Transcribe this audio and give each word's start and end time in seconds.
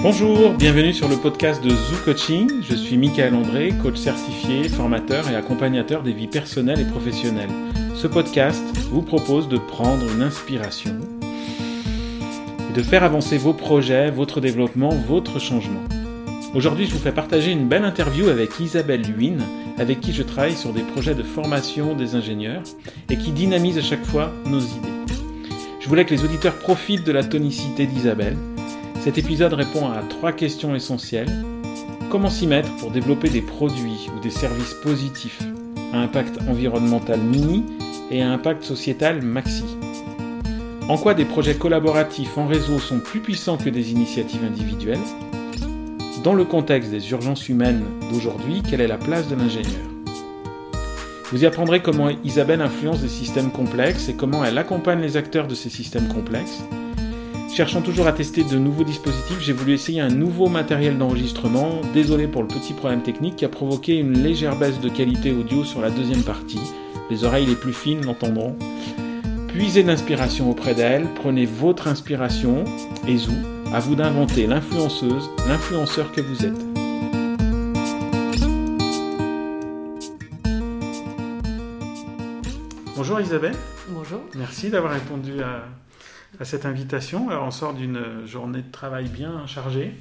Bonjour, 0.00 0.52
bienvenue 0.52 0.94
sur 0.94 1.08
le 1.08 1.16
podcast 1.16 1.62
de 1.62 1.70
Zoo 1.70 1.96
Coaching. 2.04 2.62
Je 2.62 2.76
suis 2.76 2.96
Michael 2.96 3.34
André, 3.34 3.74
coach 3.82 3.96
certifié, 3.96 4.68
formateur 4.68 5.28
et 5.28 5.34
accompagnateur 5.34 6.04
des 6.04 6.12
vies 6.12 6.28
personnelles 6.28 6.78
et 6.78 6.84
professionnelles. 6.84 7.50
Ce 7.96 8.06
podcast 8.06 8.62
vous 8.92 9.02
propose 9.02 9.48
de 9.48 9.58
prendre 9.58 10.08
une 10.08 10.22
inspiration 10.22 10.96
et 12.70 12.72
de 12.72 12.82
faire 12.82 13.02
avancer 13.02 13.38
vos 13.38 13.52
projets, 13.52 14.12
votre 14.12 14.40
développement, 14.40 14.90
votre 14.90 15.40
changement. 15.40 15.82
Aujourd'hui, 16.54 16.86
je 16.86 16.92
vous 16.92 17.02
fais 17.02 17.10
partager 17.10 17.50
une 17.50 17.66
belle 17.66 17.84
interview 17.84 18.28
avec 18.28 18.60
Isabelle 18.60 19.02
Luyne, 19.02 19.42
avec 19.78 20.00
qui 20.00 20.12
je 20.12 20.22
travaille 20.22 20.56
sur 20.56 20.72
des 20.72 20.82
projets 20.82 21.16
de 21.16 21.24
formation 21.24 21.96
des 21.96 22.14
ingénieurs 22.14 22.62
et 23.10 23.16
qui 23.16 23.32
dynamise 23.32 23.78
à 23.78 23.82
chaque 23.82 24.04
fois 24.04 24.32
nos 24.46 24.60
idées. 24.60 25.14
Je 25.80 25.88
voulais 25.88 26.04
que 26.04 26.14
les 26.14 26.24
auditeurs 26.24 26.54
profitent 26.54 27.04
de 27.04 27.12
la 27.12 27.24
tonicité 27.24 27.86
d'Isabelle 27.86 28.36
cet 29.08 29.16
épisode 29.16 29.54
répond 29.54 29.88
à 29.88 30.02
trois 30.02 30.32
questions 30.32 30.74
essentielles. 30.74 31.32
Comment 32.10 32.28
s'y 32.28 32.46
mettre 32.46 32.70
pour 32.76 32.90
développer 32.90 33.30
des 33.30 33.40
produits 33.40 34.10
ou 34.14 34.20
des 34.20 34.28
services 34.28 34.74
positifs 34.82 35.40
à 35.94 36.00
impact 36.00 36.38
environnemental 36.46 37.18
mini 37.18 37.64
et 38.10 38.20
à 38.20 38.30
impact 38.30 38.64
sociétal 38.64 39.22
maxi? 39.22 39.64
En 40.90 40.98
quoi 40.98 41.14
des 41.14 41.24
projets 41.24 41.54
collaboratifs 41.54 42.36
en 42.36 42.46
réseau 42.46 42.78
sont 42.78 42.98
plus 42.98 43.20
puissants 43.20 43.56
que 43.56 43.70
des 43.70 43.92
initiatives 43.92 44.44
individuelles? 44.44 44.98
Dans 46.22 46.34
le 46.34 46.44
contexte 46.44 46.90
des 46.90 47.10
urgences 47.10 47.48
humaines 47.48 47.84
d'aujourd'hui, 48.12 48.60
quelle 48.68 48.82
est 48.82 48.86
la 48.86 48.98
place 48.98 49.26
de 49.28 49.36
l'ingénieur? 49.36 49.88
Vous 51.32 51.42
y 51.42 51.46
apprendrez 51.46 51.80
comment 51.80 52.10
Isabelle 52.24 52.60
influence 52.60 53.00
des 53.00 53.08
systèmes 53.08 53.52
complexes 53.52 54.10
et 54.10 54.14
comment 54.14 54.44
elle 54.44 54.58
accompagne 54.58 55.00
les 55.00 55.16
acteurs 55.16 55.48
de 55.48 55.54
ces 55.54 55.70
systèmes 55.70 56.08
complexes 56.08 56.62
Cherchant 57.54 57.80
toujours 57.80 58.06
à 58.06 58.12
tester 58.12 58.44
de 58.44 58.56
nouveaux 58.56 58.84
dispositifs, 58.84 59.40
j'ai 59.40 59.52
voulu 59.52 59.72
essayer 59.72 60.00
un 60.00 60.10
nouveau 60.10 60.48
matériel 60.48 60.96
d'enregistrement. 60.96 61.80
Désolé 61.92 62.28
pour 62.28 62.42
le 62.42 62.48
petit 62.48 62.72
problème 62.72 63.02
technique 63.02 63.36
qui 63.36 63.44
a 63.44 63.48
provoqué 63.48 63.96
une 63.96 64.22
légère 64.22 64.56
baisse 64.56 64.78
de 64.80 64.88
qualité 64.88 65.32
audio 65.32 65.64
sur 65.64 65.80
la 65.80 65.90
deuxième 65.90 66.22
partie. 66.22 66.60
Les 67.10 67.24
oreilles 67.24 67.46
les 67.46 67.56
plus 67.56 67.72
fines 67.72 68.04
l'entendront. 68.04 68.56
Puisez 69.48 69.82
l'inspiration 69.82 70.50
auprès 70.50 70.74
d'elle, 70.74 71.08
prenez 71.16 71.46
votre 71.46 71.88
inspiration 71.88 72.64
et 73.08 73.16
zou, 73.16 73.32
à 73.72 73.80
vous 73.80 73.96
d'inventer 73.96 74.46
l'influenceuse, 74.46 75.28
l'influenceur 75.48 76.12
que 76.12 76.20
vous 76.20 76.44
êtes. 76.44 76.64
Bonjour 82.94 83.20
Isabelle. 83.20 83.56
Bonjour. 83.88 84.20
Merci 84.36 84.70
d'avoir 84.70 84.92
répondu 84.92 85.40
à, 85.40 85.64
à 86.40 86.44
cette 86.44 86.66
invitation. 86.66 87.30
Alors, 87.30 87.44
on 87.44 87.50
sort 87.50 87.74
d'une 87.74 88.26
journée 88.26 88.62
de 88.62 88.70
travail 88.70 89.08
bien 89.08 89.46
chargée, 89.46 89.94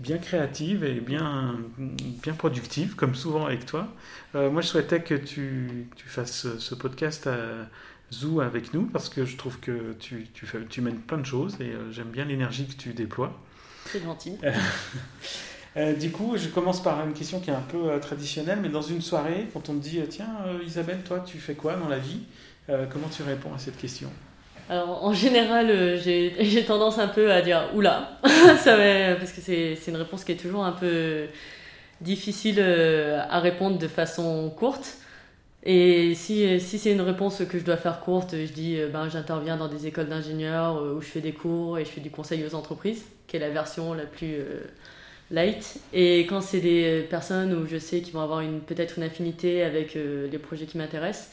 bien 0.00 0.18
créative 0.18 0.84
et 0.84 1.00
bien, 1.00 1.56
bien 1.78 2.34
productive, 2.34 2.94
comme 2.94 3.14
souvent 3.14 3.46
avec 3.46 3.64
toi. 3.66 3.88
Euh, 4.34 4.50
moi, 4.50 4.62
je 4.62 4.68
souhaitais 4.68 5.00
que 5.00 5.14
tu, 5.14 5.88
tu, 5.96 6.08
fasses 6.08 6.46
ce 6.58 6.74
podcast 6.74 7.26
à 7.26 7.36
Zoo 8.12 8.40
avec 8.40 8.74
nous 8.74 8.86
parce 8.86 9.08
que 9.08 9.24
je 9.24 9.36
trouve 9.36 9.58
que 9.60 9.94
tu, 9.98 10.26
tu, 10.34 10.46
fais, 10.46 10.58
tu 10.68 10.80
mènes 10.80 10.98
plein 10.98 11.18
de 11.18 11.26
choses 11.26 11.56
et 11.60 11.70
euh, 11.70 11.92
j'aime 11.92 12.08
bien 12.08 12.24
l'énergie 12.24 12.66
que 12.66 12.74
tu 12.74 12.92
déploies. 12.92 13.32
C'est 13.86 14.02
gentil. 14.02 14.36
Euh, 15.76 15.94
du 15.98 16.10
coup, 16.10 16.36
je 16.36 16.48
commence 16.48 16.82
par 16.82 17.06
une 17.06 17.14
question 17.14 17.40
qui 17.40 17.50
est 17.50 17.54
un 17.54 17.60
peu 17.60 17.98
traditionnelle, 18.00 18.58
mais 18.60 18.68
dans 18.68 18.82
une 18.82 19.00
soirée, 19.00 19.48
quand 19.52 19.68
on 19.68 19.78
te 19.78 19.82
dit 19.82 20.00
Tiens, 20.10 20.28
Isabelle, 20.66 21.02
toi, 21.04 21.20
tu 21.20 21.38
fais 21.38 21.54
quoi 21.54 21.76
dans 21.76 21.88
la 21.88 21.98
vie? 21.98 22.22
Comment 22.90 23.08
tu 23.08 23.22
réponds 23.22 23.54
à 23.54 23.58
cette 23.58 23.78
question? 23.78 24.10
Alors, 24.68 25.02
en 25.02 25.14
général, 25.14 25.70
euh, 25.70 25.96
j'ai 26.40 26.64
tendance 26.64 26.98
un 26.98 27.08
peu 27.08 27.32
à 27.32 27.40
dire 27.40 27.70
oula, 27.74 28.18
parce 28.22 29.32
que 29.32 29.40
c'est 29.40 29.78
une 29.88 29.96
réponse 29.96 30.24
qui 30.24 30.32
est 30.32 30.36
toujours 30.36 30.64
un 30.64 30.72
peu 30.72 31.26
difficile 32.00 32.56
euh, 32.58 33.20
à 33.30 33.40
répondre 33.40 33.78
de 33.78 33.88
façon 33.88 34.50
courte. 34.50 34.98
Et 35.64 36.14
si, 36.14 36.60
si 36.60 36.78
c'est 36.78 36.92
une 36.92 37.00
réponse 37.00 37.42
que 37.50 37.58
je 37.58 37.64
dois 37.64 37.76
faire 37.76 38.00
courte, 38.00 38.32
je 38.32 38.52
dis 38.52 38.78
euh, 38.78 38.88
ben, 38.88 39.08
j'interviens 39.08 39.56
dans 39.56 39.68
des 39.68 39.86
écoles 39.86 40.08
d'ingénieurs 40.08 40.82
où 40.82 41.00
je 41.00 41.06
fais 41.06 41.20
des 41.20 41.32
cours 41.32 41.78
et 41.78 41.84
je 41.84 41.90
fais 41.90 42.00
du 42.00 42.10
conseil 42.10 42.44
aux 42.46 42.54
entreprises, 42.54 43.04
qui 43.26 43.36
est 43.36 43.40
la 43.40 43.50
version 43.50 43.94
la 43.94 44.04
plus 44.04 44.36
light. 45.30 45.80
Et 45.92 46.20
quand 46.20 46.40
c'est 46.42 46.60
des 46.60 47.06
personnes 47.10 47.54
où 47.54 47.66
je 47.66 47.78
sais 47.78 48.00
qu'ils 48.00 48.14
vont 48.14 48.20
avoir 48.20 48.42
peut-être 48.66 48.98
une 48.98 49.04
affinité 49.04 49.62
avec 49.62 49.94
les 49.94 50.38
projets 50.38 50.66
qui 50.66 50.78
m'intéressent, 50.78 51.30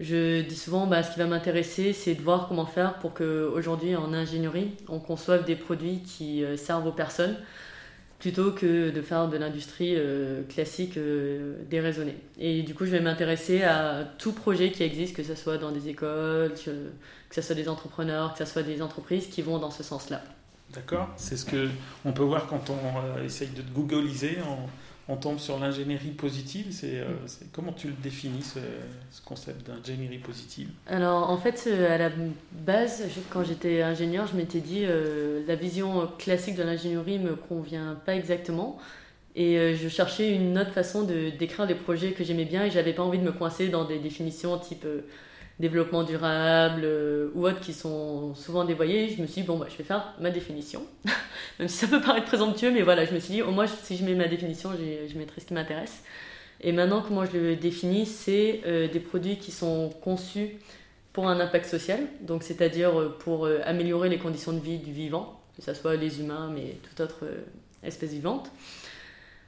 je 0.00 0.40
dis 0.40 0.56
souvent, 0.56 0.86
bah, 0.86 1.02
ce 1.02 1.12
qui 1.12 1.18
va 1.18 1.26
m'intéresser, 1.26 1.92
c'est 1.92 2.14
de 2.14 2.22
voir 2.22 2.48
comment 2.48 2.64
faire 2.64 2.94
pour 2.94 3.12
qu'aujourd'hui, 3.12 3.94
en 3.96 4.14
ingénierie, 4.14 4.70
on 4.88 4.98
conçoive 4.98 5.44
des 5.44 5.56
produits 5.56 6.00
qui 6.00 6.42
euh, 6.42 6.56
servent 6.56 6.86
aux 6.86 6.92
personnes, 6.92 7.36
plutôt 8.18 8.52
que 8.52 8.88
de 8.88 9.02
faire 9.02 9.28
de 9.28 9.36
l'industrie 9.36 9.94
euh, 9.96 10.42
classique 10.48 10.96
euh, 10.96 11.56
déraisonnée. 11.68 12.16
Et 12.38 12.62
du 12.62 12.74
coup, 12.74 12.86
je 12.86 12.90
vais 12.90 13.00
m'intéresser 13.00 13.62
à 13.62 14.04
tout 14.16 14.32
projet 14.32 14.72
qui 14.72 14.82
existe, 14.82 15.14
que 15.14 15.22
ce 15.22 15.34
soit 15.34 15.58
dans 15.58 15.70
des 15.70 15.88
écoles, 15.88 16.54
que 16.54 17.34
ce 17.34 17.42
soit 17.42 17.54
des 17.54 17.68
entrepreneurs, 17.68 18.32
que 18.32 18.38
ce 18.38 18.50
soit 18.50 18.62
des 18.62 18.80
entreprises 18.80 19.26
qui 19.26 19.42
vont 19.42 19.58
dans 19.58 19.70
ce 19.70 19.82
sens-là. 19.82 20.22
D'accord 20.72 21.10
C'est 21.16 21.36
ce 21.36 21.44
que 21.44 21.68
on 22.06 22.12
peut 22.12 22.22
voir 22.22 22.46
quand 22.46 22.70
on 22.70 23.22
essaye 23.22 23.48
de 23.48 23.62
googliser 23.74 24.38
on 25.10 25.16
tombe 25.16 25.38
sur 25.38 25.58
l'ingénierie 25.58 26.10
positive. 26.10 26.66
C'est, 26.70 27.00
euh, 27.00 27.06
comment 27.52 27.72
tu 27.72 27.88
le 27.88 27.94
définis, 27.94 28.42
ce, 28.42 28.60
concept 29.24 29.66
d'ingénierie 29.66 30.18
positive? 30.18 30.68
Alors, 30.86 31.28
en 31.30 31.36
fait, 31.36 31.64
euh, 31.66 31.94
à 31.94 31.98
la 31.98 32.10
base, 32.52 33.02
quand 33.30 33.42
j'étais 33.42 33.82
ingénieur, 33.82 34.26
je 34.28 34.36
m'étais 34.36 34.60
dit 34.60 34.84
euh, 34.84 35.42
la 35.46 35.56
vision 35.56 36.08
classique 36.18 36.54
de 36.54 36.62
l'ingénierie 36.62 37.18
me 37.18 37.34
convient 37.34 37.98
pas 38.06 38.14
exactement. 38.14 38.78
Et 39.36 39.76
je 39.76 39.88
cherchais 39.88 40.34
une 40.34 40.58
autre 40.58 40.72
façon 40.72 41.04
de 41.04 41.30
décrire 41.30 41.64
les 41.64 41.76
projets 41.76 42.10
que 42.10 42.24
j'aimais 42.24 42.44
bien 42.44 42.64
et 42.64 42.70
j'avais 42.70 42.92
pas 42.92 43.04
envie 43.04 43.18
de 43.18 43.22
me 43.22 43.30
coincer 43.30 43.68
dans 43.68 43.84
des 43.84 44.00
définitions 44.00 44.58
type 44.58 44.84
développement 45.60 46.02
durable 46.02 46.82
euh, 46.84 47.30
ou 47.34 47.46
autres 47.46 47.60
qui 47.60 47.74
sont 47.74 48.34
souvent 48.34 48.64
dévoyés, 48.64 49.10
je 49.10 49.20
me 49.20 49.26
suis 49.26 49.42
dit, 49.42 49.46
bon, 49.46 49.58
bah, 49.58 49.66
je 49.70 49.76
vais 49.76 49.84
faire 49.84 50.14
ma 50.18 50.30
définition. 50.30 50.82
Même 51.58 51.68
si 51.68 51.76
ça 51.76 51.86
peut 51.86 52.00
paraître 52.00 52.26
présomptueux, 52.26 52.72
mais 52.72 52.82
voilà, 52.82 53.04
je 53.04 53.12
me 53.12 53.20
suis 53.20 53.34
dit, 53.34 53.42
au 53.42 53.50
moins, 53.50 53.66
si 53.66 53.96
je 53.96 54.04
mets 54.04 54.14
ma 54.14 54.26
définition, 54.26 54.70
je 54.72 55.18
mettrai 55.18 55.40
ce 55.40 55.46
qui 55.46 55.54
m'intéresse. 55.54 56.02
Et 56.62 56.72
maintenant, 56.72 57.02
comment 57.06 57.24
je 57.26 57.36
le 57.36 57.56
définis 57.56 58.06
C'est 58.06 58.62
euh, 58.66 58.88
des 58.88 59.00
produits 59.00 59.36
qui 59.36 59.52
sont 59.52 59.90
conçus 60.00 60.56
pour 61.12 61.28
un 61.28 61.38
impact 61.38 61.66
social, 61.66 62.00
donc 62.22 62.42
c'est-à-dire 62.42 62.98
euh, 62.98 63.16
pour 63.18 63.46
améliorer 63.64 64.08
les 64.08 64.18
conditions 64.18 64.52
de 64.52 64.60
vie 64.60 64.78
du 64.78 64.92
vivant, 64.92 65.40
que 65.56 65.62
ce 65.62 65.74
soit 65.74 65.96
les 65.96 66.20
humains, 66.20 66.50
mais 66.54 66.78
toute 66.88 67.00
autre 67.00 67.26
espèce 67.82 68.12
vivante. 68.12 68.50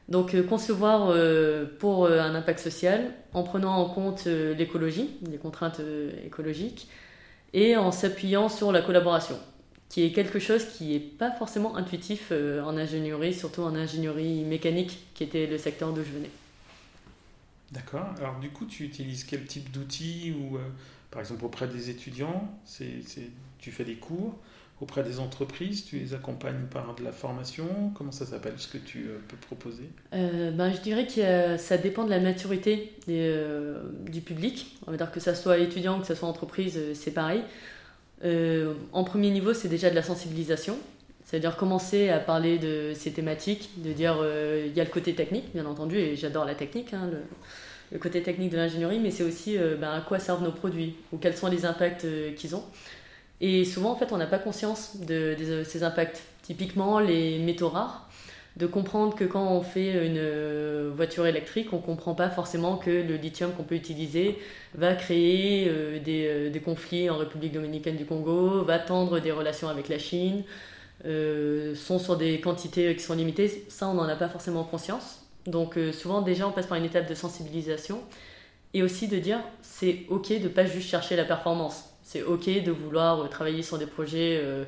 Donc 0.09 0.35
euh, 0.35 0.43
concevoir 0.43 1.11
euh, 1.11 1.65
pour 1.79 2.05
euh, 2.05 2.21
un 2.21 2.35
impact 2.35 2.59
social 2.59 3.15
en 3.33 3.43
prenant 3.43 3.77
en 3.77 3.89
compte 3.89 4.27
l'écologie, 4.27 5.11
les 5.31 5.39
contraintes 5.39 5.81
écologiques, 6.25 6.89
et 7.55 7.77
en 7.77 7.93
s'appuyant 7.93 8.49
sur 8.49 8.73
la 8.73 8.83
collaboration, 8.83 9.39
qui 9.89 10.05
est 10.05 10.13
quelque 10.13 10.39
chose 10.39 10.65
qui 10.65 10.93
n'est 10.93 10.99
pas 10.99 11.31
forcément 11.31 11.77
intuitif 11.77 12.31
en 12.31 12.77
ingénierie, 12.77 13.33
surtout 13.33 13.63
en 13.63 13.75
ingénierie 13.75 14.45
mécanique, 14.45 15.07
qui 15.15 15.25
était 15.25 15.47
le 15.47 15.57
secteur 15.57 15.93
d'où 15.93 16.03
je 16.03 16.11
venais. 16.11 16.31
D'accord. 17.71 18.07
Alors 18.19 18.39
du 18.39 18.51
coup, 18.51 18.67
tu 18.67 18.85
utilises 18.85 19.25
quel 19.25 19.47
type 19.47 19.71
d'outils 19.71 20.35
ou 20.39 20.59
par 21.11 21.21
exemple 21.21 21.47
auprès 21.47 21.69
des 21.69 21.89
étudiants, 21.89 22.51
tu 23.59 23.71
fais 23.71 23.85
des 23.85 23.97
cours? 23.97 24.39
Auprès 24.83 25.03
des 25.05 25.21
entreprises 25.21 25.85
Tu 25.85 25.97
les 25.97 26.13
accompagnes 26.13 26.67
par 26.71 26.95
de 26.95 27.05
la 27.05 27.13
formation 27.13 27.93
Comment 27.95 28.13
ça 28.13 28.27
s'appelle 28.27 28.55
ce 28.57 28.69
que 28.69 28.79
tu 28.79 29.07
euh, 29.07 29.19
peux 29.29 29.37
proposer? 29.37 29.89
Euh, 30.13 30.51
ben, 30.51 30.73
Je 30.73 30.81
dirais 30.81 31.07
que 31.07 31.57
ça 31.57 31.79
dépend 31.79 32.05
de 32.05 32.11
la 32.11 32.21
maturité 32.21 32.93
euh, 33.09 33.83
du 34.11 34.21
public. 34.21 34.77
On 34.87 34.91
va 34.91 34.97
dire 34.97 35.11
que 35.11 35.21
ça 35.21 35.35
soit 35.35 35.59
étudiant, 35.59 36.01
que 36.01 36.07
ça 36.07 36.17
soit 36.17 36.29
entreprise, 36.29 36.79
c'est 36.95 37.13
pareil. 37.13 37.43
en 38.93 39.05
premier 39.05 39.31
niveau, 39.31 39.55
c'est 39.55 39.69
déjà 39.69 39.89
de 39.89 39.95
la 39.95 40.03
sensibilisation. 40.03 40.77
C'est-à-dire 41.25 41.57
commencer 41.57 42.11
à 42.11 42.19
parler 42.19 42.59
de 42.59 42.93
ces 42.95 43.13
thématiques, 43.13 43.71
de 43.79 43.93
dire 43.93 44.17
il 44.67 44.77
y 44.77 44.81
a 44.81 44.85
le 44.85 44.91
côté 44.91 45.15
technique, 45.15 45.53
bien 45.55 45.65
entendu, 45.65 45.97
et 45.97 46.17
j'adore 46.17 46.45
la 46.45 46.55
technique, 46.55 46.93
hein, 46.93 47.09
le, 47.91 47.99
côté 47.99 48.23
technique 48.23 48.51
de 48.51 48.57
l'ingénierie, 48.57 48.99
mais 48.99 49.11
c'est 49.11 49.23
aussi 49.23 49.57
ben, 49.57 49.91
à 49.93 50.01
quoi 50.01 50.19
servent 50.19 50.43
nos 50.43 50.53
produits 50.53 50.97
ou 51.13 51.19
quels 51.19 51.37
sont 51.37 51.49
les 51.49 51.65
impacts 51.65 52.07
qu'ils 52.37 52.55
ont. 52.55 52.65
Et 53.43 53.65
souvent, 53.65 53.91
en 53.91 53.97
fait, 53.97 54.13
on 54.13 54.19
n'a 54.19 54.27
pas 54.27 54.39
conscience 54.39 55.01
de, 55.01 55.65
ces 55.67 55.83
impacts. 55.83 56.23
Typiquement, 56.43 57.01
les 57.01 57.39
métaux 57.41 57.69
rares, 57.69 58.09
de 58.57 58.67
comprendre 58.67 59.17
que 59.17 59.25
quand 59.25 59.51
on 59.51 59.63
fait 59.63 60.07
une 60.07 60.19
euh, 60.19 60.93
voiture 60.95 61.27
électrique, 61.27 61.73
on 61.73 61.77
ne 61.77 61.83
comprend 61.83 62.15
pas 62.15 62.31
forcément 62.31 62.77
que 62.77 62.91
le 62.91 63.17
lithium 63.17 63.51
qu'on 63.53 63.65
peut 63.65 63.75
utiliser 63.75 64.39
va 64.75 64.95
créer 64.95 65.67
euh, 65.69 65.99
euh, 66.07 66.51
des, 66.51 66.61
conflits 66.61 67.11
en 67.11 67.19
République 67.19 67.53
dominicaine 67.53 67.97
du 67.97 68.05
Congo, 68.05 68.63
va 68.63 68.79
tendre 68.79 69.19
des 69.19 69.33
relations 69.33 69.69
avec 69.69 69.89
la 69.89 69.99
Chine, 69.99 70.45
sont 71.05 71.99
sur 71.99 72.17
des 72.17 72.41
quantités 72.41 72.95
qui 72.95 73.03
sont 73.03 73.15
limitées. 73.15 73.65
Ça, 73.69 73.89
on 73.89 73.95
n'en 73.95 74.09
a 74.09 74.15
pas 74.15 74.29
forcément 74.29 74.63
conscience. 74.63 75.27
Donc 75.47 75.77
souvent, 75.93 76.23
déjà, 76.23 76.47
on 76.47 76.53
passe 76.53 76.67
par 76.67 76.79
une 76.79 76.85
étape 76.85 77.09
de 77.09 77.15
sensibilisation 77.17 78.01
et 78.73 78.85
aussi 78.85 79.09
de 79.09 79.19
dire 79.19 79.41
c'est 79.63 80.07
ok 80.09 80.41
de 80.41 80.47
pas 80.47 80.65
juste 80.65 80.89
chercher 80.89 81.17
la 81.17 81.25
performance 81.25 81.92
c'est 82.03 82.23
ok 82.23 82.63
de 82.63 82.71
vouloir 82.71 83.21
euh, 83.21 83.29
travailler 83.29 83.63
sur 83.63 83.79
des 83.79 83.87
projets 83.87 84.41
euh, 84.43 84.65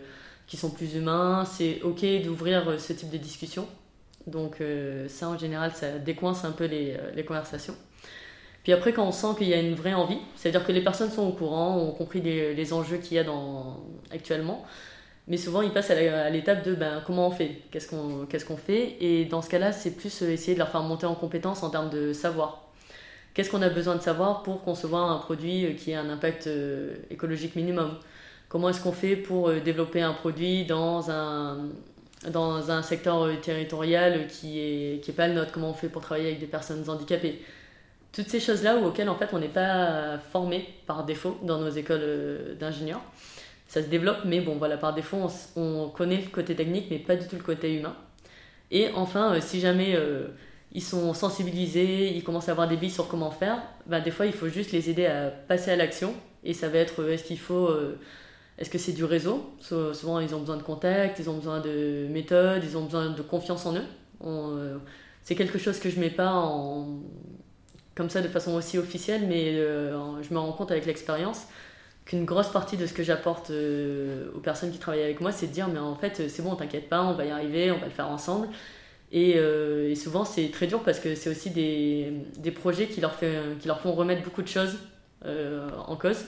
qui 0.46 0.56
sont 0.56 0.70
plus 0.70 0.94
humains. 0.94 1.44
C'est 1.44 1.80
ok 1.82 2.04
d'ouvrir 2.22 2.80
ce 2.80 2.92
type 2.92 3.10
de 3.10 3.18
discussion. 3.18 3.66
Donc 4.26 4.62
ça, 5.08 5.28
en 5.28 5.36
général, 5.36 5.72
ça 5.72 5.98
décoince 5.98 6.46
un 6.46 6.52
peu 6.52 6.64
les, 6.64 6.96
conversations. 7.26 7.76
Puis 8.62 8.72
après, 8.72 8.94
quand 8.94 9.06
on 9.06 9.12
sent 9.12 9.36
qu'il 9.36 9.48
y 9.48 9.52
a 9.52 9.60
une 9.60 9.74
vraie 9.74 9.92
envie, 9.92 10.18
c'est-à-dire 10.34 10.66
que 10.66 10.72
les 10.72 10.82
personnes 10.82 11.10
sont 11.10 11.26
au 11.26 11.32
courant, 11.32 11.76
ont 11.76 11.92
compris 11.92 12.22
les, 12.22 12.72
enjeux 12.72 12.96
qu'il 12.96 13.18
y 13.18 13.20
a 13.20 13.24
dans, 13.24 13.84
actuellement, 14.10 14.64
mais 15.28 15.36
souvent 15.36 15.62
ils 15.62 15.72
passent 15.72 15.90
à 15.90 16.30
l'étape 16.30 16.64
de 16.64 16.74
ben, 16.74 17.02
comment 17.06 17.28
on 17.28 17.30
fait, 17.30 17.62
qu'est-ce 17.70 17.88
qu'on 17.88 18.26
qu'est-ce 18.26 18.44
qu'on 18.44 18.56
fait, 18.56 18.96
et 19.00 19.24
dans 19.26 19.42
ce 19.42 19.50
cas-là, 19.50 19.72
c'est 19.72 19.92
plus 19.92 20.22
euh, 20.22 20.30
essayer 20.30 20.54
de 20.54 20.58
leur 20.58 20.70
faire 20.70 20.82
monter 20.82 21.06
en 21.06 21.14
compétence 21.14 21.62
en 21.62 21.70
termes 21.70 21.90
de 21.90 22.12
savoir. 22.14 22.63
Qu'est-ce 23.34 23.50
qu'on 23.50 23.62
a 23.62 23.68
besoin 23.68 23.96
de 23.96 24.02
savoir 24.02 24.42
pour 24.42 24.62
concevoir 24.62 25.10
un 25.10 25.18
produit 25.18 25.66
euh, 25.66 25.72
qui 25.74 25.90
ait 25.90 25.96
un 25.96 26.08
impact 26.08 26.46
euh, 26.46 26.94
écologique 27.10 27.56
minimum? 27.56 27.98
Comment 28.48 28.68
est-ce 28.70 28.80
qu'on 28.80 28.92
fait 28.92 29.16
pour 29.16 29.52
développer 29.52 30.00
un 30.00 30.12
produit 30.12 30.64
dans 30.64 31.10
un, 31.10 31.66
dans 32.30 32.70
un 32.70 32.82
secteur 32.82 33.28
territorial 33.40 34.28
qui 34.28 34.54
n'est 34.54 35.00
qui 35.00 35.10
est 35.10 35.14
pas 35.14 35.26
le 35.26 35.34
nôtre? 35.34 35.50
Comment 35.50 35.70
on 35.70 35.74
fait 35.74 35.88
pour 35.88 36.02
travailler 36.02 36.28
avec 36.28 36.40
des 36.40 36.46
personnes 36.46 36.88
handicapées? 36.88 37.42
Toutes 38.14 38.28
ces 38.28 38.38
choses-là 38.38 38.76
auxquelles 38.76 39.08
en 39.08 39.16
fait 39.16 39.30
on 39.32 39.40
n'est 39.40 39.48
pas 39.48 40.18
formé 40.30 40.68
par 40.86 41.04
défaut 41.04 41.36
dans 41.42 41.58
nos 41.58 41.70
écoles 41.70 41.98
euh, 42.00 42.54
d'ingénieurs. 42.54 43.02
Ça 43.66 43.82
se 43.82 43.88
développe, 43.88 44.18
mais 44.24 44.40
bon 44.40 44.54
voilà, 44.54 44.76
par 44.76 44.94
défaut 44.94 45.28
on, 45.56 45.88
connaît 45.88 46.18
le 46.18 46.28
côté 46.28 46.54
technique, 46.54 46.86
mais 46.90 47.00
pas 47.00 47.16
du 47.16 47.26
tout 47.26 47.34
le 47.34 47.42
côté 47.42 47.74
humain. 47.74 47.96
Et 48.70 48.88
enfin, 48.94 49.34
euh, 49.34 49.40
si 49.40 49.58
jamais 49.58 49.96
euh, 49.96 50.28
ils 50.74 50.82
sont 50.82 51.14
sensibilisés, 51.14 52.14
ils 52.14 52.24
commencent 52.24 52.48
à 52.48 52.52
avoir 52.52 52.68
des 52.68 52.76
billes 52.76 52.90
sur 52.90 53.08
comment 53.08 53.30
faire, 53.30 53.62
bah, 53.86 54.00
des 54.00 54.10
fois 54.10 54.26
il 54.26 54.32
faut 54.32 54.48
juste 54.48 54.72
les 54.72 54.90
aider 54.90 55.06
à 55.06 55.28
passer 55.30 55.70
à 55.70 55.76
l'action. 55.76 56.14
Et 56.44 56.52
ça 56.52 56.68
va 56.68 56.78
être 56.78 57.08
est-ce 57.08 57.24
qu'il 57.24 57.38
faut. 57.38 57.70
est-ce 58.58 58.68
que 58.68 58.76
c'est 58.76 58.92
du 58.92 59.04
réseau? 59.04 59.50
Souvent, 59.60 60.20
ils 60.20 60.34
ont 60.34 60.40
besoin 60.40 60.58
de 60.58 60.62
contacts, 60.62 61.18
ils 61.18 61.30
ont 61.30 61.36
besoin 61.36 61.60
de 61.60 62.06
méthodes, 62.10 62.62
ils 62.64 62.76
ont 62.76 62.84
besoin 62.84 63.10
de 63.10 63.22
confiance 63.22 63.64
en 63.64 63.74
eux. 63.76 64.80
c'est 65.22 65.34
quelque 65.36 65.58
chose 65.58 65.78
que 65.78 65.88
je 65.88 65.98
mets 65.98 66.10
pas 66.10 66.32
en, 66.32 67.00
comme 67.94 68.10
ça 68.10 68.20
de 68.20 68.28
façon 68.28 68.54
aussi 68.54 68.78
officielle, 68.78 69.26
mais 69.28 69.54
euh, 69.54 70.22
je 70.22 70.32
me 70.34 70.38
rends 70.38 70.52
compte 70.52 70.70
avec 70.70 70.86
l'expérience 70.86 71.46
qu'une 72.04 72.24
grosse 72.24 72.48
partie 72.48 72.76
de 72.76 72.86
ce 72.86 72.92
que 72.92 73.02
j'apporte 73.02 73.50
euh, 73.50 74.30
aux 74.34 74.40
personnes 74.40 74.70
qui 74.70 74.78
travaillent 74.78 75.04
avec 75.04 75.20
moi, 75.20 75.32
c'est 75.32 75.46
de 75.46 75.52
dire 75.52 75.68
mais 75.68 75.78
en 75.78 75.94
fait 75.94 76.28
c'est 76.28 76.42
bon, 76.42 76.54
t'inquiète 76.54 76.88
pas, 76.88 77.02
on 77.02 77.14
va 77.14 77.24
y 77.24 77.30
arriver, 77.30 77.70
on 77.70 77.78
va 77.78 77.86
le 77.86 77.92
faire 77.92 78.08
ensemble. 78.08 78.48
Et, 79.12 79.36
euh, 79.36 79.94
souvent 79.94 80.24
c'est 80.24 80.50
très 80.50 80.66
dur 80.66 80.82
parce 80.82 80.98
que 80.98 81.14
c'est 81.14 81.30
aussi 81.30 81.50
des, 81.50 82.12
des, 82.38 82.50
projets 82.50 82.86
qui 82.88 83.00
leur, 83.00 83.14
fait, 83.14 83.38
qui 83.60 83.68
leur 83.68 83.80
font 83.80 83.92
remettre 83.92 84.22
beaucoup 84.22 84.42
de 84.42 84.48
choses 84.48 84.78
en 85.24 85.96
cause. 85.96 86.24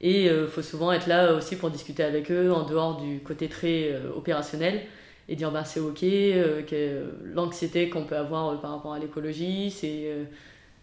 Et 0.00 0.26
il 0.26 0.46
faut 0.48 0.62
souvent 0.62 0.90
être 0.92 1.06
là 1.06 1.34
aussi 1.34 1.56
pour 1.56 1.70
discuter 1.70 2.02
avec 2.02 2.30
eux 2.30 2.50
en 2.52 2.64
dehors 2.64 3.00
du 3.00 3.20
côté 3.20 3.48
très 3.48 3.94
opérationnel 4.16 4.82
et 5.28 5.36
dire 5.36 5.50
bah, 5.50 5.64
c'est 5.64 5.80
ok, 5.80 6.00
que 6.00 7.12
l'anxiété 7.24 7.90
qu'on 7.90 8.04
peut 8.04 8.16
avoir 8.16 8.58
par 8.60 8.70
rapport 8.72 8.94
à 8.94 8.98
l'écologie, 8.98 9.70
c'est 9.70 10.08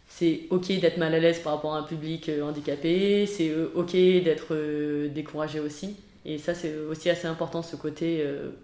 c'est 0.10 0.48
ok 0.50 0.80
d'être 0.80 0.98
mal 0.98 1.14
à 1.14 1.20
l'aise 1.20 1.40
par 1.40 1.54
rapport 1.54 1.76
à 1.76 1.80
un 1.80 1.84
public 1.84 2.28
euh, 2.30 2.42
handicapé, 2.42 3.26
c'est 3.28 3.50
euh, 3.50 3.72
ok 3.76 3.92
d'être 3.92 4.48
euh, 4.52 5.08
découragé 5.08 5.60
aussi. 5.60 5.96
Et 6.26 6.38
ça, 6.38 6.54
c'est 6.54 6.76
aussi 6.76 7.10
assez 7.10 7.28
important, 7.28 7.62
ce 7.62 7.76
côté 7.78 8.24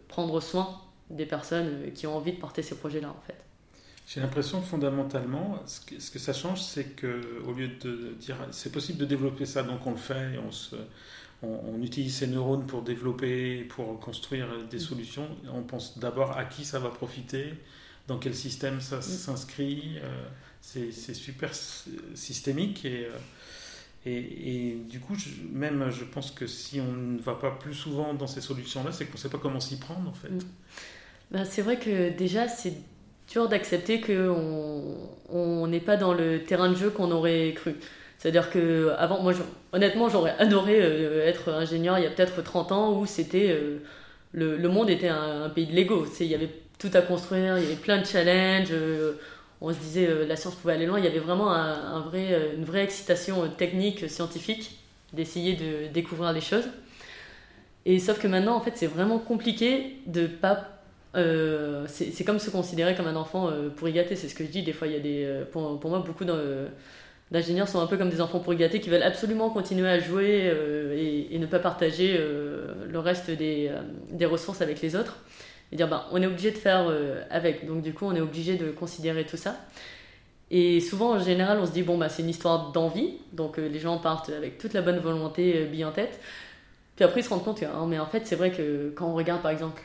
prendre 0.10 0.42
soin 0.42 0.68
des 1.10 1.26
personnes 1.26 1.92
qui 1.94 2.08
ont 2.08 2.18
envie 2.18 2.34
de 2.34 2.40
porter 2.40 2.62
ces 2.62 2.76
projets-là, 2.76 3.10
en 3.10 3.22
fait. 3.26 3.38
J'ai 4.08 4.20
l'impression 4.20 4.62
fondamentalement, 4.62 5.60
ce 5.66 5.82
que, 5.82 6.00
ce 6.00 6.12
que 6.12 6.20
ça 6.20 6.34
change, 6.34 6.62
c'est 6.62 6.96
que 6.96 7.42
au 7.48 7.54
lieu 7.54 7.70
de 7.70 8.14
dire 8.20 8.36
c'est 8.52 8.72
possible 8.72 9.00
de 9.00 9.06
développer 9.06 9.48
ça, 9.48 9.64
donc 9.64 9.88
on 9.88 9.92
le 9.92 9.98
fait 9.98 10.38
on, 10.46 10.52
se, 10.52 10.76
on, 11.42 11.82
utilise 11.82 12.18
ces 12.18 12.28
neurones 12.28 12.68
pour 12.68 12.84
développer, 12.84 13.64
pour 13.64 14.00
construire 14.00 14.48
des 14.70 14.78
mm. 14.78 14.80
solutions, 14.80 15.28
on 15.52 15.64
pense 15.64 15.98
d'abord 15.98 16.38
à 16.38 16.46
qui 16.46 16.66
ça 16.66 16.78
va 16.78 16.90
profiter, 16.90 17.54
dans 18.08 18.20
quel 18.20 18.36
système 18.36 18.80
ça 18.80 18.98
mm. 18.98 19.02
s'inscrit 19.02 20.00
c'est 20.62 21.14
super 21.14 21.52
systémique 22.14 22.86
et, 22.86 23.06
euh, 23.06 23.18
et, 24.08 24.72
et, 24.72 24.76
du 24.76 25.00
coup, 25.00 25.16
même 25.52 25.90
je 25.90 26.04
pense 26.04 26.32
que 26.32 26.48
si 26.48 26.80
on 26.80 26.92
ne 26.92 27.20
va 27.20 27.34
pas 27.34 27.52
plus 27.52 27.74
souvent 27.74 28.14
dans 28.14 28.28
ces 28.28 28.42
solutions-là, 28.42 28.92
c'est 28.92 29.06
qu'on 29.06 29.14
ne 29.14 29.18
sait 29.18 29.30
pas 29.30 29.40
comment 29.40 29.60
s'y 29.60 29.78
prendre 29.78 30.10
en 30.10 30.14
fait. 30.14 30.46
Ben, 31.32 31.46
c'est 31.46 31.62
vrai 31.62 31.78
que 31.78 32.10
déjà, 32.10 32.48
c'est 32.48 32.74
dur 33.30 33.50
d'accepter 33.50 34.02
qu'on 34.02 35.68
n'est 35.68 35.80
pas 35.80 35.98
dans 35.98 36.14
le 36.14 36.44
terrain 36.44 36.70
de 36.70 36.76
jeu 36.76 36.90
qu'on 36.90 37.12
aurait 37.12 37.54
cru. 37.56 37.76
C'est-à-dire 38.18 38.50
que 38.50 38.94
avant, 38.98 39.22
moi, 39.22 39.34
honnêtement, 39.74 40.10
j'aurais 40.10 40.36
adoré 40.40 40.80
euh, 40.82 41.28
être 41.28 41.50
ingénieur 41.50 41.98
il 41.98 42.04
y 42.04 42.08
a 42.08 42.12
peut-être 42.12 42.42
30 42.44 42.72
ans 42.72 43.00
où 43.00 43.06
c'était 43.06 43.50
euh, 43.52 43.80
le, 44.32 44.58
le, 44.58 44.70
monde 44.70 44.90
était 44.90 45.10
un, 45.10 45.50
pays 45.50 45.66
de 45.66 45.76
Lego. 45.76 46.06
Il 46.20 46.28
y 46.28 46.36
avait 46.36 46.50
tout 46.80 46.92
à 46.94 47.02
construire, 47.02 47.58
il 47.58 47.64
y 47.64 47.68
avait 47.68 47.76
plein 47.76 48.00
de 48.00 48.06
challenges 48.06 48.74
on 49.62 49.74
se 49.74 49.80
disait 49.80 50.08
euh, 50.08 50.26
la 50.28 50.36
science 50.36 50.56
pouvait 50.56 50.74
aller 50.74 50.86
loin. 50.86 51.00
Il 51.00 51.06
y 51.06 51.08
avait 51.08 51.20
vraiment 51.20 51.52
un, 51.52 52.02
vrai, 52.02 52.28
euh, 52.32 52.56
une 52.56 52.66
vraie 52.66 52.84
excitation 52.84 53.44
euh, 53.44 53.48
technique, 53.48 54.10
scientifique, 54.10 54.80
d'essayer 55.14 55.56
de 55.56 55.92
découvrir 55.92 56.34
les 56.34 56.42
choses. 56.42 56.66
Et 57.86 58.00
sauf 58.00 58.20
que 58.20 58.28
maintenant, 58.28 58.56
en 58.56 58.62
fait, 58.62 58.74
c'est 58.76 58.88
vraiment 58.88 59.20
compliqué 59.20 59.98
de 60.08 60.28
pas. 60.28 60.72
C'est 61.88 62.24
comme 62.26 62.40
se 62.40 62.50
considérer 62.50 62.96
comme 62.96 63.08
un 63.08 63.16
enfant 63.16 63.50
pour 63.76 63.88
y 63.88 63.94
gâter. 63.94 64.16
C'est 64.16 64.28
ce 64.28 64.36
que 64.36 64.44
je 64.44 64.50
dis. 64.50 64.64
Des 64.64 64.74
fois, 64.74 64.88
il 64.88 64.94
y 64.94 64.98
a 64.98 65.00
des. 65.00 65.44
pour, 65.52 65.80
pour 65.80 65.90
moi, 65.90 66.00
beaucoup 66.00 66.26
d'ingénieurs 67.32 67.68
sont 67.68 67.80
un 67.80 67.88
peu 67.88 67.98
comme 67.98 68.10
des 68.10 68.22
enfants 68.22 68.40
pour 68.40 68.54
y 68.54 68.70
qui 68.80 68.90
veulent 68.90 69.04
absolument 69.04 69.50
continuer 69.50 69.90
à 69.90 70.00
jouer 70.00 70.52
et, 71.32 71.40
ne 71.40 71.46
pas 71.46 71.60
partager 71.60 72.18
le 72.18 73.00
reste 73.00 73.32
des, 73.32 73.72
des 74.12 74.26
ressources 74.26 74.62
avec 74.62 74.82
les 74.82 74.96
autres 74.96 75.18
et 75.72 75.76
dire 75.76 75.88
ben, 75.88 76.04
on 76.12 76.22
est 76.22 76.28
obligé 76.28 76.52
de 76.52 76.58
faire 76.58 76.88
euh, 76.90 77.24
avec. 77.30 77.66
Donc 77.66 77.82
du 77.82 77.94
coup, 77.94 78.06
on 78.06 78.16
est 78.16 78.22
obligé 78.22 78.56
de 78.56 78.72
considérer 78.72 79.26
tout 79.26 79.38
ça. 79.38 79.56
Et 80.52 80.80
souvent, 80.80 81.16
en 81.16 81.20
général, 81.20 81.60
on 81.60 81.66
se 81.66 81.72
dit 81.72 81.84
bon, 81.84 81.98
bah, 81.98 82.10
c'est 82.10 82.22
une 82.22 82.30
histoire 82.30 82.72
d'envie. 82.72 83.18
Donc 83.34 83.58
euh, 83.58 83.68
les 83.68 83.80
gens 83.80 83.98
partent 83.98 84.30
avec 84.30 84.58
toute 84.58 84.74
la 84.74 84.82
bonne 84.82 85.00
volonté, 85.00 85.58
euh, 85.58 85.66
bille 85.66 85.86
en 85.86 85.92
tête. 85.92 86.20
Puis 86.96 87.04
après, 87.04 87.22
ils 87.22 87.24
se 87.24 87.30
rendent 87.30 87.44
compte 87.44 87.60
que, 87.60 87.66
hein, 87.66 87.86
mais 87.88 88.00
en 88.00 88.06
fait, 88.06 88.26
c'est 88.26 88.36
vrai 88.36 88.52
que 88.52 88.94
quand 88.96 89.08
on 89.08 89.16
regarde 89.16 89.42
par 89.42 89.52
exemple, 89.52 89.84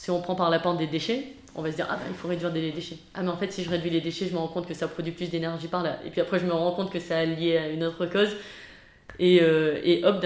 si 0.00 0.10
on 0.10 0.22
prend 0.22 0.34
par 0.34 0.48
la 0.48 0.58
pente 0.58 0.78
des 0.78 0.86
déchets, 0.86 1.24
on 1.54 1.60
va 1.60 1.70
se 1.70 1.76
dire 1.76 1.86
ah 1.90 1.96
ben 1.96 2.04
il 2.08 2.14
faut 2.14 2.28
réduire 2.28 2.50
les 2.52 2.72
déchets. 2.72 2.96
Ah 3.12 3.22
mais 3.22 3.28
en 3.28 3.36
fait, 3.36 3.52
si 3.52 3.62
je 3.62 3.68
réduis 3.68 3.90
les 3.90 4.00
déchets, 4.00 4.26
je 4.28 4.32
me 4.32 4.38
rends 4.38 4.48
compte 4.48 4.66
que 4.66 4.72
ça 4.72 4.88
produit 4.88 5.12
plus 5.12 5.28
d'énergie 5.28 5.68
par 5.68 5.82
là. 5.82 5.98
Et 6.06 6.10
puis 6.10 6.22
après, 6.22 6.38
je 6.38 6.46
me 6.46 6.52
rends 6.52 6.72
compte 6.72 6.90
que 6.90 7.00
ça 7.00 7.22
est 7.22 7.26
lié 7.26 7.58
à 7.58 7.68
une 7.68 7.84
autre 7.84 8.06
cause. 8.06 8.30
Et, 9.18 9.36
et 9.36 10.02
hop, 10.04 10.24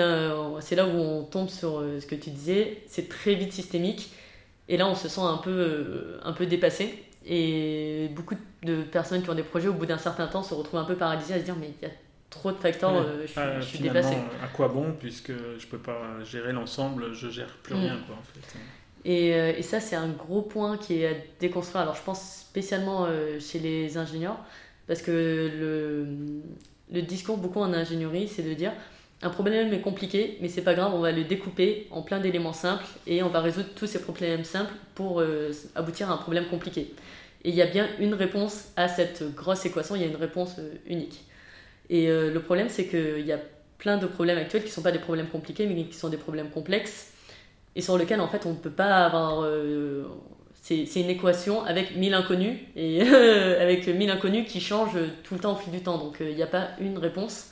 c'est 0.60 0.76
là 0.76 0.86
où 0.86 0.96
on 0.96 1.24
tombe 1.24 1.48
sur 1.48 1.82
ce 2.00 2.06
que 2.06 2.14
tu 2.14 2.30
disais, 2.30 2.82
c'est 2.86 3.08
très 3.08 3.34
vite 3.34 3.52
systémique. 3.52 4.12
Et 4.68 4.76
là, 4.76 4.86
on 4.86 4.94
se 4.94 5.08
sent 5.08 5.20
un 5.20 5.36
peu, 5.38 5.50
euh, 5.50 6.20
un 6.22 6.32
peu 6.32 6.46
dépassé. 6.46 7.02
Et 7.26 8.10
beaucoup 8.14 8.36
de 8.62 8.82
personnes 8.82 9.22
qui 9.22 9.30
ont 9.30 9.34
des 9.34 9.42
projets, 9.42 9.68
au 9.68 9.74
bout 9.74 9.86
d'un 9.86 9.98
certain 9.98 10.26
temps, 10.26 10.42
se 10.42 10.54
retrouvent 10.54 10.80
un 10.80 10.84
peu 10.84 10.96
paralysées 10.96 11.34
à 11.34 11.38
se 11.38 11.44
dire 11.44 11.56
Mais 11.56 11.70
il 11.80 11.88
y 11.88 11.90
a 11.90 11.94
trop 12.30 12.52
de 12.52 12.56
facteurs, 12.56 12.94
euh, 12.94 13.22
je, 13.22 13.32
suis, 13.32 13.40
ah, 13.40 13.82
dépassé. 13.82 14.14
À 14.42 14.48
quoi 14.48 14.68
bon, 14.68 14.94
puisque 14.98 15.32
je 15.32 15.66
ne 15.66 15.70
peux 15.70 15.78
pas 15.78 16.22
gérer 16.22 16.52
l'ensemble, 16.52 17.12
je 17.12 17.28
gère 17.28 17.56
plus 17.62 17.74
mm. 17.74 17.80
rien, 17.80 17.98
quoi, 18.06 18.16
en 18.16 18.22
fait. 18.22 18.58
Et, 19.04 19.34
euh, 19.34 19.52
et 19.56 19.62
ça, 19.62 19.80
c'est 19.80 19.96
un 19.96 20.08
gros 20.08 20.42
point 20.42 20.78
qui 20.78 21.02
est 21.02 21.06
à 21.06 21.14
déconstruire. 21.40 21.82
Alors, 21.82 21.94
je 21.94 22.02
pense 22.02 22.46
spécialement 22.48 23.08
chez 23.40 23.58
les 23.58 23.96
ingénieurs, 23.98 24.38
parce 24.86 25.02
que 25.02 25.50
le, 26.90 27.02
discours, 27.02 27.36
beaucoup 27.36 27.60
en 27.60 27.72
ingénierie, 27.72 28.28
c'est 28.28 28.42
de 28.42 28.54
dire 28.54 28.72
un 29.22 29.30
problème 29.30 29.72
est 29.72 29.80
compliqué, 29.80 30.36
mais 30.40 30.48
c'est 30.48 30.62
pas 30.62 30.74
grave, 30.74 30.92
on 30.94 31.00
va 31.00 31.10
le 31.10 31.24
découper 31.24 31.86
en 31.90 32.02
plein 32.02 32.20
d'éléments 32.20 32.52
simples 32.52 32.84
et 33.06 33.22
on 33.22 33.30
va 33.30 33.40
résoudre 33.40 33.68
tous 33.74 33.86
ces 33.86 34.02
problèmes 34.02 34.44
simples 34.44 34.74
pour 34.94 35.20
euh, 35.20 35.50
aboutir 35.74 36.10
à 36.10 36.14
un 36.14 36.18
problème 36.18 36.46
compliqué. 36.46 36.92
Et 37.42 37.48
il 37.48 37.54
y 37.54 37.62
a 37.62 37.66
bien 37.66 37.88
une 37.98 38.12
réponse 38.12 38.68
à 38.76 38.86
cette 38.86 39.34
grosse 39.34 39.64
équation, 39.64 39.96
il 39.96 40.02
y 40.02 40.04
a 40.04 40.08
une 40.08 40.16
réponse 40.16 40.56
euh, 40.58 40.74
unique. 40.86 41.24
Et 41.88 42.10
euh, 42.10 42.32
le 42.32 42.40
problème, 42.40 42.68
c'est 42.68 42.86
qu'il 42.86 43.24
y 43.24 43.32
a 43.32 43.38
plein 43.78 43.96
de 43.96 44.06
problèmes 44.06 44.38
actuels 44.38 44.62
qui 44.62 44.68
ne 44.68 44.74
sont 44.74 44.82
pas 44.82 44.92
des 44.92 44.98
problèmes 44.98 45.28
compliqués, 45.28 45.66
mais 45.66 45.84
qui 45.84 45.96
sont 45.96 46.10
des 46.10 46.18
problèmes 46.18 46.50
complexes 46.50 47.13
et 47.76 47.80
sur 47.80 47.98
lesquels 47.98 48.20
en 48.20 48.28
fait 48.28 48.46
on 48.46 48.50
ne 48.50 48.58
peut 48.58 48.70
pas 48.70 49.04
avoir. 49.04 49.46
c'est 50.62 50.84
une 50.96 51.10
équation 51.10 51.64
avec 51.64 51.96
mille 51.96 52.14
inconnus 52.14 52.58
et 52.76 53.02
avec 53.60 53.86
mille 53.88 54.10
inconnus 54.10 54.46
qui 54.48 54.60
changent 54.60 54.98
tout 55.22 55.34
le 55.34 55.40
temps 55.40 55.52
au 55.52 55.56
fil 55.56 55.72
du 55.72 55.80
temps. 55.80 55.98
Donc 55.98 56.16
il 56.20 56.34
n'y 56.34 56.42
a 56.42 56.46
pas 56.46 56.68
une 56.80 56.98
réponse. 56.98 57.50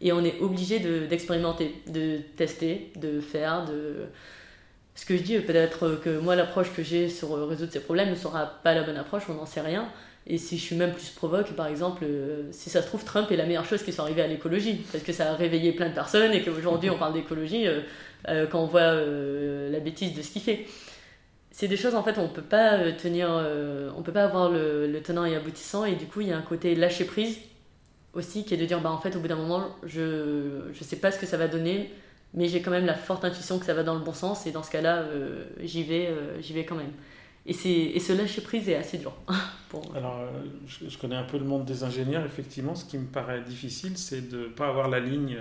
Et 0.00 0.12
on 0.12 0.24
est 0.24 0.40
obligé 0.40 0.78
d'expérimenter, 0.78 1.74
de, 1.88 2.18
tester, 2.36 2.92
de 2.96 3.20
faire, 3.20 3.64
de... 3.64 4.06
Ce 4.94 5.04
que 5.04 5.16
je 5.16 5.22
dis, 5.22 5.38
peut-être 5.38 6.00
que 6.02 6.18
moi, 6.18 6.36
l'approche 6.36 6.72
que 6.72 6.82
j'ai 6.82 7.08
sur 7.08 7.48
résoudre 7.48 7.72
ces 7.72 7.80
problèmes 7.80 8.10
ne 8.10 8.14
sera 8.14 8.46
pas 8.46 8.74
la 8.74 8.82
bonne 8.82 8.96
approche, 8.96 9.24
on 9.28 9.34
n'en 9.34 9.46
sait 9.46 9.60
rien. 9.60 9.88
Et 10.26 10.36
si 10.36 10.58
je 10.58 10.62
suis 10.62 10.76
même 10.76 10.92
plus 10.92 11.08
provoque, 11.10 11.52
par 11.52 11.68
exemple, 11.68 12.04
euh, 12.04 12.42
si 12.50 12.68
ça 12.68 12.82
se 12.82 12.86
trouve, 12.86 13.04
Trump 13.04 13.30
est 13.30 13.36
la 13.36 13.46
meilleure 13.46 13.64
chose 13.64 13.82
qui 13.82 13.92
soit 13.92 14.04
arrivée 14.04 14.22
à 14.22 14.26
l'écologie, 14.26 14.84
parce 14.92 15.02
que 15.02 15.12
ça 15.12 15.30
a 15.30 15.34
réveillé 15.34 15.72
plein 15.72 15.88
de 15.88 15.94
personnes 15.94 16.32
et 16.32 16.42
qu'aujourd'hui 16.42 16.90
on 16.90 16.98
parle 16.98 17.14
d'écologie 17.14 17.66
euh, 17.66 17.80
euh, 18.28 18.46
quand 18.46 18.60
on 18.60 18.66
voit 18.66 18.94
la 18.94 19.80
bêtise 19.80 20.14
de 20.14 20.22
ce 20.22 20.30
qu'il 20.30 20.42
fait. 20.42 20.66
C'est 21.50 21.68
des 21.68 21.76
choses 21.76 21.94
en 21.94 22.02
fait 22.02 22.18
on 22.18 22.28
peut 22.28 22.42
pas 22.42 22.92
tenir, 22.92 23.28
on 23.96 24.02
peut 24.02 24.12
pas 24.12 24.24
avoir 24.24 24.50
le, 24.50 25.00
tenant 25.02 25.24
et 25.24 25.34
aboutissant 25.34 25.84
et 25.84 25.94
du 25.94 26.06
coup 26.06 26.20
il 26.20 26.28
y 26.28 26.32
a 26.32 26.36
un 26.36 26.42
côté 26.42 26.74
lâcher 26.74 27.04
prise 27.04 27.38
aussi, 28.14 28.44
qui 28.44 28.54
est 28.54 28.56
de 28.56 28.66
dire, 28.66 28.80
bah, 28.80 28.90
en 28.90 28.98
fait, 28.98 29.14
au 29.16 29.20
bout 29.20 29.28
d'un 29.28 29.36
moment, 29.36 29.68
je 29.84 30.68
ne 30.68 30.74
sais 30.84 30.96
pas 30.96 31.12
ce 31.12 31.18
que 31.18 31.26
ça 31.26 31.36
va 31.36 31.46
donner, 31.46 31.92
mais 32.34 32.48
j'ai 32.48 32.62
quand 32.62 32.70
même 32.70 32.86
la 32.86 32.94
forte 32.94 33.24
intuition 33.24 33.58
que 33.58 33.66
ça 33.66 33.74
va 33.74 33.82
dans 33.82 33.94
le 33.94 34.00
bon 34.00 34.12
sens, 34.12 34.46
et 34.46 34.50
dans 34.50 34.62
ce 34.62 34.70
cas-là, 34.70 35.04
j'y 35.62 35.82
vais, 35.84 36.12
j'y 36.40 36.52
vais 36.52 36.64
quand 36.64 36.74
même. 36.74 36.92
Et, 37.46 37.52
et 37.96 38.00
ce 38.00 38.12
lâcher 38.12 38.42
prise 38.42 38.68
est 38.68 38.76
assez 38.76 38.98
dur. 38.98 39.14
Alors, 39.94 40.20
je, 40.66 40.88
je, 40.88 40.98
connais 40.98 41.16
un 41.16 41.24
peu 41.24 41.38
le 41.38 41.44
monde 41.44 41.64
des 41.64 41.84
ingénieurs, 41.84 42.24
effectivement, 42.24 42.74
ce 42.74 42.84
qui 42.84 42.98
me 42.98 43.06
paraît 43.06 43.40
difficile, 43.42 43.96
c'est 43.96 44.28
de 44.28 44.38
ne 44.38 44.48
pas 44.48 44.68
avoir 44.68 44.88
la 44.88 45.00
ligne 45.00 45.36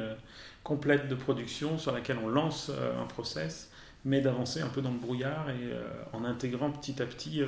complète 0.67 1.07
de 1.07 1.15
production 1.15 1.77
sur 1.77 1.93
laquelle 1.93 2.17
on 2.21 2.27
lance 2.27 2.69
un 2.69 3.05
process 3.05 3.69
mais 4.07 4.21
d'avancer 4.21 4.61
un 4.61 4.69
peu 4.69 4.81
dans 4.81 4.91
le 4.91 4.97
brouillard 4.97 5.49
et 5.49 5.73
euh, 5.73 5.83
en 6.13 6.23
intégrant 6.23 6.71
petit 6.71 7.01
à 7.01 7.05
petit 7.05 7.41
euh, 7.41 7.47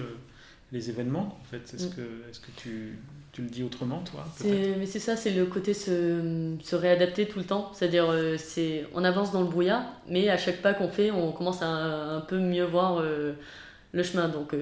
les 0.71 0.89
événements. 0.89 1.39
En 1.41 1.45
fait, 1.45 1.73
est-ce 1.73 1.87
mm. 1.87 1.91
que, 1.91 2.29
est-ce 2.29 2.39
que 2.41 2.51
tu, 2.57 2.99
tu, 3.31 3.41
le 3.41 3.47
dis 3.47 3.63
autrement, 3.63 4.03
toi 4.03 4.25
Mais 4.43 4.85
c'est 4.85 4.99
ça, 4.99 5.15
c'est 5.15 5.31
le 5.31 5.45
côté 5.45 5.73
se, 5.73 6.55
se, 6.61 6.75
réadapter 6.75 7.27
tout 7.27 7.39
le 7.39 7.45
temps. 7.45 7.71
C'est-à-dire, 7.73 8.09
euh, 8.09 8.35
c'est, 8.37 8.85
on 8.93 9.05
avance 9.05 9.31
dans 9.31 9.41
le 9.41 9.47
brouillard, 9.47 9.83
mais 10.09 10.29
à 10.29 10.37
chaque 10.37 10.61
pas 10.61 10.73
qu'on 10.73 10.89
fait, 10.89 11.11
on 11.11 11.31
commence 11.31 11.61
à 11.61 11.67
un, 11.67 12.21
peu 12.21 12.37
mieux 12.37 12.65
voir 12.65 13.01
le 13.01 14.03
chemin. 14.03 14.27
Donc, 14.27 14.53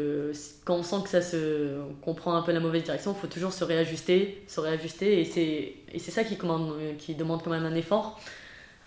quand 0.65 0.75
on 0.75 0.83
sent 0.83 0.97
que 1.03 1.09
ça 1.09 1.23
se, 1.23 1.79
qu'on 2.01 2.13
prend 2.13 2.35
un 2.35 2.43
peu 2.43 2.51
la 2.51 2.59
mauvaise 2.59 2.83
direction, 2.83 3.15
il 3.17 3.19
faut 3.19 3.27
toujours 3.27 3.53
se 3.53 3.63
réajuster, 3.63 4.43
se 4.47 4.59
réajuster, 4.59 5.19
et 5.19 5.25
c'est, 5.25 5.73
et 5.91 5.99
c'est 5.99 6.11
ça 6.11 6.23
qui, 6.23 6.37
commande, 6.37 6.75
qui 6.99 7.15
demande 7.15 7.41
quand 7.43 7.51
même 7.51 7.65
un 7.65 7.75
effort 7.75 8.21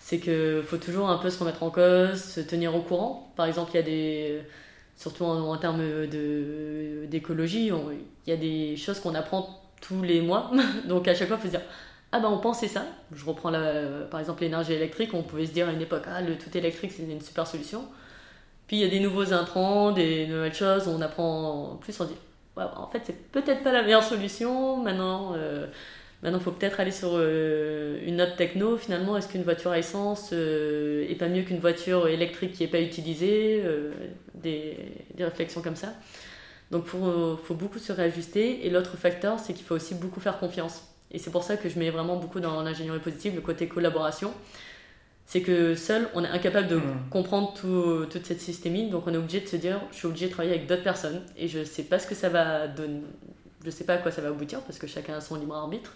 c'est 0.01 0.19
qu'il 0.19 0.63
faut 0.65 0.77
toujours 0.77 1.09
un 1.09 1.17
peu 1.19 1.29
se 1.29 1.39
remettre 1.39 1.61
en 1.61 1.69
cause, 1.69 2.21
se 2.21 2.41
tenir 2.41 2.75
au 2.75 2.81
courant. 2.81 3.31
Par 3.35 3.45
exemple, 3.45 3.71
il 3.73 3.77
y 3.77 3.79
a 3.79 3.83
des, 3.83 4.41
surtout 4.97 5.23
en, 5.23 5.55
termes 5.57 5.79
de, 5.79 7.05
d'écologie, 7.05 7.67
il 7.67 8.29
y 8.29 8.33
a 8.33 8.37
des 8.37 8.75
choses 8.77 8.99
qu'on 8.99 9.13
apprend 9.13 9.61
tous 9.79 10.01
les 10.01 10.21
mois. 10.21 10.51
Donc 10.87 11.07
à 11.07 11.13
chaque 11.13 11.27
fois, 11.27 11.37
il 11.37 11.41
faut 11.41 11.47
se 11.47 11.57
dire 11.57 11.65
Ah 12.11 12.19
ben 12.19 12.29
on 12.29 12.39
pensait 12.39 12.67
ça. 12.67 12.83
Je 13.13 13.23
reprends 13.23 13.51
la, 13.51 14.05
par 14.09 14.19
exemple 14.19 14.41
l'énergie 14.41 14.73
électrique, 14.73 15.13
on 15.13 15.21
pouvait 15.21 15.45
se 15.45 15.51
dire 15.53 15.69
à 15.69 15.71
une 15.71 15.81
époque 15.81 16.03
Ah 16.07 16.21
le 16.21 16.35
tout 16.35 16.55
électrique 16.57 16.91
c'est 16.91 17.03
une 17.03 17.21
super 17.21 17.45
solution. 17.45 17.85
Puis 18.65 18.77
il 18.77 18.79
y 18.81 18.85
a 18.85 18.89
des 18.89 19.01
nouveaux 19.01 19.33
intrants, 19.33 19.91
des 19.91 20.25
nouvelles 20.25 20.53
choses, 20.53 20.87
on 20.87 20.99
apprend 21.01 21.77
plus, 21.79 21.99
on 21.99 22.05
dit 22.05 22.15
En 22.57 22.87
fait, 22.87 23.01
c'est 23.05 23.31
peut-être 23.31 23.63
pas 23.63 23.71
la 23.71 23.83
meilleure 23.83 24.03
solution. 24.03 24.77
Maintenant. 24.77 25.33
Euh, 25.35 25.67
Maintenant, 26.23 26.37
il 26.37 26.43
faut 26.43 26.51
peut-être 26.51 26.79
aller 26.79 26.91
sur 26.91 27.11
euh, 27.13 27.99
une 28.05 28.21
autre 28.21 28.35
techno. 28.35 28.77
Finalement, 28.77 29.17
est-ce 29.17 29.27
qu'une 29.27 29.41
voiture 29.43 29.71
à 29.71 29.79
essence 29.79 30.29
euh, 30.33 31.09
est 31.09 31.15
pas 31.15 31.27
mieux 31.27 31.41
qu'une 31.41 31.59
voiture 31.59 32.07
électrique 32.07 32.53
qui 32.53 32.63
n'est 32.63 32.69
pas 32.69 32.81
utilisée 32.81 33.61
euh, 33.65 33.91
des, 34.35 34.77
des, 35.15 35.23
réflexions 35.23 35.61
comme 35.61 35.75
ça? 35.75 35.93
Donc, 36.69 36.83
il 36.85 36.89
faut, 36.89 37.37
faut, 37.37 37.55
beaucoup 37.55 37.79
se 37.79 37.91
réajuster. 37.91 38.67
Et 38.67 38.69
l'autre 38.69 38.97
facteur, 38.97 39.39
c'est 39.39 39.53
qu'il 39.53 39.65
faut 39.65 39.75
aussi 39.75 39.95
beaucoup 39.95 40.19
faire 40.19 40.37
confiance. 40.37 40.83
Et 41.09 41.17
c'est 41.17 41.31
pour 41.31 41.43
ça 41.43 41.57
que 41.57 41.69
je 41.69 41.79
mets 41.79 41.89
vraiment 41.89 42.17
beaucoup 42.17 42.39
dans 42.39 42.61
l'ingénierie 42.61 42.99
positive 42.99 43.33
le 43.35 43.41
côté 43.41 43.67
collaboration. 43.67 44.31
C'est 45.25 45.41
que 45.41 45.73
seul, 45.75 46.07
on 46.13 46.23
est 46.23 46.27
incapable 46.27 46.67
de 46.67 46.75
mmh. 46.75 47.09
comprendre 47.09 47.53
tout, 47.53 48.05
toute 48.11 48.25
cette 48.27 48.41
systémie. 48.41 48.91
Donc, 48.91 49.07
on 49.07 49.13
est 49.13 49.17
obligé 49.17 49.39
de 49.39 49.47
se 49.47 49.55
dire 49.55 49.81
je 49.91 49.97
suis 49.97 50.07
obligé 50.07 50.27
de 50.27 50.31
travailler 50.31 50.53
avec 50.53 50.67
d'autres 50.67 50.83
personnes. 50.83 51.23
Et 51.35 51.47
je 51.47 51.59
ne 51.59 51.63
sais 51.63 51.83
pas 51.83 51.97
ce 51.97 52.05
que 52.05 52.15
ça 52.15 52.29
va 52.29 52.67
donner 52.67 53.01
je 53.63 53.69
sais 53.69 53.83
pas 53.83 53.95
à 53.95 53.97
quoi 53.97 54.11
ça 54.11 54.21
va 54.21 54.29
aboutir 54.29 54.61
parce 54.61 54.79
que 54.79 54.87
chacun 54.87 55.15
a 55.15 55.21
son 55.21 55.35
libre 55.35 55.55
arbitre. 55.55 55.93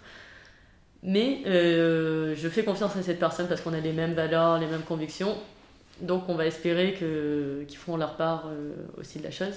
Mais 1.02 1.42
euh, 1.46 2.34
je 2.36 2.48
fais 2.48 2.64
confiance 2.64 2.96
à 2.96 3.02
cette 3.02 3.18
personne 3.18 3.46
parce 3.48 3.60
qu'on 3.60 3.72
a 3.72 3.80
les 3.80 3.92
mêmes 3.92 4.14
valeurs, 4.14 4.58
les 4.58 4.66
mêmes 4.66 4.82
convictions. 4.82 5.36
Donc 6.00 6.28
on 6.28 6.34
va 6.34 6.46
espérer 6.46 6.94
qu'ils 6.94 7.76
feront 7.76 7.96
leur 7.96 8.16
part 8.16 8.48
euh, 8.48 8.74
aussi 8.98 9.18
de 9.18 9.24
la 9.24 9.30
chose. 9.30 9.54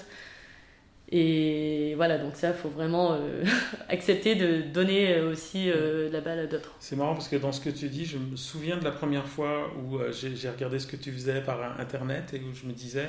Et 1.12 1.94
voilà, 1.96 2.18
donc 2.18 2.36
ça, 2.36 2.50
il 2.50 2.54
faut 2.54 2.68
vraiment 2.68 3.14
euh, 3.14 3.44
accepter 3.88 4.36
de 4.36 4.62
donner 4.62 5.20
aussi 5.20 5.70
la 6.12 6.20
balle 6.20 6.38
à 6.38 6.46
d'autres. 6.46 6.72
C'est 6.78 6.94
marrant 6.94 7.14
parce 7.14 7.28
que 7.28 7.36
dans 7.36 7.50
ce 7.50 7.60
que 7.60 7.70
tu 7.70 7.88
dis, 7.88 8.04
je 8.04 8.16
me 8.16 8.36
souviens 8.36 8.76
de 8.76 8.84
la 8.84 8.92
première 8.92 9.26
fois 9.26 9.72
où 9.76 9.98
j'ai 10.12 10.50
regardé 10.50 10.78
ce 10.78 10.86
que 10.86 10.96
tu 10.96 11.10
faisais 11.10 11.40
par 11.40 11.80
Internet 11.80 12.32
et 12.32 12.38
où 12.38 12.54
je 12.54 12.66
me 12.66 12.72
disais, 12.72 13.08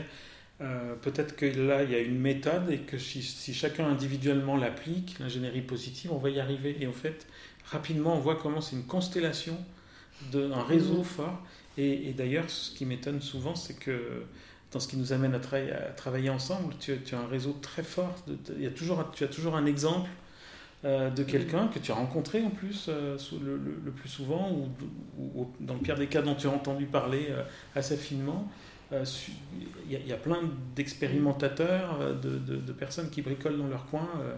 euh, 0.62 0.94
peut-être 1.02 1.36
que 1.36 1.46
là, 1.46 1.84
il 1.84 1.92
y 1.92 1.96
a 1.96 2.00
une 2.00 2.20
méthode 2.20 2.70
et 2.70 2.80
que 2.80 2.98
si, 2.98 3.22
chacun 3.54 3.88
individuellement 3.88 4.58
l'applique, 4.58 5.18
l'ingénierie 5.20 5.62
positive, 5.62 6.12
on 6.12 6.18
va 6.18 6.30
y 6.30 6.40
arriver. 6.40 6.78
Et 6.80 6.88
en 6.88 6.94
fait, 6.94 7.26
rapidement, 7.66 8.16
on 8.16 8.20
voit 8.20 8.36
comment 8.36 8.62
c'est 8.62 8.76
une 8.76 8.86
constellation 8.86 9.58
d'un 10.32 10.62
réseau 10.62 11.00
mmh. 11.00 11.04
fort. 11.04 11.42
Et, 11.78 12.14
d'ailleurs, 12.14 12.50
ce 12.50 12.72
qui 12.72 12.86
m'étonne 12.86 13.22
souvent, 13.22 13.56
c'est 13.56 13.80
que 13.80 14.24
dans 14.72 14.80
ce 14.80 14.88
qui 14.88 14.98
nous 14.98 15.14
amène 15.14 15.34
à, 15.34 15.40
travailler 15.40 16.30
ensemble, 16.30 16.76
tu, 16.80 16.94
as 17.12 17.18
un 17.18 17.28
réseau 17.28 17.58
très 17.62 17.84
fort. 17.84 18.16
il 18.56 18.62
y 18.62 18.68
a 18.68 18.72
toujours, 18.72 19.10
tu 19.14 19.24
as 19.24 19.28
toujours 19.28 19.56
un 19.56 19.66
exemple 19.66 20.10
euh, 20.84 21.10
de 21.10 21.24
quelqu'un 21.24 21.70
que 21.70 21.80
tu 21.80 21.92
as 21.92 21.96
rencontré 21.96 22.44
en 22.44 22.50
plus 22.50 22.88
euh, 22.90 23.18
le, 23.42 23.92
plus 23.92 24.10
souvent, 24.10 24.52
ou, 24.52 24.70
ou, 25.18 25.52
dans 25.60 25.74
le 25.74 25.80
pire 25.80 25.98
des 25.98 26.08
cas 26.08 26.22
dont 26.22 26.36
tu 26.36 26.48
as 26.48 26.52
entendu 26.52 26.86
parler 26.86 27.30
assez 27.74 27.98
finement. 27.98 28.48
Euh, 28.94 29.06
il 29.90 30.08
y, 30.08 30.14
a 30.14 30.18
plein 30.18 30.40
d'expérimentateurs, 30.76 31.98
euh, 32.02 32.14
de, 32.14 32.72
personnes 32.72 33.10
qui 33.10 33.22
bricolent 33.22 33.58
dans 33.58 33.68
leur 33.68 33.86
coin. 33.88 34.08
Euh, 34.22 34.36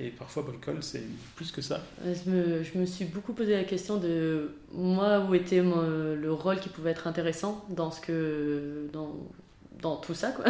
et 0.00 0.10
parfois, 0.10 0.42
bricole, 0.44 0.78
c'est 0.80 1.02
plus 1.36 1.50
que 1.52 1.60
ça. 1.60 1.80
Je 2.04 2.78
me, 2.78 2.86
suis 2.86 3.04
beaucoup 3.04 3.32
posé 3.32 3.52
la 3.52 3.64
question 3.64 3.96
de 3.96 4.52
moi, 4.72 5.26
où 5.28 5.34
était 5.34 5.62
le 5.62 6.32
rôle 6.32 6.60
qui 6.60 6.68
pouvait 6.68 6.90
être 6.90 7.06
intéressant 7.06 7.64
dans, 7.70 7.90
ce 7.90 8.00
que, 8.00 8.88
dans, 8.92 9.96
tout 9.96 10.14
ça. 10.14 10.30
Quoi. 10.30 10.44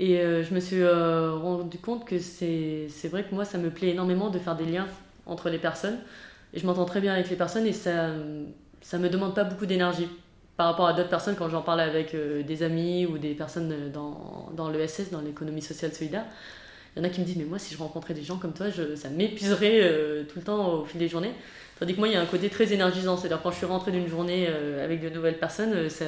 Et 0.00 0.16
je 0.16 0.54
me 0.54 0.60
suis 0.60 0.82
rendu 0.86 1.76
compte 1.78 2.06
que 2.06 2.18
c'est 2.18 3.08
vrai 3.10 3.24
que 3.24 3.34
moi, 3.34 3.44
ça 3.44 3.58
me 3.58 3.68
plaît 3.68 3.90
énormément 3.90 4.30
de 4.30 4.38
faire 4.38 4.56
des 4.56 4.64
liens 4.64 4.88
entre 5.26 5.50
les 5.50 5.58
personnes. 5.58 5.98
Et 6.54 6.58
je 6.58 6.66
m'entends 6.66 6.86
très 6.86 7.02
bien 7.02 7.12
avec 7.12 7.28
les 7.28 7.36
personnes 7.36 7.66
et 7.66 7.74
ça 7.74 8.08
ne 8.08 8.98
me 8.98 9.08
demande 9.10 9.34
pas 9.34 9.44
beaucoup 9.44 9.66
d'énergie 9.66 10.08
par 10.56 10.66
rapport 10.66 10.86
à 10.86 10.92
d'autres 10.92 11.08
personnes, 11.08 11.34
quand 11.34 11.48
j'en 11.48 11.62
parle 11.62 11.80
avec 11.80 12.14
euh, 12.14 12.42
des 12.42 12.62
amis 12.62 13.06
ou 13.06 13.18
des 13.18 13.34
personnes 13.34 13.72
euh, 13.72 13.88
dans, 13.88 14.50
dans 14.54 14.70
l'ESS, 14.70 15.10
dans 15.10 15.20
l'économie 15.20 15.62
sociale 15.62 15.92
solidaire, 15.92 16.24
il 16.94 17.02
y 17.02 17.02
en 17.02 17.08
a 17.08 17.10
qui 17.10 17.20
me 17.20 17.26
disent 17.26 17.36
Mais 17.36 17.44
moi, 17.44 17.58
si 17.58 17.74
je 17.74 17.78
rencontrais 17.78 18.14
des 18.14 18.22
gens 18.22 18.36
comme 18.36 18.52
toi, 18.52 18.66
ça 18.70 19.08
m'épuiserait 19.08 19.80
euh, 19.82 20.22
tout 20.24 20.38
le 20.38 20.44
temps 20.44 20.74
au 20.74 20.84
fil 20.84 21.00
des 21.00 21.08
journées. 21.08 21.32
Tandis 21.80 21.94
que 21.94 21.98
moi, 21.98 22.06
il 22.06 22.14
y 22.14 22.16
a 22.16 22.20
un 22.20 22.26
côté 22.26 22.48
très 22.50 22.72
énergisant. 22.72 23.16
C'est-à-dire, 23.16 23.42
quand 23.42 23.50
je 23.50 23.56
suis 23.56 23.66
rentrée 23.66 23.90
d'une 23.90 24.06
journée 24.06 24.46
avec 24.46 25.00
de 25.00 25.08
nouvelles 25.08 25.40
personnes, 25.40 25.90
ça, 25.90 26.04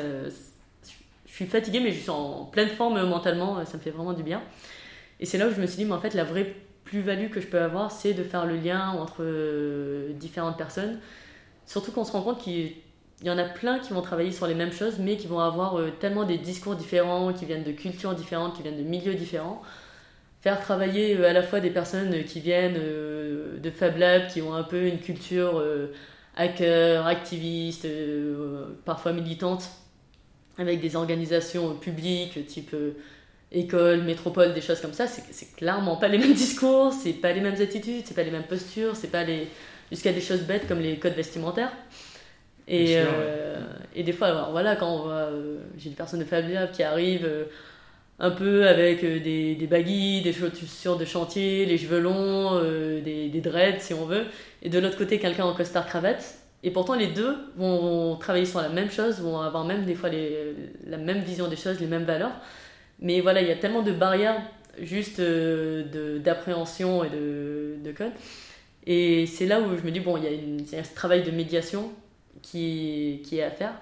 je 1.26 1.32
suis 1.32 1.46
fatiguée, 1.46 1.80
mais 1.80 1.90
je 1.90 1.98
suis 1.98 2.10
en 2.10 2.44
pleine 2.44 2.68
forme 2.68 3.02
mentalement, 3.02 3.64
ça 3.64 3.76
me 3.76 3.82
fait 3.82 3.90
vraiment 3.90 4.12
du 4.12 4.22
bien. 4.22 4.42
Et 5.18 5.26
c'est 5.26 5.38
là 5.38 5.48
où 5.48 5.50
je 5.50 5.60
me 5.60 5.66
suis 5.66 5.78
dit 5.78 5.84
Mais 5.84 5.94
en 5.94 6.00
fait, 6.00 6.14
la 6.14 6.22
vraie 6.22 6.54
plus-value 6.84 7.30
que 7.30 7.40
je 7.40 7.48
peux 7.48 7.58
avoir, 7.60 7.90
c'est 7.90 8.14
de 8.14 8.22
faire 8.22 8.46
le 8.46 8.54
lien 8.54 8.90
entre 8.90 9.24
différentes 10.12 10.56
personnes. 10.56 11.00
Surtout 11.66 11.90
qu'on 11.90 12.04
se 12.04 12.12
rend 12.12 12.22
compte 12.22 12.38
qu'il 12.38 12.74
il 13.22 13.26
y 13.26 13.30
en 13.30 13.38
a 13.38 13.44
plein 13.44 13.78
qui 13.78 13.92
vont 13.92 14.02
travailler 14.02 14.30
sur 14.30 14.46
les 14.46 14.54
mêmes 14.54 14.72
choses, 14.72 14.98
mais 14.98 15.16
qui 15.16 15.26
vont 15.26 15.40
avoir 15.40 15.78
euh, 15.78 15.90
tellement 15.90 16.24
des 16.24 16.38
discours 16.38 16.76
différents, 16.76 17.32
qui 17.32 17.46
viennent 17.46 17.64
de 17.64 17.72
cultures 17.72 18.14
différentes, 18.14 18.54
qui 18.54 18.62
viennent 18.62 18.76
de 18.76 18.82
milieux 18.82 19.14
différents. 19.14 19.62
Faire 20.42 20.60
travailler 20.60 21.16
euh, 21.16 21.28
à 21.28 21.32
la 21.32 21.42
fois 21.42 21.60
des 21.60 21.70
personnes 21.70 22.24
qui 22.24 22.40
viennent 22.40 22.76
euh, 22.76 23.58
de 23.58 23.70
Fab 23.70 23.96
Lab, 23.96 24.28
qui 24.28 24.42
ont 24.42 24.54
un 24.54 24.62
peu 24.64 24.86
une 24.86 24.98
culture 24.98 25.62
hacker, 26.36 27.06
activiste, 27.06 27.86
parfois 28.84 29.12
militante, 29.12 29.70
avec 30.58 30.80
des 30.80 30.94
organisations 30.96 31.74
publiques 31.76 32.46
type 32.46 32.76
école, 33.52 34.02
métropole, 34.02 34.52
des 34.52 34.60
choses 34.60 34.80
comme 34.80 34.92
ça, 34.92 35.06
c'est 35.06 35.56
clairement 35.56 35.96
pas 35.96 36.08
les 36.08 36.18
mêmes 36.18 36.34
discours, 36.44 36.92
c'est 36.92 37.14
pas 37.14 37.32
les 37.32 37.40
mêmes 37.40 37.60
attitudes, 37.60 38.02
c'est 38.04 38.14
pas 38.14 38.22
les 38.22 38.30
mêmes 38.30 38.46
postures, 38.46 38.94
c'est 38.94 39.10
pas 39.10 39.24
les 39.24 39.48
jusqu'à 39.90 40.12
des 40.12 40.20
choses 40.20 40.42
bêtes 40.42 40.66
comme 40.68 40.80
les 40.80 40.98
codes 40.98 41.14
vestimentaires. 41.14 41.72
Et, 42.68 42.96
euh, 42.98 43.60
et 43.94 44.02
des 44.02 44.12
fois, 44.12 44.48
voilà, 44.50 44.76
quand 44.76 44.92
on 44.92 45.02
voit, 45.02 45.12
euh, 45.12 45.58
j'ai 45.78 45.90
des 45.90 45.96
personnes 45.96 46.20
de 46.20 46.24
Fabia 46.24 46.66
qui 46.66 46.82
arrivent 46.82 47.24
euh, 47.24 47.44
un 48.18 48.30
peu 48.30 48.66
avec 48.66 49.04
des, 49.04 49.54
des 49.54 49.66
baguilles, 49.66 50.22
des 50.22 50.32
chaussures 50.32 50.96
de 50.96 51.04
chantier, 51.04 51.64
les 51.66 51.78
cheveux 51.78 52.00
longs, 52.00 52.60
des, 53.04 53.28
des 53.28 53.40
dreads 53.40 53.80
si 53.80 53.94
on 53.94 54.06
veut, 54.06 54.24
et 54.62 54.68
de 54.70 54.78
l'autre 54.78 54.96
côté 54.96 55.18
quelqu'un 55.18 55.44
en 55.44 55.54
costard 55.54 55.86
cravate. 55.86 56.38
Et 56.62 56.70
pourtant 56.70 56.94
les 56.94 57.08
deux 57.08 57.36
vont, 57.56 58.16
travailler 58.16 58.46
sur 58.46 58.60
la 58.60 58.70
même 58.70 58.90
chose, 58.90 59.20
vont 59.20 59.40
avoir 59.40 59.64
même 59.64 59.84
des 59.84 59.94
fois 59.94 60.08
les, 60.08 60.54
la 60.86 60.96
même 60.96 61.20
vision 61.20 61.46
des 61.46 61.56
choses, 61.56 61.78
les 61.78 61.86
mêmes 61.86 62.04
valeurs. 62.04 62.32
Mais 63.00 63.20
voilà, 63.20 63.42
il 63.42 63.48
y 63.48 63.52
a 63.52 63.56
tellement 63.56 63.82
de 63.82 63.92
barrières 63.92 64.40
juste 64.80 65.20
d'appréhension 65.20 67.04
et 67.04 67.10
de, 67.10 67.76
de, 67.84 67.92
code. 67.92 68.12
Et 68.86 69.26
c'est 69.26 69.46
là 69.46 69.60
où 69.60 69.76
je 69.76 69.82
me 69.82 69.90
dis, 69.90 70.00
bon, 70.00 70.16
il 70.16 70.24
y 70.24 70.26
a, 70.26 70.30
une, 70.30 70.60
il 70.60 70.72
y 70.72 70.76
a 70.76 70.84
ce 70.84 70.94
travail 70.94 71.22
de 71.22 71.30
médiation 71.30 71.92
qui, 72.50 73.22
qui 73.24 73.38
est 73.38 73.42
à 73.42 73.50
faire. 73.50 73.74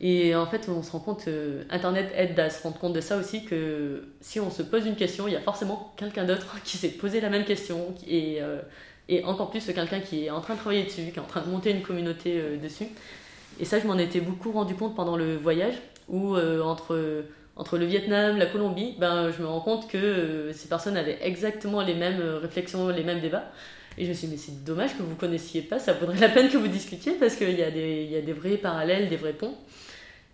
Et 0.00 0.34
en 0.34 0.46
fait, 0.46 0.68
on 0.68 0.82
se 0.82 0.92
rend 0.92 0.98
compte, 0.98 1.26
euh, 1.28 1.64
Internet 1.70 2.12
aide 2.14 2.38
à 2.38 2.50
se 2.50 2.62
rendre 2.62 2.78
compte 2.78 2.92
de 2.92 3.00
ça 3.00 3.16
aussi, 3.16 3.44
que 3.44 4.08
si 4.20 4.40
on 4.40 4.50
se 4.50 4.62
pose 4.62 4.84
une 4.86 4.96
question, 4.96 5.26
il 5.26 5.32
y 5.32 5.36
a 5.36 5.40
forcément 5.40 5.94
quelqu'un 5.96 6.24
d'autre 6.24 6.60
qui 6.64 6.76
s'est 6.76 6.90
posé 6.90 7.20
la 7.20 7.30
même 7.30 7.44
question, 7.44 7.94
et, 8.06 8.38
euh, 8.42 8.60
et 9.08 9.24
encore 9.24 9.50
plus 9.50 9.64
quelqu'un 9.64 10.00
qui 10.00 10.26
est 10.26 10.30
en 10.30 10.40
train 10.40 10.54
de 10.54 10.58
travailler 10.58 10.84
dessus, 10.84 11.10
qui 11.12 11.16
est 11.16 11.22
en 11.22 11.24
train 11.26 11.40
de 11.40 11.48
monter 11.48 11.70
une 11.70 11.82
communauté 11.82 12.38
euh, 12.38 12.56
dessus. 12.58 12.88
Et 13.58 13.64
ça, 13.64 13.80
je 13.80 13.86
m'en 13.86 13.96
étais 13.96 14.20
beaucoup 14.20 14.52
rendu 14.52 14.74
compte 14.74 14.94
pendant 14.94 15.16
le 15.16 15.36
voyage, 15.36 15.76
où 16.08 16.36
entre, 16.36 17.24
entre 17.56 17.78
le 17.78 17.86
Vietnam, 17.86 18.36
la 18.36 18.44
Colombie, 18.46 18.94
ben, 18.98 19.32
je 19.32 19.42
me 19.42 19.48
rends 19.48 19.62
compte 19.62 19.88
que 19.88 20.50
ces 20.52 20.68
personnes 20.68 20.96
avaient 20.96 21.18
exactement 21.22 21.80
les 21.80 21.94
mêmes 21.94 22.20
réflexions, 22.20 22.90
les 22.90 23.02
mêmes 23.02 23.20
débats. 23.20 23.50
Et 23.98 24.04
je 24.04 24.10
me 24.10 24.14
suis 24.14 24.26
dit, 24.26 24.34
mais 24.34 24.38
c'est 24.38 24.64
dommage 24.64 24.96
que 24.96 25.02
vous 25.02 25.10
ne 25.10 25.14
connaissiez 25.14 25.62
pas, 25.62 25.78
ça 25.78 25.92
vaudrait 25.92 26.18
la 26.18 26.28
peine 26.28 26.50
que 26.50 26.56
vous 26.56 26.68
discutiez 26.68 27.12
parce 27.12 27.34
qu'il 27.36 27.58
y, 27.58 27.62
a 27.62 27.70
des, 27.70 28.04
y 28.04 28.16
a 28.16 28.20
des 28.20 28.32
vrais 28.32 28.56
parallèles, 28.56 29.08
des 29.08 29.16
vrais 29.16 29.32
ponts. 29.32 29.56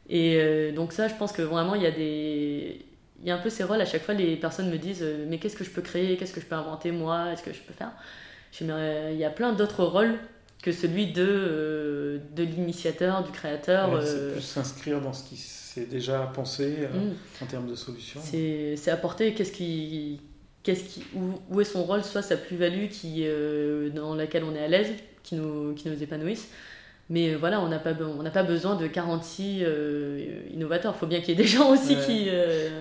Et 0.09 0.73
donc 0.75 0.92
ça, 0.92 1.07
je 1.07 1.14
pense 1.14 1.33
que 1.33 1.42
vraiment, 1.42 1.75
il 1.75 1.83
y 1.83 1.87
a 1.87 1.92
des... 1.92 2.85
Il 3.21 3.28
y 3.28 3.31
a 3.31 3.37
un 3.37 3.38
peu 3.38 3.50
ces 3.50 3.62
rôles, 3.62 3.81
à 3.81 3.85
chaque 3.85 4.02
fois, 4.02 4.14
les 4.14 4.35
personnes 4.35 4.69
me 4.69 4.78
disent 4.78 5.07
Mais 5.28 5.38
qu'est-ce 5.38 5.54
que 5.54 5.62
je 5.62 5.71
peux 5.71 5.81
créer? 5.81 6.16
Qu'est-ce 6.16 6.33
que 6.33 6.40
je 6.40 6.47
peux 6.47 6.57
inventer, 6.57 6.90
moi? 6.90 7.31
Est-ce 7.33 7.45
que 7.45 7.52
je 7.52 7.61
peux 7.61 7.73
faire? 7.73 7.92
Je 8.50 8.64
Il 8.64 9.16
y 9.16 9.25
a 9.25 9.31
plein 9.31 9.52
d'autres 9.52 9.85
rôles 9.85 10.19
que 10.62 10.73
celui 10.73 11.12
de, 11.12 12.21
de 12.35 12.42
l'initiateur, 12.45 13.25
du 13.25 13.33
créateur. 13.33 14.02
c'est 14.02 14.33
plus 14.33 14.40
s'inscrire 14.40 15.00
dans 15.00 15.12
ce 15.12 15.28
qui 15.28 15.37
s'est 15.37 15.87
déjà 15.87 16.31
pensé 16.35 16.88
mm. 16.92 17.42
en 17.45 17.47
termes 17.47 17.69
de 17.69 17.75
solutions. 17.75 18.21
C'est 18.23 18.90
apporter 18.90 19.35
qu'est-ce 19.35 19.52
qui 19.52 20.21
qu'est-ce 20.62 20.85
qui, 20.85 21.04
où, 21.14 21.61
est 21.61 21.64
son 21.64 21.85
rôle, 21.85 22.04
soit 22.04 22.23
sa 22.23 22.37
plus-value 22.37 22.88
qui, 22.88 23.23
euh, 23.25 23.90
dans 23.90 24.14
laquelle 24.14 24.45
on 24.45 24.54
est 24.54 24.62
à 24.62 24.69
l'aise, 24.69 24.92
qui 25.23 25.35
nous, 25.35 25.75
qui 25.75 25.88
nous 25.88 26.02
épanouisse. 26.02 26.49
Mais 27.12 27.35
euh, 27.35 27.37
voilà, 27.37 27.61
on 27.61 27.69
n'a 27.69 27.78
pas, 27.78 27.92
on 27.92 28.25
pas 28.31 28.42
besoin 28.42 28.75
de 28.76 28.87
46 28.87 29.61
euh, 29.62 30.40
innovateurs. 30.52 30.95
Il 30.97 30.99
faut 30.99 31.07
bien 31.07 31.21
qu'il 31.21 31.31
y 31.31 31.33
ait 31.33 31.42
des 31.42 31.49
gens 31.49 31.71
aussi 31.71 31.97
qui. 31.97 32.28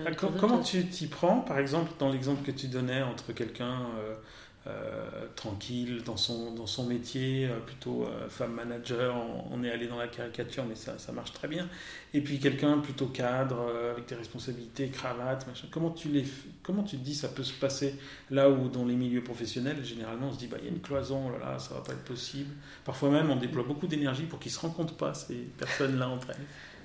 Ah, 0.06 0.10
comment 0.40 0.60
tu 0.60 0.86
t'y 0.86 1.06
prends, 1.06 1.40
par 1.40 1.58
exemple, 1.58 1.92
dans 1.98 2.10
l'exemple 2.10 2.42
que 2.44 2.50
tu 2.50 2.68
donnais 2.68 3.02
entre 3.02 3.32
quelqu'un 3.32 3.72
euh, 3.98 4.14
tranquille 5.34 6.02
dans 6.04 6.16
son, 6.16 6.52
dans 6.52 6.66
son 6.66 6.84
métier, 6.84 7.46
euh, 7.46 7.58
plutôt 7.58 8.04
euh, 8.04 8.28
femme 8.28 8.52
manager, 8.52 9.14
on, 9.50 9.64
est 9.64 9.70
allé 9.70 9.88
dans 9.88 9.98
la 9.98 10.06
caricature, 10.06 10.64
mais 10.68 10.76
ça, 10.76 10.98
ça 10.98 11.10
marche 11.12 11.32
très 11.32 11.48
bien. 11.48 11.68
Et 12.14 12.20
puis 12.20 12.38
quelqu'un 12.38 12.78
plutôt 12.78 13.06
cadre, 13.06 13.72
avec 13.90 14.06
des 14.06 14.14
responsabilités, 14.14 14.88
cravate, 14.88 15.46
machin. 15.46 15.66
Comment 15.70 15.90
tu, 15.90 16.08
les, 16.08 16.24
comment 16.62 16.82
tu 16.82 16.96
te 16.96 17.04
dis 17.04 17.14
ça 17.14 17.28
peut 17.28 17.42
se 17.42 17.52
passer 17.52 17.96
là 18.30 18.50
où 18.50 18.68
dans 18.68 18.84
les 18.84 18.94
milieux 18.94 19.24
professionnels, 19.24 19.84
généralement 19.84 20.28
on 20.28 20.32
se 20.32 20.38
dit, 20.38 20.46
bah, 20.46 20.58
il 20.60 20.66
y 20.66 20.68
a 20.68 20.70
une 20.70 20.80
cloison, 20.80 21.28
oh 21.28 21.38
là, 21.38 21.52
là, 21.52 21.58
ça 21.58 21.74
va 21.74 21.80
pas 21.80 21.92
être 21.92 22.04
possible. 22.04 22.50
Parfois 22.84 23.10
même 23.10 23.30
on 23.30 23.36
déploie 23.36 23.64
beaucoup 23.64 23.86
d'énergie 23.86 24.24
pour 24.24 24.38
qu'ils 24.38 24.52
se 24.52 24.60
rencontrent 24.60 24.96
pas, 24.96 25.14
ces 25.14 25.34
personnes-là 25.58 26.08
entre 26.08 26.28
elles. 26.30 26.36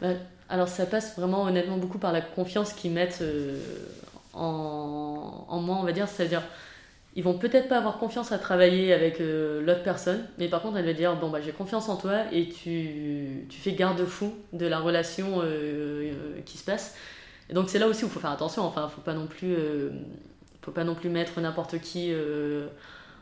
Bah, 0.02 0.20
alors 0.50 0.68
ça 0.68 0.86
passe 0.86 1.18
vraiment 1.18 1.44
honnêtement 1.44 1.78
beaucoup 1.78 2.00
par 2.00 2.14
la 2.14 2.22
confiance 2.22 2.74
qu'ils 2.74 2.92
mettent 2.92 3.24
en, 4.34 5.46
en 5.48 5.60
moi, 5.62 5.78
on 5.80 5.84
va 5.84 5.92
dire, 5.92 6.08
c'est-à-dire 6.08 6.44
ils 7.18 7.24
vont 7.24 7.40
peut-être 7.40 7.68
pas 7.68 7.80
avoir 7.80 7.98
confiance 7.98 8.32
à 8.32 8.38
travailler 8.38 8.94
avec 8.94 9.20
euh, 9.20 9.60
l'autre 9.64 9.82
personne, 9.82 10.24
mais 10.38 10.48
par 10.48 10.62
contre, 10.62 10.78
elle 10.78 10.86
va 10.86 10.94
dire 10.94 11.16
Bon, 11.16 11.32
bah, 11.32 11.42
j'ai 11.42 11.52
confiance 11.52 11.90
en 11.90 11.98
toi 11.98 12.32
et 12.32 12.48
tu, 12.48 13.48
tu 13.50 13.60
fais 13.60 13.74
garde-fou 13.74 14.36
de 14.54 14.68
la 14.68 14.80
relation 14.80 15.42
euh, 15.42 16.14
euh, 16.14 16.42
qui 16.46 16.60
se 16.60 16.64
passe. 16.64 16.96
Donc, 17.52 17.70
c'est 17.70 17.80
là 17.80 17.88
aussi 17.88 18.04
où 18.04 18.08
il 18.08 18.12
faut 18.12 18.20
faire 18.20 18.30
attention. 18.30 18.62
Enfin, 18.62 18.88
faut 18.88 19.02
pas 19.02 19.16
faut 20.62 20.72
pas 20.72 20.84
non 20.84 20.94
plus 20.94 21.10
mettre 21.10 21.42
n'importe 21.42 21.80
qui 21.80 22.14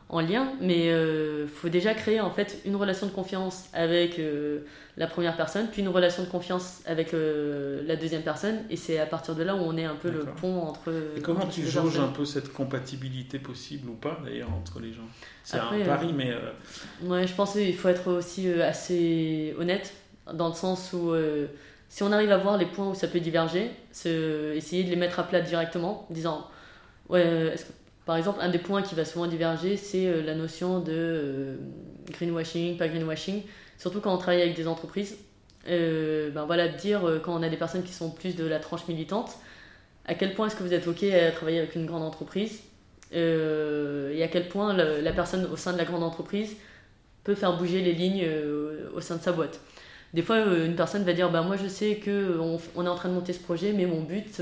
en 0.09 0.21
lien, 0.21 0.53
mais 0.61 0.85
il 0.85 0.91
euh, 0.91 1.47
faut 1.47 1.69
déjà 1.69 1.95
créer 1.95 2.21
en 2.21 2.29
fait 2.29 2.61
une 2.65 2.75
relation 2.75 3.07
de 3.07 3.11
confiance 3.11 3.69
avec 3.73 4.19
euh, 4.19 4.59
la 4.97 5.07
première 5.07 5.35
personne, 5.35 5.67
puis 5.71 5.81
une 5.81 5.89
relation 5.89 6.23
de 6.23 6.29
confiance 6.29 6.81
avec 6.85 7.13
euh, 7.13 7.81
la 7.87 7.95
deuxième 7.95 8.21
personne, 8.21 8.59
et 8.69 8.75
c'est 8.75 8.99
à 8.99 9.07
partir 9.07 9.35
de 9.35 9.41
là 9.41 9.55
où 9.55 9.59
on 9.59 9.75
est 9.77 9.85
un 9.85 9.95
peu 9.95 10.11
le 10.11 10.25
pont 10.25 10.61
entre. 10.61 10.93
Et 11.17 11.21
comment 11.21 11.47
tu 11.47 11.65
jauges 11.65 11.99
un 11.99 12.09
peu 12.09 12.23
cette 12.23 12.53
compatibilité 12.53 13.39
possible 13.39 13.89
ou 13.89 13.93
pas 13.93 14.19
d'ailleurs 14.23 14.53
entre 14.53 14.79
les 14.79 14.93
gens? 14.93 15.07
C'est 15.43 15.57
un 15.57 15.83
pari, 15.85 16.13
mais. 16.13 16.33
Ouais, 17.03 17.25
je 17.25 17.33
pense 17.33 17.53
qu'il 17.53 17.75
faut 17.75 17.89
être 17.89 18.11
aussi 18.11 18.51
assez 18.61 19.55
honnête, 19.59 19.91
dans 20.31 20.49
le 20.49 20.55
sens 20.55 20.93
où 20.93 21.13
si 21.89 22.03
on 22.03 22.11
arrive 22.11 22.31
à 22.31 22.37
voir 22.37 22.57
les 22.57 22.65
points 22.67 22.89
où 22.89 22.95
ça 22.95 23.07
peut 23.07 23.19
diverger, 23.19 23.71
essayer 23.91 24.83
de 24.83 24.89
les 24.89 24.95
mettre 24.95 25.19
à 25.19 25.23
plat 25.23 25.41
directement, 25.41 26.05
en 26.09 26.13
disant 26.13 26.47
ouais, 27.09 27.51
est-ce 27.53 27.65
que 27.65 27.71
par 28.05 28.17
exemple, 28.17 28.39
un 28.41 28.49
des 28.49 28.59
points 28.59 28.83
qui 28.83 28.93
va 28.93 29.03
souvent 29.03 29.25
diverger, 29.25 29.77
c'est 29.77 30.05
euh, 30.05 30.21
la 30.21 30.35
notion 30.35 30.79
de 30.79 30.91
euh, 30.93 31.55
greenwashing, 32.11 32.77
pas 32.77 32.87
greenwashing, 32.87 33.41
surtout 33.79 33.99
quand 33.99 34.13
on 34.13 34.17
travaille 34.17 34.43
avec 34.43 34.55
des 34.55 34.67
entreprises. 34.67 35.17
Euh, 35.67 36.29
ben 36.29 36.45
voilà, 36.45 36.67
dire 36.67 37.01
quand 37.23 37.35
on 37.35 37.41
a 37.41 37.49
des 37.49 37.57
personnes 37.57 37.83
qui 37.83 37.93
sont 37.93 38.11
plus 38.11 38.35
de 38.35 38.45
la 38.45 38.59
tranche 38.59 38.87
militante, 38.87 39.31
à 40.05 40.13
quel 40.13 40.35
point 40.35 40.45
est-ce 40.47 40.55
que 40.55 40.61
vous 40.61 40.73
êtes 40.73 40.87
OK 40.87 41.03
à 41.03 41.31
travailler 41.31 41.57
avec 41.57 41.73
une 41.75 41.87
grande 41.87 42.03
entreprise? 42.03 42.61
Et 43.11 44.21
à 44.23 44.27
quel 44.27 44.49
point 44.49 44.73
la, 44.73 45.11
personne 45.13 45.47
au 45.51 45.55
sein 45.55 45.73
de 45.73 45.77
la 45.77 45.85
grande 45.85 46.03
entreprise 46.03 46.55
peut 47.23 47.33
faire 47.33 47.57
bouger 47.57 47.81
les 47.81 47.93
lignes 47.93 48.27
au 48.93 49.01
sein 49.01 49.15
de 49.15 49.21
sa 49.21 49.31
boîte? 49.31 49.59
Des 50.13 50.21
fois, 50.21 50.39
une 50.39 50.75
personne 50.75 51.03
va 51.03 51.13
dire 51.13 51.31
bah, 51.31 51.41
Moi, 51.41 51.55
je 51.57 51.67
sais 51.67 51.99
qu'on 52.03 52.59
on 52.75 52.85
est 52.85 52.89
en 52.89 52.95
train 52.95 53.09
de 53.09 53.15
monter 53.15 53.33
ce 53.33 53.39
projet, 53.39 53.73
mais 53.73 53.87
mon 53.87 54.01
but 54.01 54.39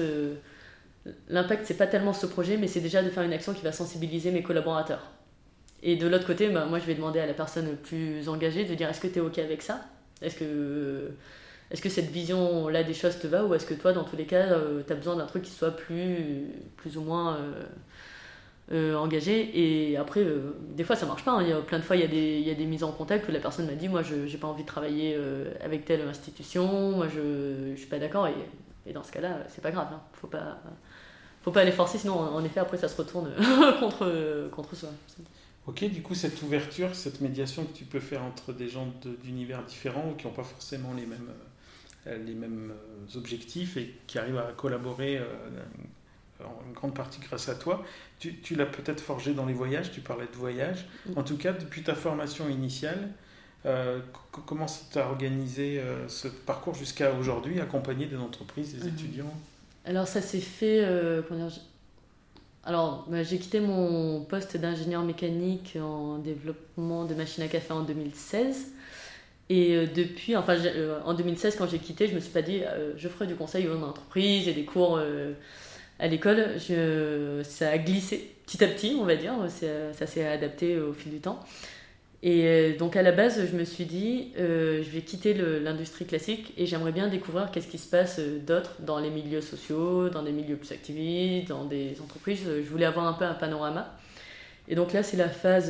l'impact, 1.29 1.65
c'est 1.65 1.77
pas 1.77 1.87
tellement 1.87 2.13
ce 2.13 2.25
projet, 2.25 2.57
mais 2.57 2.67
c'est 2.67 2.79
déjà 2.81 3.03
de 3.03 3.09
faire 3.09 3.23
une 3.23 3.33
action 3.33 3.53
qui 3.53 3.63
va 3.63 3.71
sensibiliser 3.71 4.31
mes 4.31 4.43
collaborateurs. 4.43 5.11
Et 5.83 5.97
de 5.97 6.07
l'autre 6.07 6.25
côté, 6.25 6.49
bah, 6.49 6.65
moi, 6.65 6.79
je 6.79 6.85
vais 6.85 6.95
demander 6.95 7.19
à 7.19 7.25
la 7.25 7.33
personne 7.33 7.75
plus 7.75 8.29
engagée 8.29 8.63
de 8.63 8.73
dire 8.73 8.89
est-ce 8.89 9.01
que 9.01 9.07
tu 9.07 9.17
es 9.17 9.21
OK 9.21 9.37
avec 9.37 9.61
ça? 9.61 9.81
Est-ce 10.21 10.37
que, 10.37 11.11
est 11.71 11.81
que 11.81 11.89
cette 11.89 12.09
vision-là 12.09 12.83
des 12.83 12.93
choses 12.93 13.19
te 13.19 13.27
va 13.27 13.43
Ou 13.45 13.53
est-ce 13.53 13.65
que 13.65 13.73
toi, 13.73 13.91
dans 13.91 14.05
tous 14.05 14.15
les 14.15 14.25
cas, 14.25 14.45
euh, 14.53 14.81
tu 14.87 14.93
as 14.93 14.95
besoin 14.95 15.17
d'un 15.17 15.25
truc 15.25 15.43
qui 15.43 15.51
soit 15.51 15.75
plus, 15.75 16.45
plus 16.77 16.97
ou 16.97 17.01
moins 17.01 17.35
euh, 17.35 17.63
euh, 18.71 18.95
engagé? 18.95 19.91
Et 19.91 19.97
après, 19.97 20.25
des 20.73 20.85
fois, 20.85 20.95
ça 20.95 21.05
marche 21.05 21.25
pas. 21.25 21.31
Hein. 21.31 21.43
Il 21.43 21.49
y 21.49 21.51
a, 21.51 21.59
plein 21.59 21.79
de 21.79 21.83
fois, 21.83 21.97
il 21.97 22.01
y, 22.01 22.05
a 22.05 22.07
des, 22.07 22.39
il 22.39 22.47
y 22.47 22.51
a 22.51 22.55
des 22.55 22.65
mises 22.65 22.85
en 22.85 22.93
contact 22.93 23.27
où 23.27 23.33
la 23.33 23.39
personne 23.39 23.65
m'a 23.65 23.75
dit 23.75 23.89
moi, 23.89 24.03
je 24.03 24.15
n'ai 24.15 24.37
pas 24.37 24.47
envie 24.47 24.63
de 24.63 24.67
travailler 24.67 25.17
avec 25.61 25.83
telle 25.83 26.07
institution, 26.07 26.91
moi, 26.91 27.07
je 27.13 27.71
ne 27.71 27.75
suis 27.75 27.87
pas 27.87 27.99
d'accord. 27.99 28.27
Et, 28.27 28.35
et, 28.89 28.93
dans 28.93 29.03
ce 29.03 29.11
cas-là, 29.11 29.39
c'est 29.49 29.61
pas 29.61 29.71
grave. 29.71 29.89
Hein. 29.91 30.01
Faut 30.13 30.27
pas 30.27 30.59
faut 31.43 31.51
pas 31.51 31.63
les 31.63 31.71
forcer, 31.71 31.97
sinon 31.97 32.19
en 32.19 32.43
effet 32.43 32.59
après 32.59 32.77
ça 32.77 32.87
se 32.87 32.95
retourne 32.97 33.31
contre, 33.79 34.49
contre 34.51 34.75
soi. 34.75 34.89
Ok, 35.65 35.85
du 35.85 36.01
coup 36.01 36.13
cette 36.13 36.41
ouverture, 36.41 36.93
cette 36.93 37.21
médiation 37.21 37.63
que 37.63 37.73
tu 37.73 37.85
peux 37.85 38.01
faire 38.01 38.21
entre 38.23 38.51
des 38.51 38.67
gens 38.67 38.93
d'univers 39.23 39.63
différents 39.63 40.09
ou 40.09 40.15
qui 40.15 40.27
n'ont 40.27 40.33
pas 40.33 40.43
forcément 40.43 40.93
les 40.93 41.05
mêmes, 41.05 41.29
euh, 42.07 42.17
les 42.17 42.33
mêmes 42.33 42.73
euh, 42.73 43.17
objectifs 43.17 43.77
et 43.77 43.95
qui 44.05 44.19
arrivent 44.19 44.39
à 44.39 44.51
collaborer 44.51 45.19
euh, 45.19 45.23
en 46.43 46.73
grande 46.73 46.93
partie 46.93 47.21
grâce 47.21 47.47
à 47.47 47.55
toi, 47.55 47.85
tu, 48.19 48.39
tu 48.39 48.55
l'as 48.55 48.65
peut-être 48.65 48.99
forgé 48.99 49.33
dans 49.33 49.45
les 49.45 49.53
voyages, 49.53 49.91
tu 49.93 50.01
parlais 50.01 50.27
de 50.27 50.35
voyage. 50.35 50.85
Mm. 51.05 51.19
En 51.19 51.23
tout 51.23 51.37
cas, 51.37 51.53
depuis 51.53 51.83
ta 51.83 51.95
formation 51.95 52.49
initiale, 52.49 53.09
comment 54.45 54.65
tu 54.65 54.99
as 54.99 55.07
organisé 55.07 55.81
ce 56.09 56.27
parcours 56.27 56.75
jusqu'à 56.75 57.13
aujourd'hui, 57.13 57.61
accompagner 57.61 58.07
des 58.07 58.17
entreprises, 58.17 58.75
des 58.75 58.89
mm. 58.89 58.93
étudiants? 58.93 59.33
Alors 59.85 60.07
ça 60.07 60.21
s'est 60.21 60.39
fait... 60.39 60.81
Euh, 60.83 61.21
alors 62.63 63.05
bah, 63.09 63.23
j'ai 63.23 63.37
quitté 63.37 63.59
mon 63.59 64.21
poste 64.21 64.55
d'ingénieur 64.57 65.03
mécanique 65.03 65.77
en 65.81 66.17
développement 66.19 67.05
de 67.05 67.13
machines 67.13 67.43
à 67.43 67.47
café 67.47 67.73
en 67.73 67.83
2016. 67.83 68.71
Et 69.49 69.75
euh, 69.75 69.87
depuis, 69.93 70.37
enfin 70.37 70.55
euh, 70.55 70.99
en 71.03 71.13
2016 71.13 71.57
quand 71.57 71.69
j'ai 71.69 71.79
quitté, 71.79 72.07
je 72.07 72.15
me 72.15 72.21
suis 72.21 72.31
pas 72.31 72.41
dit 72.41 72.61
je 72.95 73.07
ferai 73.09 73.27
du 73.27 73.35
conseil 73.35 73.67
aux 73.67 73.83
entreprises 73.83 74.47
et 74.47 74.53
des 74.53 74.63
cours 74.63 74.99
à 75.99 76.07
l'école. 76.07 76.59
Ça 77.43 77.69
a 77.69 77.77
glissé 77.77 78.35
petit 78.45 78.63
à 78.63 78.67
petit, 78.67 78.95
on 78.99 79.03
va 79.03 79.17
dire. 79.17 79.33
Ça 79.49 80.07
s'est 80.07 80.25
adapté 80.25 80.79
au 80.79 80.93
fil 80.93 81.11
du 81.11 81.19
temps. 81.19 81.39
Et 82.25 82.45
euh, 82.45 82.77
donc 82.77 82.95
à 82.95 83.01
la 83.01 83.11
base, 83.11 83.45
je 83.51 83.55
me 83.55 83.65
suis 83.65 83.83
dit, 83.83 84.31
euh, 84.39 84.81
je 84.81 84.89
vais 84.89 85.01
quitter 85.01 85.33
l'industrie 85.33 86.05
classique 86.05 86.53
et 86.57 86.65
j'aimerais 86.65 86.93
bien 86.93 87.09
découvrir 87.09 87.51
qu'est-ce 87.51 87.67
qui 87.67 87.77
se 87.77 87.89
passe 87.89 88.17
euh, 88.19 88.39
d'autre 88.39 88.77
dans 88.79 88.97
les 88.97 89.09
milieux 89.09 89.41
sociaux, 89.41 90.07
dans 90.07 90.23
des 90.23 90.31
milieux 90.31 90.55
plus 90.55 90.71
activistes, 90.71 91.49
dans 91.49 91.65
des 91.65 91.97
entreprises. 92.01 92.45
Je 92.45 92.69
voulais 92.69 92.85
avoir 92.85 93.07
un 93.07 93.13
peu 93.13 93.25
un 93.25 93.33
panorama. 93.33 93.93
Et 94.69 94.75
donc 94.75 94.93
là, 94.93 95.03
c'est 95.03 95.17
la 95.17 95.27
phase 95.27 95.69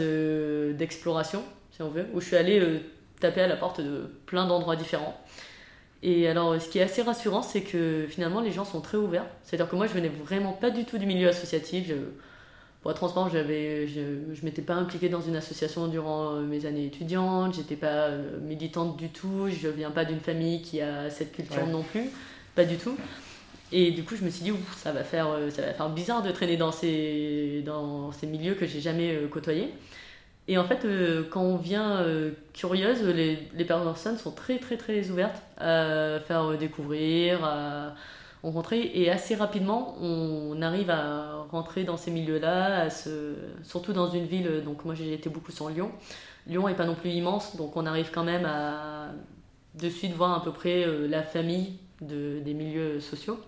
d'exploration, 0.78 1.42
si 1.72 1.82
on 1.82 1.90
veut, 1.90 2.06
où 2.14 2.22
je 2.22 2.28
suis 2.28 2.36
allée 2.36 2.62
taper 3.20 3.42
à 3.42 3.48
la 3.48 3.56
porte 3.56 3.82
de 3.82 4.12
plein 4.28 4.46
d'endroits 4.46 4.76
différents. 4.76 5.20
Et 6.04 6.28
alors, 6.28 6.62
ce 6.62 6.70
qui 6.70 6.78
est 6.78 6.84
assez 6.84 7.02
rassurant, 7.02 7.42
c'est 7.42 7.62
que 7.62 8.06
finalement, 8.08 8.42
les 8.42 8.52
gens 8.52 8.66
sont 8.66 8.82
très 8.82 9.00
ouverts. 9.00 9.26
C'est-à-dire 9.42 9.68
que 9.68 9.76
moi, 9.76 9.88
je 9.88 9.94
venais 9.94 10.12
vraiment 10.24 10.52
pas 10.52 10.70
du 10.70 10.86
tout 10.86 11.00
du 11.00 11.08
milieu 11.08 11.30
associatif. 11.30 11.92
Pour 12.84 12.92
être 12.92 12.98
transparent, 12.98 13.30
j'avais, 13.30 13.88
je 13.88 14.02
ne 14.02 14.36
m'étais 14.44 14.62
pas 14.62 14.74
impliquée 14.74 15.08
dans 15.08 15.22
une 15.22 15.38
association 15.38 15.88
durant 15.88 16.36
euh, 16.36 16.42
mes 16.42 16.66
années 16.66 16.86
étudiantes, 16.86 17.56
j'étais 17.56 17.78
pas 17.78 18.10
euh, 18.10 18.38
militante 18.42 18.98
du 18.98 19.08
tout, 19.08 19.48
je 19.48 19.70
viens 19.70 19.90
pas 19.90 20.04
d'une 20.04 20.20
famille 20.20 20.62
qui 20.62 20.82
a 20.82 21.10
cette 21.10 21.32
culture 21.32 21.66
non 21.66 21.82
plus, 21.82 22.10
pas 22.56 22.66
du 22.66 22.76
tout. 22.76 22.98
Et 23.72 23.92
du 23.92 24.04
coup, 24.04 24.18
je 24.18 24.26
me 24.26 24.30
suis 24.30 24.44
dit, 24.44 24.52
ça 24.76 24.92
va 24.92 25.06
faire, 25.06 25.30
euh, 25.30 25.50
ça 25.50 25.62
va 25.62 25.74
faire 25.74 25.90
bizarre 25.92 26.24
de 26.24 26.32
traîner 26.32 26.58
dans 26.58 26.74
ces, 26.74 27.64
dans 27.66 28.12
ces 28.12 28.28
milieux 28.28 28.56
que 28.56 28.66
j'ai 28.66 28.82
jamais 28.82 29.18
côtoyés. 29.32 29.70
Et 30.50 30.58
en 30.58 30.66
fait, 30.66 30.86
quand 31.32 31.42
on 31.42 31.56
vient 31.56 32.06
curieuse, 32.52 33.02
les, 33.02 33.40
les, 33.56 33.64
personnes 33.64 34.18
sont 34.18 34.32
très 34.32 34.60
très 34.60 34.76
très 34.76 35.10
ouvertes 35.10 35.42
à 35.58 36.20
faire 36.28 36.58
découvrir, 36.58 37.46
à, 37.46 37.96
rencontrer 38.44 38.92
et 38.94 39.10
assez 39.10 39.36
rapidement 39.36 39.96
on 40.02 40.62
arrive 40.62 40.90
à 40.90 41.46
rentrer 41.50 41.84
dans 41.86 41.98
ces 41.98 42.12
milieux-là, 42.12 42.90
surtout 43.64 43.94
dans 43.94 44.10
une 44.10 44.26
ville, 44.26 44.62
donc 44.64 44.86
moi 44.86 44.96
j'ai 44.96 45.14
été 45.14 45.30
beaucoup 45.30 45.52
sur 45.52 45.70
Lyon. 45.70 45.92
Lyon 46.48 46.68
est 46.68 46.76
pas 46.76 46.86
non 46.86 46.96
plus 46.96 47.12
immense, 47.12 47.56
donc 47.56 47.78
on 47.78 47.86
arrive 47.86 48.12
quand 48.12 48.24
même 48.24 48.46
à 48.46 49.12
de 49.76 49.90
suite 49.90 50.14
voir 50.14 50.34
à 50.34 50.44
peu 50.44 50.52
près 50.52 50.86
euh, 50.86 51.08
la 51.08 51.24
famille 51.24 51.74
de, 52.02 52.40
des 52.40 52.54
milieux 52.54 53.00
sociaux. 53.00 53.40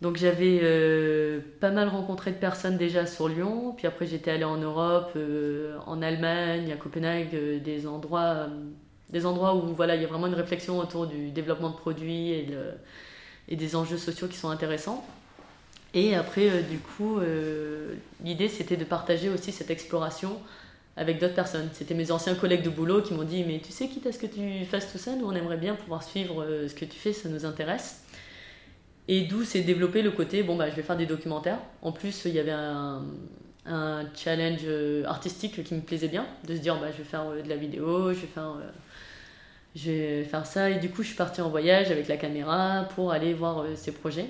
Donc 0.00 0.16
j'avais 0.16 0.58
euh, 0.62 1.40
pas 1.60 1.70
mal 1.70 1.88
rencontré 1.88 2.32
de 2.32 2.36
personnes 2.36 2.76
déjà 2.76 3.06
sur 3.06 3.28
Lyon, 3.28 3.72
puis 3.76 3.86
après 3.86 4.06
j'étais 4.06 4.32
allée 4.32 4.44
en 4.44 4.56
Europe, 4.56 5.12
euh, 5.14 5.78
en 5.86 6.02
Allemagne, 6.02 6.72
à 6.72 6.76
Copenhague, 6.76 7.30
des 7.62 7.86
endroits 7.86 8.48
des 9.10 9.26
endroits 9.26 9.54
où 9.54 9.74
voilà, 9.74 9.94
il 9.94 10.00
y 10.00 10.04
a 10.06 10.08
vraiment 10.08 10.26
une 10.26 10.34
réflexion 10.34 10.78
autour 10.78 11.06
du 11.06 11.30
développement 11.32 11.68
de 11.68 11.76
produits 11.76 12.30
et, 12.30 12.48
et 13.48 13.56
des 13.56 13.76
enjeux 13.76 13.98
sociaux 13.98 14.28
qui 14.28 14.36
sont 14.36 14.50
intéressants. 14.50 15.04
Et 15.94 16.14
après, 16.14 16.48
euh, 16.48 16.62
du 16.62 16.78
coup, 16.78 17.18
euh, 17.18 17.94
l'idée 18.24 18.48
c'était 18.48 18.76
de 18.76 18.84
partager 18.84 19.28
aussi 19.28 19.52
cette 19.52 19.70
exploration 19.70 20.38
avec 20.96 21.18
d'autres 21.20 21.34
personnes. 21.34 21.68
C'était 21.72 21.94
mes 21.94 22.10
anciens 22.10 22.34
collègues 22.34 22.62
de 22.62 22.70
boulot 22.70 23.02
qui 23.02 23.14
m'ont 23.14 23.24
dit 23.24 23.44
Mais 23.44 23.60
tu 23.60 23.72
sais, 23.72 23.88
quitte 23.88 24.06
à 24.06 24.12
ce 24.12 24.18
que 24.18 24.26
tu 24.26 24.64
fasses 24.64 24.90
tout 24.90 24.98
ça, 24.98 25.14
nous 25.14 25.26
on 25.26 25.32
aimerait 25.32 25.58
bien 25.58 25.74
pouvoir 25.74 26.02
suivre 26.02 26.42
euh, 26.42 26.68
ce 26.68 26.74
que 26.74 26.84
tu 26.84 26.98
fais, 26.98 27.12
ça 27.12 27.28
nous 27.28 27.44
intéresse. 27.44 28.04
Et 29.08 29.22
d'où 29.22 29.44
s'est 29.44 29.62
développé 29.62 30.00
le 30.00 30.12
côté 30.12 30.42
Bon, 30.42 30.56
bah 30.56 30.70
je 30.70 30.76
vais 30.76 30.82
faire 30.82 30.96
des 30.96 31.06
documentaires. 31.06 31.58
En 31.82 31.92
plus, 31.92 32.24
il 32.24 32.34
y 32.34 32.38
avait 32.38 32.52
un, 32.52 33.02
un 33.66 34.04
challenge 34.14 34.64
artistique 35.04 35.64
qui 35.64 35.74
me 35.74 35.80
plaisait 35.80 36.08
bien, 36.08 36.24
de 36.46 36.54
se 36.54 36.60
dire 36.60 36.78
bah, 36.80 36.92
Je 36.92 36.98
vais 36.98 37.04
faire 37.04 37.24
de 37.32 37.48
la 37.48 37.56
vidéo, 37.56 38.12
je 38.12 38.20
vais 38.20 38.26
faire. 38.28 38.56
Je 39.74 39.90
vais 39.90 40.24
faire 40.24 40.46
ça 40.46 40.70
et 40.70 40.78
du 40.78 40.90
coup 40.90 41.02
je 41.02 41.08
suis 41.08 41.16
partie 41.16 41.40
en 41.40 41.48
voyage 41.48 41.90
avec 41.90 42.08
la 42.08 42.16
caméra 42.16 42.88
pour 42.94 43.12
aller 43.12 43.34
voir 43.34 43.64
ces 43.74 43.92
projets. 43.92 44.26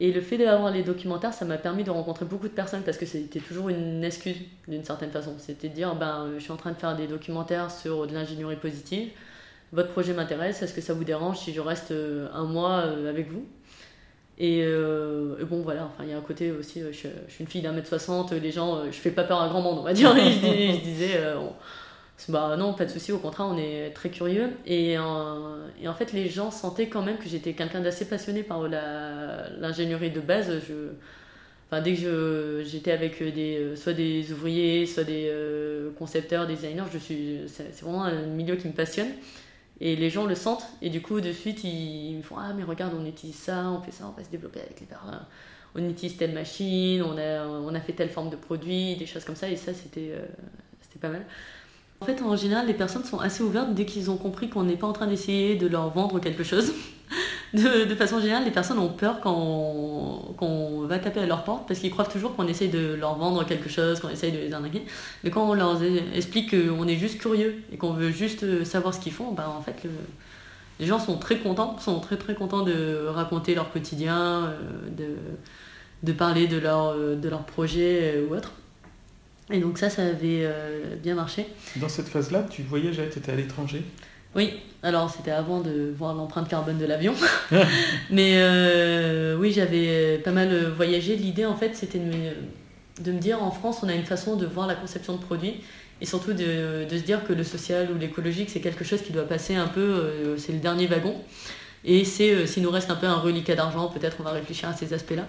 Et 0.00 0.12
le 0.12 0.20
fait 0.20 0.38
d'avoir 0.38 0.72
les 0.72 0.82
documentaires, 0.82 1.32
ça 1.32 1.44
m'a 1.44 1.56
permis 1.56 1.84
de 1.84 1.90
rencontrer 1.90 2.24
beaucoup 2.24 2.48
de 2.48 2.52
personnes 2.52 2.82
parce 2.82 2.98
que 2.98 3.06
c'était 3.06 3.38
toujours 3.38 3.68
une 3.68 4.02
excuse 4.02 4.36
d'une 4.66 4.82
certaine 4.82 5.10
façon. 5.10 5.34
C'était 5.38 5.68
de 5.68 5.74
dire, 5.74 5.94
ben, 5.94 6.30
je 6.36 6.42
suis 6.42 6.50
en 6.50 6.56
train 6.56 6.72
de 6.72 6.76
faire 6.76 6.96
des 6.96 7.06
documentaires 7.06 7.70
sur 7.70 8.06
de 8.06 8.12
l'ingénierie 8.12 8.56
positive, 8.56 9.10
votre 9.74 9.90
projet 9.90 10.12
m'intéresse, 10.12 10.62
est-ce 10.62 10.72
que 10.72 10.80
ça 10.80 10.94
vous 10.94 11.02
dérange 11.02 11.38
si 11.38 11.52
je 11.52 11.60
reste 11.60 11.90
euh, 11.90 12.28
un 12.32 12.44
mois 12.44 12.82
euh, 12.86 13.10
avec 13.10 13.30
vous? 13.30 13.44
Euh, 14.40 15.36
et, 15.40 15.44
bon, 15.44 15.62
voilà, 15.62 15.86
enfin, 15.86 16.04
il 16.04 16.10
y 16.10 16.12
a 16.12 16.16
un 16.16 16.22
côté 16.22 16.52
aussi, 16.52 16.80
je, 16.80 16.92
suis 16.92 17.10
une 17.40 17.46
fille 17.46 17.62
d'un 17.62 17.72
mètre 17.72 17.88
soixante, 17.88 18.32
les 18.32 18.52
gens, 18.52 18.84
je 18.86 18.96
fais 18.96 19.10
pas 19.10 19.24
peur 19.24 19.40
à 19.40 19.48
grand 19.48 19.62
monde, 19.62 19.78
on 19.78 19.82
va 19.82 19.92
dire. 19.92 20.14
bah 22.28 22.56
non, 22.56 22.72
pas 22.74 22.84
de 22.84 22.90
souci, 22.90 23.12
au 23.12 23.18
contraire, 23.18 23.46
on 23.50 23.58
est 23.58 23.90
très 23.90 24.08
curieux. 24.08 24.50
Et, 24.66 24.92
et, 24.92 24.98
en 24.98 25.94
fait, 25.96 26.12
les 26.12 26.28
gens 26.28 26.50
sentaient 26.50 26.88
quand 26.88 27.02
même 27.02 27.18
que 27.18 27.28
j'étais 27.28 27.52
quelqu'un 27.52 27.80
d'assez 27.80 28.08
passionné 28.08 28.42
par 28.42 28.66
l'ingénierie 28.68 30.10
de 30.10 30.20
base. 30.20 30.50
Je, 30.66 30.90
enfin, 31.70 31.82
dès 31.82 31.94
que 31.94 32.62
j'étais 32.64 32.92
avec 32.92 33.22
des, 33.22 33.76
soit 33.76 33.92
des 33.92 34.32
ouvriers, 34.32 34.86
soit 34.86 35.04
des 35.04 35.28
euh, 35.28 35.90
concepteurs, 35.98 36.46
designers, 36.46 36.84
c'est 37.48 37.80
vraiment 37.82 38.04
un 38.04 38.26
milieu 38.26 38.56
qui 38.56 38.68
me 38.68 38.72
passionne. 38.72 39.10
Et 39.80 39.96
les 39.96 40.08
gens 40.08 40.24
le 40.24 40.36
sentent, 40.36 40.66
et 40.80 40.88
du 40.88 41.02
coup, 41.02 41.20
de 41.20 41.32
suite, 41.32 41.64
ils 41.64 42.16
me 42.16 42.22
font 42.22 42.36
Ah, 42.38 42.52
mais 42.56 42.62
regarde, 42.62 42.94
on 42.98 43.04
utilise 43.04 43.34
ça, 43.34 43.68
on 43.70 43.82
fait 43.82 43.90
ça, 43.90 44.06
on 44.06 44.16
va 44.16 44.24
se 44.24 44.30
développer 44.30 44.60
avec 44.60 44.78
les 44.80 44.86
personnes. 44.86 45.20
On 45.74 45.90
utilise 45.90 46.16
telle 46.16 46.32
machine, 46.32 47.02
on 47.02 47.18
a, 47.18 47.44
on 47.44 47.74
a 47.74 47.80
fait 47.80 47.92
telle 47.92 48.08
forme 48.08 48.30
de 48.30 48.36
produit, 48.36 48.94
des 48.96 49.06
choses 49.06 49.24
comme 49.24 49.34
ça, 49.34 49.48
et 49.48 49.56
ça, 49.56 49.74
c'était 49.74 50.12
euh, 50.12 50.26
pas 51.00 51.08
mal. 51.08 51.26
En 52.04 52.06
fait, 52.06 52.20
en 52.20 52.36
général, 52.36 52.66
les 52.66 52.74
personnes 52.74 53.04
sont 53.04 53.18
assez 53.18 53.42
ouvertes 53.42 53.72
dès 53.72 53.86
qu'ils 53.86 54.10
ont 54.10 54.18
compris 54.18 54.50
qu'on 54.50 54.64
n'est 54.64 54.76
pas 54.76 54.86
en 54.86 54.92
train 54.92 55.06
d'essayer 55.06 55.56
de 55.56 55.66
leur 55.66 55.88
vendre 55.88 56.20
quelque 56.20 56.44
chose. 56.44 56.74
De, 57.54 57.94
façon 57.94 58.20
générale, 58.20 58.44
les 58.44 58.50
personnes 58.50 58.78
ont 58.78 58.90
peur 58.90 59.20
quand 59.22 60.34
on, 60.40 60.86
va 60.86 60.98
taper 60.98 61.20
à 61.20 61.26
leur 61.26 61.44
porte 61.44 61.66
parce 61.66 61.80
qu'ils 61.80 61.90
croient 61.90 62.04
toujours 62.04 62.36
qu'on 62.36 62.46
essaye 62.46 62.68
de 62.68 62.94
leur 62.94 63.16
vendre 63.16 63.46
quelque 63.46 63.70
chose, 63.70 64.00
qu'on 64.00 64.10
essaye 64.10 64.32
de 64.32 64.38
les 64.38 64.52
arnaquer. 64.52 64.84
Mais 65.22 65.30
quand 65.30 65.48
on 65.48 65.54
leur 65.54 65.80
explique 66.14 66.50
qu'on 66.50 66.86
est 66.88 66.96
juste 66.96 67.18
curieux 67.18 67.62
et 67.72 67.78
qu'on 67.78 67.92
veut 67.92 68.10
juste 68.10 68.64
savoir 68.64 68.92
ce 68.92 69.00
qu'ils 69.00 69.12
font, 69.12 69.32
bah 69.32 69.54
en 69.56 69.62
fait, 69.62 69.88
les 70.78 70.86
gens 70.86 70.98
sont 70.98 71.16
très 71.16 71.38
contents, 71.38 71.78
sont 71.78 72.00
très 72.00 72.18
très 72.18 72.34
contents 72.34 72.64
de 72.64 73.06
raconter 73.06 73.54
leur 73.54 73.72
quotidien, 73.72 74.46
euh, 74.46 74.58
de, 74.90 75.16
de 76.02 76.12
parler 76.12 76.48
de 76.48 76.58
leur, 76.58 76.94
de 76.96 77.28
leur 77.30 77.44
projet 77.44 78.16
euh, 78.16 78.26
ou 78.28 78.34
autre. 78.34 78.52
Et 79.50 79.60
donc 79.60 79.78
ça, 79.78 79.90
ça 79.90 80.02
avait 80.02 80.42
euh, 80.42 80.96
bien 81.02 81.14
marché. 81.14 81.46
Dans 81.76 81.88
cette 81.88 82.08
phase-là, 82.08 82.46
tu 82.48 82.62
voyageais, 82.62 83.08
tu 83.10 83.18
étais 83.18 83.32
à 83.32 83.36
l'étranger? 83.36 83.82
Oui, 84.34 84.54
alors 84.82 85.10
c'était 85.10 85.30
avant 85.30 85.60
de 85.60 85.92
voir 85.96 86.14
l'empreinte 86.14 86.48
carbone 86.48 86.78
de 86.78 86.86
l'avion. 86.86 87.14
Mais 88.10 88.32
euh, 88.36 89.36
oui, 89.36 89.52
j'avais 89.52 90.18
pas 90.18 90.32
mal 90.32 90.72
voyagé. 90.76 91.14
L'idée, 91.14 91.46
en 91.46 91.56
fait, 91.56 91.76
c'était 91.76 91.98
de 91.98 92.06
me, 92.06 93.02
de 93.04 93.12
me 93.12 93.18
dire, 93.18 93.42
en 93.42 93.50
France, 93.50 93.80
on 93.82 93.88
a 93.88 93.94
une 93.94 94.04
façon 94.04 94.36
de 94.36 94.46
voir 94.46 94.66
la 94.66 94.74
conception 94.74 95.14
de 95.14 95.20
produits. 95.20 95.54
Et 96.00 96.06
surtout 96.06 96.32
de, 96.32 96.84
de 96.84 96.98
se 96.98 97.04
dire 97.04 97.24
que 97.24 97.32
le 97.32 97.44
social 97.44 97.88
ou 97.94 97.98
l'écologique, 97.98 98.50
c'est 98.50 98.60
quelque 98.60 98.84
chose 98.84 99.02
qui 99.02 99.12
doit 99.12 99.28
passer 99.28 99.54
un 99.54 99.68
peu, 99.68 99.80
euh, 99.80 100.36
c'est 100.36 100.52
le 100.52 100.58
dernier 100.58 100.88
wagon. 100.88 101.14
Et 101.84 102.04
c'est, 102.04 102.46
s'il 102.46 102.62
nous 102.62 102.70
reste 102.70 102.90
un 102.90 102.96
peu 102.96 103.06
un 103.06 103.18
reliquat 103.18 103.54
d'argent, 103.54 103.88
peut-être 103.88 104.16
on 104.18 104.22
va 104.24 104.32
réfléchir 104.32 104.68
à 104.68 104.72
ces 104.72 104.92
aspects-là. 104.92 105.28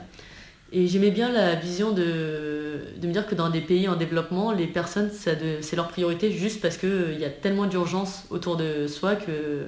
Et 0.72 0.88
j'aimais 0.88 1.12
bien 1.12 1.32
la 1.32 1.56
vision 1.56 1.92
de, 1.92 2.80
de, 2.98 3.08
me 3.08 3.14
dire 3.14 3.28
que 3.28 3.36
dans 3.36 3.50
des 3.50 3.62
pays 3.62 3.88
en 3.88 3.96
développement, 3.96 4.52
les 4.52 4.68
personnes, 4.68 5.12
c'est 5.12 5.76
leur 5.76 5.88
priorité 5.90 6.32
juste 6.32 6.60
parce 6.62 6.78
qu'il 6.78 6.90
euh, 6.90 7.14
y 7.14 7.26
a 7.26 7.30
tellement 7.30 7.68
d'urgence 7.68 8.26
autour 8.32 8.58
de 8.58 8.88
soi 8.88 9.16
que 9.16 9.68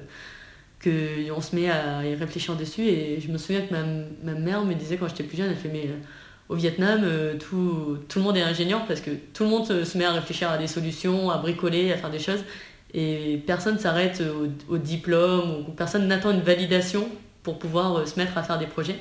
qu'on 0.83 1.41
se 1.41 1.55
met 1.55 1.69
à 1.69 2.05
y 2.05 2.13
réfléchir 2.13 2.55
dessus. 2.55 2.83
Et 2.83 3.19
je 3.19 3.31
me 3.31 3.37
souviens 3.37 3.61
que 3.61 3.73
ma, 3.73 3.83
ma 4.23 4.39
mère 4.39 4.63
me 4.63 4.73
disait 4.75 4.97
quand 4.97 5.07
j'étais 5.07 5.23
plus 5.23 5.37
jeune, 5.37 5.49
elle 5.49 5.55
fait 5.55 5.69
mais 5.69 5.87
euh, 5.87 5.97
au 6.49 6.55
Vietnam, 6.55 7.01
euh, 7.03 7.35
tout, 7.37 7.97
tout, 8.07 8.19
le 8.19 8.25
monde 8.25 8.37
est 8.37 8.43
ingénieur 8.43 8.85
parce 8.87 9.01
que 9.01 9.11
tout 9.33 9.43
le 9.43 9.49
monde 9.49 9.65
se 9.65 9.97
met 9.97 10.05
à 10.05 10.11
réfléchir 10.11 10.49
à 10.49 10.57
des 10.57 10.67
solutions, 10.67 11.29
à 11.29 11.37
bricoler, 11.37 11.91
à 11.91 11.97
faire 11.97 12.11
des 12.11 12.19
choses. 12.19 12.43
Et 12.93 13.43
personne 13.45 13.79
s'arrête 13.79 14.21
au, 14.21 14.73
au, 14.73 14.77
diplôme, 14.77 15.65
ou 15.67 15.71
personne 15.71 16.07
n'attend 16.07 16.31
une 16.31 16.41
validation 16.41 17.07
pour 17.43 17.59
pouvoir 17.59 18.07
se 18.07 18.17
mettre 18.19 18.37
à 18.37 18.43
faire 18.43 18.59
des 18.59 18.67
projets. 18.67 18.95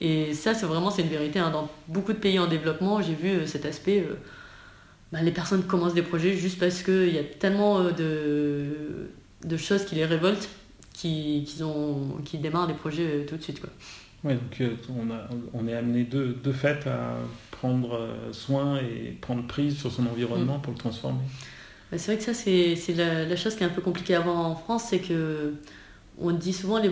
Et 0.00 0.34
ça, 0.34 0.54
c'est 0.54 0.66
vraiment 0.66 0.90
c'est 0.90 1.02
une 1.02 1.08
vérité. 1.08 1.38
Hein. 1.38 1.50
Dans 1.50 1.68
beaucoup 1.88 2.12
de 2.12 2.18
pays 2.18 2.38
en 2.38 2.46
développement, 2.46 3.02
j'ai 3.02 3.14
vu 3.14 3.28
euh, 3.28 3.46
cet 3.46 3.66
aspect. 3.66 4.00
Euh, 4.08 4.14
bah, 5.12 5.22
les 5.22 5.32
personnes 5.32 5.62
commencent 5.62 5.94
des 5.94 6.02
projets 6.02 6.36
juste 6.36 6.58
parce 6.58 6.82
qu'il 6.82 7.12
y 7.12 7.18
a 7.18 7.24
tellement 7.24 7.78
euh, 7.80 7.90
de, 7.92 9.48
de, 9.48 9.56
choses 9.56 9.84
qui 9.84 9.94
les 9.94 10.04
révoltent 10.04 10.48
qu'ils 10.92 11.46
qui 12.24 12.38
démarrent 12.38 12.66
des 12.66 12.74
projets 12.74 13.24
tout 13.26 13.36
de 13.36 13.42
suite. 13.42 13.60
Quoi. 13.60 13.70
Ouais, 14.24 14.34
donc 14.34 14.70
on, 14.90 15.10
a, 15.12 15.28
on 15.54 15.66
est 15.68 15.74
amené 15.74 16.04
de, 16.04 16.36
de 16.42 16.52
fait 16.52 16.86
à 16.86 17.16
prendre 17.52 18.08
soin 18.32 18.78
et 18.78 19.12
prendre 19.20 19.46
prise 19.46 19.78
sur 19.78 19.92
son 19.92 20.06
environnement 20.06 20.58
mm. 20.58 20.62
pour 20.62 20.72
le 20.72 20.78
transformer. 20.78 21.20
Bah, 21.90 21.98
c'est 21.98 22.12
vrai 22.12 22.18
que 22.18 22.24
ça, 22.24 22.34
c'est 22.34 22.94
la, 22.94 23.24
la, 23.24 23.36
chose 23.36 23.54
qui 23.54 23.62
est 23.62 23.66
un 23.66 23.70
peu 23.70 23.80
compliquée 23.80 24.16
à 24.16 24.20
voir 24.20 24.36
en 24.36 24.56
France, 24.56 24.86
c'est 24.90 24.98
que 24.98 25.54
on 26.20 26.32
dit 26.32 26.52
souvent 26.52 26.78
les, 26.78 26.90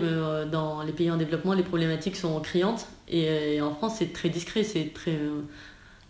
dans 0.49 0.81
les 0.83 0.93
pays 0.93 1.11
en 1.11 1.17
développement, 1.17 1.53
les 1.53 1.63
problématiques 1.63 2.15
sont 2.15 2.39
criantes, 2.39 2.87
et, 3.07 3.61
en 3.61 3.73
France, 3.73 3.95
c'est 3.99 4.13
très 4.13 4.29
discret, 4.29 4.63
c'est 4.63 4.93
très, 4.93 5.17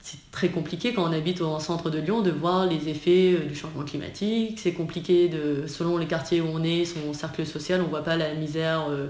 c'est 0.07 0.31
très 0.31 0.47
compliqué 0.47 0.93
quand 0.93 1.03
on 1.03 1.12
habite 1.12 1.41
au 1.41 1.60
centre 1.60 1.89
de 1.89 1.99
Lyon 1.99 2.21
de 2.21 2.31
voir 2.31 2.65
les 2.65 2.88
effets 2.88 3.33
euh, 3.33 3.45
du 3.45 3.55
changement 3.55 3.83
climatique. 3.83 4.57
C'est 4.57 4.71
compliqué, 4.71 5.27
de, 5.27 5.67
selon 5.67 5.97
les 5.97 6.07
quartiers 6.07 6.39
où 6.39 6.47
on 6.47 6.63
est, 6.63 6.86
son 6.86 7.13
cercle 7.13 7.45
social, 7.45 7.81
on 7.81 7.86
ne 7.86 7.89
voit 7.89 8.03
pas 8.03 8.15
la 8.15 8.33
misère 8.33 8.88
euh, 8.89 9.07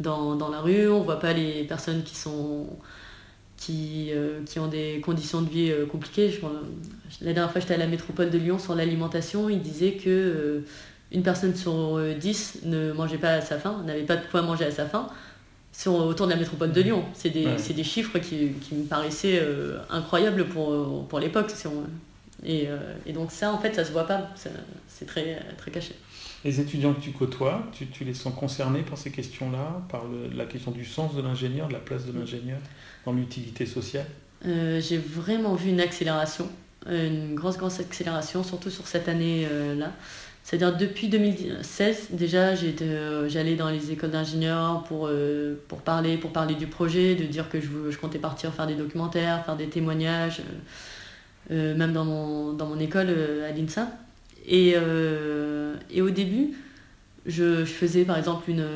dans, 0.00 0.34
dans, 0.34 0.48
la 0.48 0.60
rue, 0.60 0.88
on 0.88 0.98
ne 0.98 1.04
voit 1.04 1.20
pas 1.20 1.32
les 1.32 1.62
personnes 1.62 2.02
qui 2.02 2.16
sont 2.16 2.66
qui, 3.56 4.08
euh, 4.12 4.40
qui, 4.44 4.58
ont 4.58 4.66
des 4.66 5.00
conditions 5.00 5.40
de 5.40 5.48
vie 5.48 5.72
compliquées. 5.90 6.40
La 7.20 7.32
dernière 7.32 7.52
fois, 7.52 7.60
j'étais 7.60 7.74
à 7.74 7.78
la 7.78 7.86
métropole 7.86 8.30
de 8.30 8.38
Lyon 8.38 8.58
sur 8.58 8.74
l'alimentation. 8.74 9.48
Il 9.48 9.62
disait 9.62 9.92
que 9.92 10.64
une 11.12 11.22
personne 11.22 11.54
sur 11.54 12.00
dix 12.18 12.58
ne 12.64 12.92
mangeait 12.92 13.18
pas 13.18 13.34
à 13.34 13.40
sa 13.40 13.56
faim, 13.56 13.84
n'avait 13.86 14.02
pas 14.02 14.16
de 14.16 14.26
quoi 14.28 14.42
manger 14.42 14.64
à 14.64 14.72
sa 14.72 14.86
faim 14.86 15.08
sur, 15.76 15.94
autour 15.94 16.26
de 16.26 16.32
la 16.32 16.38
métropole 16.38 16.72
de 16.72 16.80
Lyon. 16.80 17.04
C'est 17.14 17.30
des, 17.30 17.46
des, 17.46 17.84
chiffres 17.84 18.18
qui, 18.18 18.52
qui, 18.60 18.74
me 18.74 18.84
paraissaient 18.84 19.40
euh, 19.42 19.78
incroyables 19.90 20.46
pour, 20.46 21.06
pour 21.08 21.18
l'époque. 21.18 21.52
Et, 22.44 22.68
euh, 22.68 22.94
et, 23.06 23.12
donc 23.12 23.32
ça, 23.32 23.52
en 23.52 23.58
fait, 23.58 23.74
ça 23.74 23.84
se 23.84 23.90
voit 23.90 24.06
pas. 24.06 24.30
C'est 24.86 25.06
très, 25.06 25.40
très 25.58 25.70
caché. 25.70 25.94
Les 26.44 26.60
étudiants 26.60 26.92
que 26.92 27.00
tu 27.00 27.10
côtoies, 27.10 27.66
tu, 27.72 27.86
tu 27.88 28.04
les 28.04 28.14
sens 28.14 28.34
concernés 28.34 28.82
par 28.82 28.98
ces 28.98 29.10
questions-là, 29.10 29.82
par 29.88 30.04
la 30.34 30.44
question 30.44 30.70
du 30.70 30.84
sens 30.84 31.16
de 31.16 31.22
l'ingénieur, 31.22 31.68
de 31.68 31.72
la 31.72 31.78
place 31.80 32.04
de 32.06 32.16
l'ingénieur 32.16 32.58
dans 33.04 33.12
l'utilité 33.12 33.66
sociale? 33.66 34.06
Euh, 34.46 34.80
J'ai 34.80 34.98
vraiment 34.98 35.54
vu 35.54 35.70
une 35.70 35.80
accélération, 35.80 36.48
une 36.86 37.34
grosse, 37.34 37.56
grosse 37.56 37.80
accélération, 37.80 38.44
surtout 38.44 38.70
sur 38.70 38.86
cette 38.86 39.08
année-là. 39.08 39.90
C'est-à-dire 40.44 40.76
depuis 40.76 41.08
2016, 41.08 42.08
déjà, 42.10 42.50
euh, 42.50 43.28
j'allais 43.30 43.56
dans 43.56 43.70
les 43.70 43.90
écoles 43.92 44.10
d'ingénieurs 44.10 44.84
pour, 44.84 45.06
euh, 45.08 45.54
pour, 45.68 45.80
parler, 45.80 46.18
pour 46.18 46.32
parler 46.32 46.54
du 46.54 46.66
projet, 46.66 47.14
de 47.14 47.24
dire 47.24 47.48
que 47.48 47.62
je, 47.62 47.90
je 47.90 47.98
comptais 47.98 48.18
partir 48.18 48.52
faire 48.52 48.66
des 48.66 48.74
documentaires, 48.74 49.42
faire 49.46 49.56
des 49.56 49.68
témoignages, 49.68 50.42
euh, 51.50 51.74
même 51.74 51.94
dans 51.94 52.04
mon, 52.04 52.52
dans 52.52 52.66
mon 52.66 52.78
école 52.78 53.08
à 53.08 53.52
l'INSA. 53.52 53.88
Et, 54.46 54.74
et, 55.90 56.02
au 56.02 56.10
début, 56.10 56.52
je, 57.24 57.64
je, 57.64 57.72
faisais 57.72 58.04
par 58.04 58.18
exemple 58.18 58.50
une, 58.50 58.66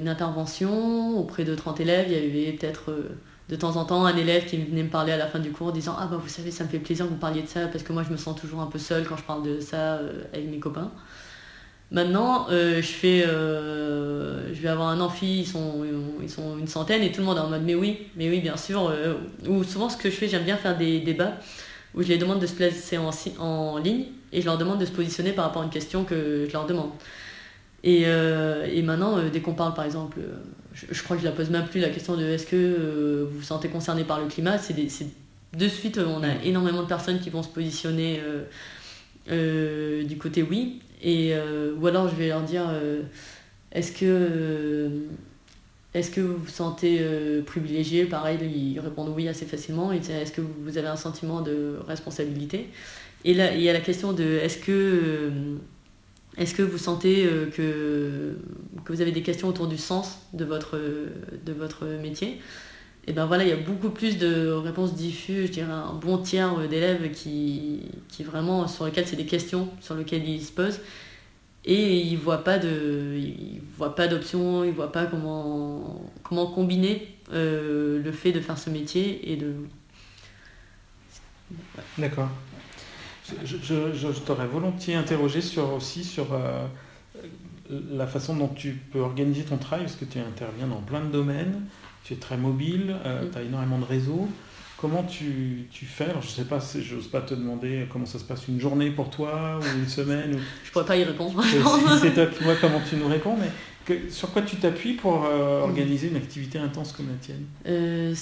une, 0.00 0.08
intervention 0.08 1.18
auprès 1.18 1.44
de 1.44 1.54
30 1.54 1.80
élèves. 1.80 2.06
Il 2.08 2.14
y 2.14 2.46
avait 2.46 2.56
peut-être 2.56 2.90
de 3.48 3.56
temps 3.56 3.76
en 3.76 3.84
temps 3.84 4.04
un 4.04 4.16
élève 4.16 4.44
qui 4.46 4.58
venait 4.58 4.82
me 4.82 4.90
parler 4.90 5.12
à 5.12 5.16
la 5.16 5.26
fin 5.26 5.38
du 5.38 5.52
cours 5.52 5.72
disant 5.72 5.96
Ah 5.98 6.06
bah 6.06 6.18
vous 6.22 6.28
savez, 6.28 6.50
ça 6.50 6.64
me 6.64 6.68
fait 6.68 6.78
plaisir 6.78 7.06
que 7.06 7.10
vous 7.10 7.16
parliez 7.16 7.42
de 7.42 7.48
ça 7.48 7.66
parce 7.68 7.82
que 7.82 7.92
moi 7.92 8.02
je 8.02 8.10
me 8.10 8.16
sens 8.16 8.38
toujours 8.38 8.60
un 8.60 8.66
peu 8.66 8.78
seule 8.78 9.06
quand 9.06 9.16
je 9.16 9.24
parle 9.24 9.42
de 9.42 9.60
ça 9.60 10.00
avec 10.32 10.50
mes 10.50 10.58
copains. 10.58 10.90
Maintenant, 11.90 12.48
euh, 12.50 12.82
je 12.82 12.86
fais, 12.86 13.24
euh, 13.26 14.52
je 14.52 14.60
vais 14.60 14.68
avoir 14.68 14.88
un 14.88 15.00
amphi, 15.00 15.40
ils 15.40 15.46
sont, 15.46 15.84
une 16.58 16.66
centaine 16.66 17.02
et 17.02 17.10
tout 17.10 17.20
le 17.20 17.26
monde 17.26 17.38
est 17.38 17.40
en 17.40 17.48
mode 17.48 17.62
mais 17.64 17.74
oui, 17.74 18.08
mais 18.14 18.28
oui, 18.28 18.40
bien 18.40 18.58
sûr. 18.58 18.88
Euh, 18.88 19.14
ou 19.48 19.64
souvent, 19.64 19.88
ce 19.88 19.96
que 19.96 20.10
je 20.10 20.14
fais, 20.14 20.28
j'aime 20.28 20.44
bien 20.44 20.58
faire 20.58 20.76
des 20.76 21.00
débats 21.00 21.38
où 21.94 22.02
je 22.02 22.08
les 22.08 22.18
demande 22.18 22.40
de 22.40 22.46
se 22.46 22.52
placer 22.52 22.98
en, 22.98 23.10
en 23.40 23.78
ligne 23.78 24.04
et 24.32 24.42
je 24.42 24.46
leur 24.46 24.58
demande 24.58 24.78
de 24.78 24.84
se 24.84 24.92
positionner 24.92 25.32
par 25.32 25.46
rapport 25.46 25.62
à 25.62 25.64
une 25.64 25.70
question 25.70 26.04
que 26.04 26.44
je 26.46 26.52
leur 26.52 26.66
demande. 26.66 26.90
Et, 27.84 28.02
et 28.02 28.82
maintenant, 28.82 29.18
dès 29.32 29.40
qu'on 29.40 29.54
parle 29.54 29.72
par 29.72 29.84
exemple, 29.84 30.18
je, 30.90 31.02
crois 31.02 31.16
que 31.16 31.22
je 31.22 31.26
la 31.26 31.32
pose 31.32 31.50
même 31.50 31.66
plus 31.66 31.80
la 31.80 31.90
question 31.90 32.16
de 32.16 32.24
est-ce 32.24 32.46
que 32.46 33.26
vous 33.30 33.38
vous 33.38 33.42
sentez 33.42 33.68
concerné 33.68 34.04
par 34.04 34.20
le 34.20 34.26
climat, 34.26 34.58
c'est 34.58 34.74
de 34.74 35.68
suite, 35.68 35.98
on 35.98 36.22
a 36.22 36.42
énormément 36.44 36.82
de 36.82 36.88
personnes 36.88 37.20
qui 37.20 37.30
vont 37.30 37.42
se 37.42 37.48
positionner 37.48 38.20
du 39.28 40.18
côté 40.18 40.42
oui. 40.42 40.80
Et, 41.02 41.34
ou 41.78 41.86
alors 41.86 42.08
je 42.08 42.14
vais 42.14 42.28
leur 42.28 42.42
dire 42.42 42.70
est-ce 43.72 43.92
que 43.92 44.90
est-ce 45.94 46.10
que 46.10 46.20
vous 46.20 46.36
vous 46.36 46.48
sentez 46.48 46.98
euh, 47.00 47.42
privilégié? 47.42 48.04
Pareil, 48.04 48.38
ils 48.42 48.78
répondent 48.78 49.12
oui 49.14 49.26
assez 49.26 49.46
facilement. 49.46 49.90
Est-ce 49.90 50.32
que 50.32 50.42
vous 50.42 50.76
avez 50.76 50.88
un 50.88 50.96
sentiment 50.96 51.40
de 51.40 51.76
responsabilité? 51.86 52.68
Et 53.24 53.34
là, 53.34 53.54
il 53.54 53.62
y 53.62 53.68
a 53.68 53.72
la 53.72 53.80
question 53.80 54.12
de 54.12 54.22
est-ce 54.22 54.58
que, 54.58 55.30
euh, 56.38 56.42
est 56.42 56.56
que 56.56 56.62
vous 56.62 56.78
sentez 56.78 57.26
euh, 57.26 57.46
que, 57.50 58.36
que 58.84 58.92
vous 58.92 59.00
avez 59.00 59.12
des 59.12 59.22
questions 59.22 59.48
autour 59.48 59.66
du 59.66 59.78
sens 59.78 60.18
de 60.32 60.44
votre, 60.44 60.78
de 61.44 61.52
votre 61.52 61.86
métier? 61.86 62.40
Et 63.06 63.12
ben 63.12 63.24
voilà, 63.24 63.44
il 63.44 63.48
y 63.48 63.52
a 63.52 63.56
beaucoup 63.56 63.88
plus 63.88 64.18
de 64.18 64.50
réponses 64.50 64.94
diffuses, 64.94 65.46
je 65.46 65.52
dirais 65.52 65.72
un 65.72 65.94
bon 65.94 66.18
tiers 66.18 66.68
d'élèves 66.68 67.10
qui, 67.12 67.80
qui 68.08 68.22
vraiment, 68.22 68.68
sur 68.68 68.84
lesquels 68.84 69.06
c'est 69.06 69.16
des 69.16 69.24
questions 69.24 69.70
sur 69.80 69.94
lesquelles 69.94 70.28
ils 70.28 70.42
se 70.42 70.52
posent. 70.52 70.80
Et 71.64 72.00
ils 72.00 72.16
voient 72.16 72.44
pas 72.44 72.58
de 72.58 73.16
ils 73.16 73.60
voient 73.76 73.94
pas 73.94 74.08
d'option 74.08 74.64
ils 74.64 74.72
voient 74.72 74.92
pas 74.92 75.06
comment 75.06 76.10
comment 76.22 76.46
combiner 76.46 77.08
euh, 77.32 78.02
le 78.02 78.12
fait 78.12 78.32
de 78.32 78.40
faire 78.40 78.56
ce 78.56 78.70
métier 78.70 79.32
et 79.32 79.36
de 79.36 79.54
d'accord 81.98 82.30
je, 83.44 83.56
je, 83.94 84.08
t'aurais 84.20 84.46
volontiers 84.46 84.94
interrogé 84.94 85.40
sur 85.40 85.74
aussi 85.74 86.04
sur 86.04 86.32
euh, 86.32 86.66
la 87.90 88.06
façon 88.06 88.36
dont 88.36 88.48
tu 88.48 88.72
peux 88.92 89.00
organiser 89.00 89.42
ton 89.42 89.56
travail 89.56 89.84
parce 89.84 89.96
que 89.96 90.04
tu 90.04 90.18
interviens 90.18 90.66
dans 90.66 90.80
plein 90.80 91.00
de 91.00 91.10
domaines 91.10 91.62
tu 92.04 92.14
es 92.14 92.16
très 92.16 92.36
mobile 92.36 92.96
euh, 93.04 93.24
mm. 93.24 93.30
tu 93.30 93.38
as 93.38 93.42
énormément 93.42 93.78
de 93.78 93.84
réseaux 93.84 94.28
Comment 94.80 95.02
tu, 95.02 95.66
tu 95.72 95.86
fais? 95.86 96.04
Alors, 96.04 96.22
je 96.22 96.28
sais 96.28 96.44
pas, 96.44 96.60
je 96.60 96.94
n'ose 96.94 97.08
pas 97.08 97.20
te 97.20 97.34
demander 97.34 97.88
comment 97.90 98.06
ça 98.06 98.20
se 98.20 98.22
passe 98.22 98.46
une 98.46 98.60
journée 98.60 98.92
pour 98.92 99.10
toi 99.10 99.58
ou 99.60 99.76
une 99.76 99.88
semaine. 99.88 100.36
Ou... 100.36 100.38
Je 100.64 100.70
pourrais 100.70 100.84
pas 100.84 100.96
y 100.96 101.02
répondre. 101.02 101.42
c'est 102.00 102.14
toi 102.14 102.26
qui 102.26 102.44
vois 102.44 102.54
comment 102.54 102.80
tu 102.88 102.94
nous 102.94 103.08
réponds, 103.08 103.36
mais 103.36 103.50
que, 103.84 104.08
sur 104.08 104.30
quoi 104.30 104.42
tu 104.42 104.54
t'appuies 104.54 104.92
pour 104.92 105.24
euh, 105.24 105.62
organiser 105.62 106.06
une 106.06 106.16
activité 106.16 106.60
intense 106.60 106.92
comme 106.92 107.08
la 107.08 107.14
tienne? 107.14 107.44
Euh, 107.66 108.14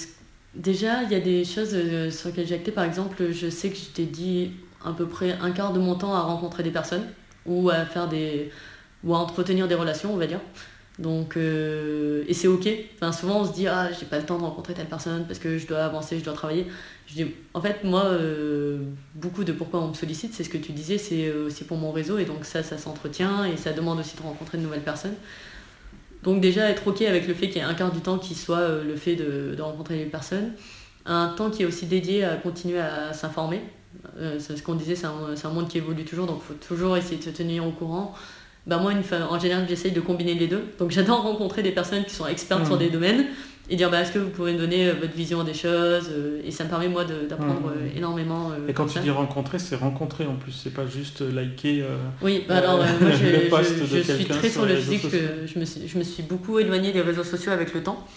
Déjà, 0.55 1.03
il 1.03 1.11
y 1.11 1.15
a 1.15 1.19
des 1.19 1.45
choses 1.45 1.77
sur 2.09 2.29
lesquelles 2.29 2.47
j'ai 2.47 2.55
acté. 2.55 2.71
Par 2.71 2.85
exemple, 2.85 3.31
je 3.31 3.49
sais 3.49 3.69
que 3.69 3.77
je 3.77 3.89
t'ai 3.93 4.05
dit 4.05 4.51
à 4.83 4.91
peu 4.93 5.07
près 5.07 5.37
un 5.41 5.51
quart 5.51 5.73
de 5.73 5.79
mon 5.79 5.95
temps 5.95 6.13
à 6.13 6.21
rencontrer 6.21 6.63
des 6.63 6.71
personnes 6.71 7.05
ou 7.45 7.69
à 7.69 7.85
faire 7.85 8.07
des 8.07 8.51
ou 9.03 9.13
à 9.13 9.19
entretenir 9.19 9.67
des 9.67 9.75
relations, 9.75 10.13
on 10.13 10.17
va 10.17 10.27
dire. 10.27 10.39
Donc, 10.99 11.37
euh, 11.37 12.23
et 12.27 12.33
c'est 12.33 12.47
ok. 12.47 12.67
Enfin, 12.95 13.11
souvent 13.11 13.41
on 13.41 13.45
se 13.45 13.53
dit, 13.53 13.67
ah, 13.67 13.89
j'ai 13.97 14.05
pas 14.05 14.17
le 14.17 14.25
temps 14.25 14.37
de 14.37 14.43
rencontrer 14.43 14.73
telle 14.73 14.87
personne 14.87 15.25
parce 15.27 15.37
que 15.39 15.57
je 15.57 15.67
dois 15.67 15.79
avancer, 15.83 16.17
je 16.17 16.23
dois 16.23 16.33
travailler. 16.33 16.65
Je 17.05 17.13
dis, 17.13 17.25
en 17.53 17.61
fait, 17.61 17.83
moi, 17.83 18.05
euh, 18.05 18.79
beaucoup 19.13 19.43
de 19.43 19.51
pourquoi 19.51 19.81
on 19.81 19.89
me 19.89 19.93
sollicite, 19.93 20.33
c'est 20.33 20.43
ce 20.43 20.49
que 20.49 20.57
tu 20.57 20.71
disais, 20.71 20.97
c'est 20.97 21.31
aussi 21.31 21.63
pour 21.65 21.77
mon 21.77 21.91
réseau 21.91 22.17
et 22.17 22.25
donc 22.25 22.45
ça, 22.45 22.63
ça 22.63 22.77
s'entretient 22.77 23.45
et 23.45 23.57
ça 23.57 23.73
demande 23.73 23.99
aussi 23.99 24.17
de 24.17 24.23
rencontrer 24.23 24.57
de 24.57 24.63
nouvelles 24.63 24.81
personnes. 24.81 25.15
Donc, 26.23 26.41
déjà, 26.41 26.69
être 26.69 26.87
ok 26.87 27.03
avec 27.03 27.27
le 27.27 27.33
fait 27.35 27.47
qu'il 27.47 27.57
y 27.57 27.59
ait 27.59 27.67
un 27.67 27.75
quart 27.75 27.91
du 27.91 28.01
temps 28.01 28.17
qui 28.17 28.33
soit 28.33 28.57
euh, 28.57 28.83
le 28.83 28.95
fait 28.95 29.15
de, 29.15 29.53
de, 29.55 29.61
rencontrer 29.61 29.97
les 29.97 30.05
personnes, 30.05 30.53
un 31.05 31.29
temps 31.29 31.51
qui 31.51 31.61
est 31.61 31.65
aussi 31.65 31.85
dédié 31.85 32.23
à 32.23 32.35
continuer 32.37 32.79
à 32.79 33.13
s'informer. 33.13 33.61
C'est 34.39 34.57
ce 34.57 34.63
qu'on 34.63 34.75
disait, 34.75 34.95
c'est 34.95 35.07
un, 35.07 35.35
un, 35.43 35.49
monde 35.49 35.67
qui 35.67 35.77
évolue 35.77 36.05
toujours, 36.05 36.27
donc 36.27 36.41
il 36.43 36.47
faut 36.47 36.75
toujours 36.75 36.97
essayer 36.97 37.17
de 37.17 37.23
se 37.23 37.29
tenir 37.29 37.65
au 37.65 37.71
courant 37.71 38.15
bah 38.67 38.77
moi, 38.77 38.91
une 38.91 39.01
en 39.29 39.39
général, 39.39 39.65
j'essaye 39.67 39.93
de 39.93 40.01
combiner 40.01 40.33
les 40.33 40.47
deux. 40.47 40.61
Donc 40.77 40.91
j'adore 40.91 41.21
rencontrer 41.21 41.63
des 41.63 41.71
personnes 41.71 42.03
qui 42.03 42.13
sont 42.13 42.27
expertes 42.27 42.65
sur 42.65 42.75
mmh. 42.75 42.79
des 42.79 42.89
domaines 42.89 43.25
et 43.69 43.75
dire 43.77 43.89
bah, 43.89 44.01
est-ce 44.01 44.11
que 44.11 44.19
vous 44.19 44.29
pouvez 44.29 44.53
me 44.53 44.57
donner 44.57 44.87
euh, 44.89 44.93
votre 44.93 45.13
vision 45.13 45.43
des 45.43 45.53
choses 45.53 46.09
euh, 46.11 46.41
et 46.45 46.51
ça 46.51 46.63
me 46.63 46.69
permet 46.69 46.87
moi 46.87 47.03
d'apprendre 47.05 47.67
mmh. 47.67 47.77
euh, 47.77 47.97
énormément 47.97 48.51
et 48.67 48.73
quand 48.73 48.85
tu 48.85 48.99
dis 48.99 49.09
rencontrer 49.09 49.59
c'est 49.59 49.75
rencontrer 49.75 50.25
en 50.25 50.35
plus 50.35 50.53
c'est 50.53 50.73
pas 50.73 50.87
juste 50.87 51.19
liker 51.19 51.83
oui 52.21 52.45
bah 52.47 52.59
alors 52.59 52.77
moi 52.77 53.11
je, 53.11 54.01
suis 54.01 54.25
très 54.25 54.49
sur, 54.49 54.65
le 54.65 54.75
physique 54.77 55.07
je 55.11 55.59
me, 55.59 55.65
suis, 55.65 55.85
je 55.85 55.97
me 55.97 56.03
suis 56.03 56.23
beaucoup 56.23 56.59
éloignée 56.59 56.93
des 56.93 57.01
réseaux 57.01 57.25
sociaux 57.25 57.51
avec 57.51 57.73
le 57.73 57.83
temps 57.83 58.07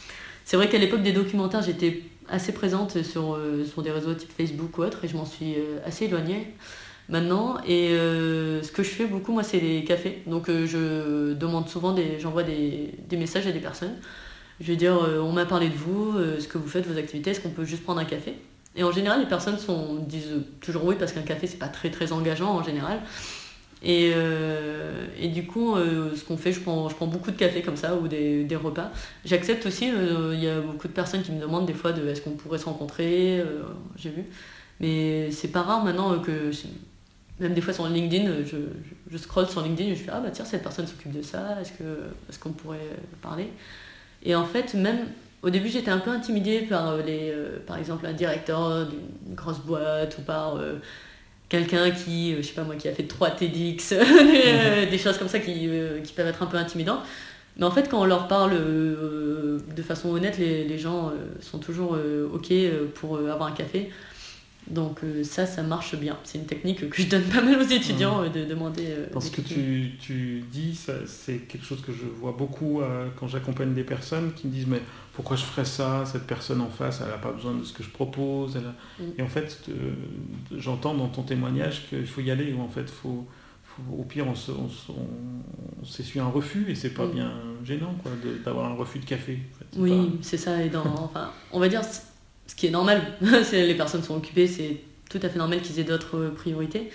c'est 0.44 0.56
vrai 0.56 0.68
qu'à 0.68 0.78
l'époque 0.78 1.02
des 1.02 1.12
documentaires 1.12 1.62
j'étais 1.62 2.00
assez 2.28 2.52
présente 2.52 3.02
sur, 3.02 3.38
sur 3.64 3.82
des 3.82 3.90
réseaux 3.90 4.14
type 4.14 4.30
Facebook 4.30 4.78
ou 4.78 4.82
autre 4.82 5.04
et 5.04 5.08
je 5.08 5.16
m'en 5.16 5.26
suis 5.26 5.56
assez 5.84 6.04
éloignée 6.04 6.54
maintenant. 7.10 7.58
Et 7.66 7.90
euh, 7.90 8.62
ce 8.62 8.72
que 8.72 8.82
je 8.82 8.88
fais 8.88 9.06
beaucoup, 9.06 9.32
moi, 9.32 9.42
c'est 9.42 9.60
les 9.60 9.84
cafés. 9.84 10.22
Donc, 10.26 10.48
euh, 10.48 10.66
je 10.66 11.34
demande 11.34 11.68
souvent, 11.68 11.92
des, 11.92 12.18
j'envoie 12.18 12.42
des, 12.42 12.94
des, 13.08 13.16
messages 13.16 13.46
à 13.46 13.52
des 13.52 13.60
personnes. 13.60 13.96
Je 14.60 14.66
vais 14.66 14.76
dire, 14.76 14.96
euh, 14.96 15.20
on 15.20 15.32
m'a 15.32 15.44
parlé 15.44 15.68
de 15.68 15.74
vous, 15.74 16.14
ce 16.38 16.46
que 16.48 16.58
vous 16.58 16.68
faites, 16.68 16.86
vos 16.86 16.98
activités, 16.98 17.30
est-ce 17.30 17.40
qu'on 17.40 17.50
peut 17.50 17.64
juste 17.64 17.82
prendre 17.82 18.00
un 18.00 18.04
café? 18.04 18.34
Et 18.76 18.84
en 18.84 18.92
général, 18.92 19.20
les 19.20 19.26
personnes 19.26 19.58
sont, 19.58 19.96
disent 19.96 20.44
toujours 20.60 20.84
oui, 20.84 20.94
parce 20.98 21.12
qu'un 21.12 21.22
café, 21.22 21.46
c'est 21.46 21.58
pas 21.58 21.68
très 21.68 21.90
très 21.90 22.12
engageant 22.12 22.50
en 22.50 22.62
général. 22.62 23.00
Et, 23.82 24.12
et, 25.18 25.28
du 25.28 25.46
coup, 25.46 25.74
ce 25.76 26.22
qu'on 26.24 26.36
fait, 26.36 26.52
je 26.52 26.60
prends, 26.60 26.88
je 26.88 26.94
prends 26.94 27.06
beaucoup 27.06 27.30
de 27.30 27.36
café 27.36 27.62
comme 27.62 27.76
ça 27.76 27.96
ou 27.96 28.08
des, 28.08 28.44
des 28.44 28.56
repas. 28.56 28.90
J'accepte 29.24 29.64
aussi, 29.64 29.88
il 29.88 30.40
y 30.40 30.48
a 30.48 30.60
beaucoup 30.60 30.86
de 30.86 30.92
personnes 30.92 31.22
qui 31.22 31.32
me 31.32 31.40
demandent 31.40 31.66
des 31.66 31.74
fois 31.74 31.92
de 31.92 32.06
est-ce 32.06 32.20
qu'on 32.20 32.32
pourrait 32.32 32.58
se 32.58 32.66
rencontrer, 32.66 33.42
j'ai 33.96 34.10
vu. 34.10 34.24
Mais 34.80 35.30
c'est 35.30 35.48
pas 35.48 35.62
rare 35.62 35.82
maintenant 35.84 36.18
que 36.18 36.50
même 37.38 37.54
des 37.54 37.62
fois 37.62 37.72
sur 37.72 37.88
LinkedIn, 37.88 38.44
je, 38.44 38.56
je, 39.10 39.16
scroll 39.16 39.48
sur 39.48 39.62
LinkedIn 39.62 39.90
et 39.90 39.96
je 39.96 40.02
fais 40.02 40.10
Ah 40.12 40.20
bah 40.20 40.30
tiens, 40.30 40.44
cette 40.44 40.62
personne 40.62 40.86
s'occupe 40.86 41.12
de 41.12 41.22
ça, 41.22 41.56
est-ce 41.60 42.38
qu'on 42.38 42.50
est 42.50 42.52
pourrait 42.52 42.78
parler? 43.22 43.48
Et 44.22 44.34
en 44.34 44.44
fait, 44.44 44.74
même 44.74 45.06
au 45.42 45.48
début, 45.48 45.68
j'étais 45.68 45.90
un 45.90 45.98
peu 45.98 46.10
intimidée 46.10 46.62
par, 46.62 46.88
euh, 46.88 47.02
les, 47.02 47.30
euh, 47.30 47.58
par 47.66 47.78
exemple, 47.78 48.04
un 48.06 48.12
directeur 48.12 48.86
d'une 48.86 49.34
grosse 49.34 49.60
boîte 49.60 50.18
ou 50.18 50.22
par 50.22 50.56
euh, 50.56 50.74
quelqu'un 51.50 51.90
qui, 51.90 52.34
je 52.36 52.42
sais 52.42 52.54
pas 52.54 52.62
moi, 52.62 52.76
qui 52.76 52.88
a 52.88 52.92
fait 52.92 53.02
3 53.02 53.32
TEDx, 53.32 53.92
des, 54.90 54.98
choses 54.98 55.18
comme 55.18 55.28
ça 55.28 55.38
qui, 55.38 55.68
qui, 56.02 56.12
peuvent 56.14 56.26
être 56.26 56.42
un 56.42 56.46
peu 56.46 56.56
intimidantes. 56.56 57.00
Mais 57.58 57.66
en 57.66 57.70
fait, 57.70 57.90
quand 57.90 58.00
on 58.00 58.06
leur 58.06 58.28
parle 58.28 58.52
de 58.56 59.82
façon 59.82 60.08
honnête, 60.10 60.38
les, 60.38 60.64
les 60.64 60.78
gens 60.78 61.12
sont 61.40 61.58
toujours 61.58 61.98
OK 62.32 62.52
pour 62.94 63.18
avoir 63.18 63.48
un 63.48 63.52
café. 63.52 63.90
Donc 64.70 65.02
euh, 65.02 65.24
ça, 65.24 65.46
ça 65.46 65.62
marche 65.62 65.96
bien. 65.96 66.16
C'est 66.22 66.38
une 66.38 66.46
technique 66.46 66.88
que 66.88 67.02
je 67.02 67.08
donne 67.08 67.24
pas 67.24 67.42
mal 67.42 67.60
aux 67.60 67.68
étudiants 67.68 68.22
euh, 68.22 68.28
de 68.28 68.44
demander. 68.44 68.86
Euh, 68.86 69.06
Parce 69.12 69.28
que 69.28 69.40
tu, 69.40 69.92
tu 70.00 70.44
dis, 70.50 70.78
c'est 71.06 71.38
quelque 71.38 71.64
chose 71.64 71.82
que 71.82 71.92
je 71.92 72.04
vois 72.04 72.32
beaucoup 72.32 72.80
quand 73.16 73.26
j'accompagne 73.26 73.74
des 73.74 73.84
personnes 73.84 74.32
qui 74.32 74.46
me 74.46 74.52
disent 74.52 74.68
mais 74.68 74.80
pourquoi 75.12 75.36
je 75.36 75.42
ferais 75.42 75.64
ça 75.64 76.04
Cette 76.06 76.26
personne 76.26 76.60
en 76.60 76.70
face, 76.70 77.00
elle 77.02 77.10
n'a 77.10 77.18
pas 77.18 77.32
besoin 77.32 77.54
de 77.54 77.64
ce 77.64 77.72
que 77.72 77.82
je 77.82 77.90
propose. 77.90 78.56
Mm. 78.56 79.02
Et 79.18 79.22
en 79.22 79.28
fait, 79.28 79.60
j'entends 80.56 80.94
dans 80.94 81.08
ton 81.08 81.22
témoignage 81.22 81.88
qu'il 81.88 82.06
faut 82.06 82.20
y 82.20 82.30
aller 82.30 82.52
ou 82.52 82.60
en 82.60 82.68
fait, 82.68 82.88
faut, 82.88 83.26
au 83.92 84.04
pire, 84.04 84.26
on, 84.28 85.84
s'essuie 85.84 86.20
un 86.20 86.28
refus 86.28 86.66
et 86.68 86.74
c'est 86.76 86.94
pas 86.94 87.06
mm. 87.06 87.12
bien 87.12 87.32
gênant 87.64 87.94
quoi, 88.02 88.12
d'avoir 88.44 88.70
un 88.70 88.74
refus 88.74 89.00
de 89.00 89.04
café. 89.04 89.40
oui, 89.76 90.18
c'est 90.22 90.36
ça. 90.36 90.62
Et 90.62 90.68
dans, 90.68 90.84
enfin, 90.86 91.32
on 91.50 91.58
va 91.58 91.68
dire 91.68 91.82
ce 92.50 92.56
qui 92.56 92.66
est 92.66 92.70
normal, 92.70 93.00
les 93.52 93.74
personnes 93.76 94.02
sont 94.02 94.16
occupées, 94.16 94.48
c'est 94.48 94.78
tout 95.08 95.20
à 95.22 95.28
fait 95.28 95.38
normal 95.38 95.62
qu'ils 95.62 95.78
aient 95.78 95.84
d'autres 95.84 96.32
priorités. 96.34 96.90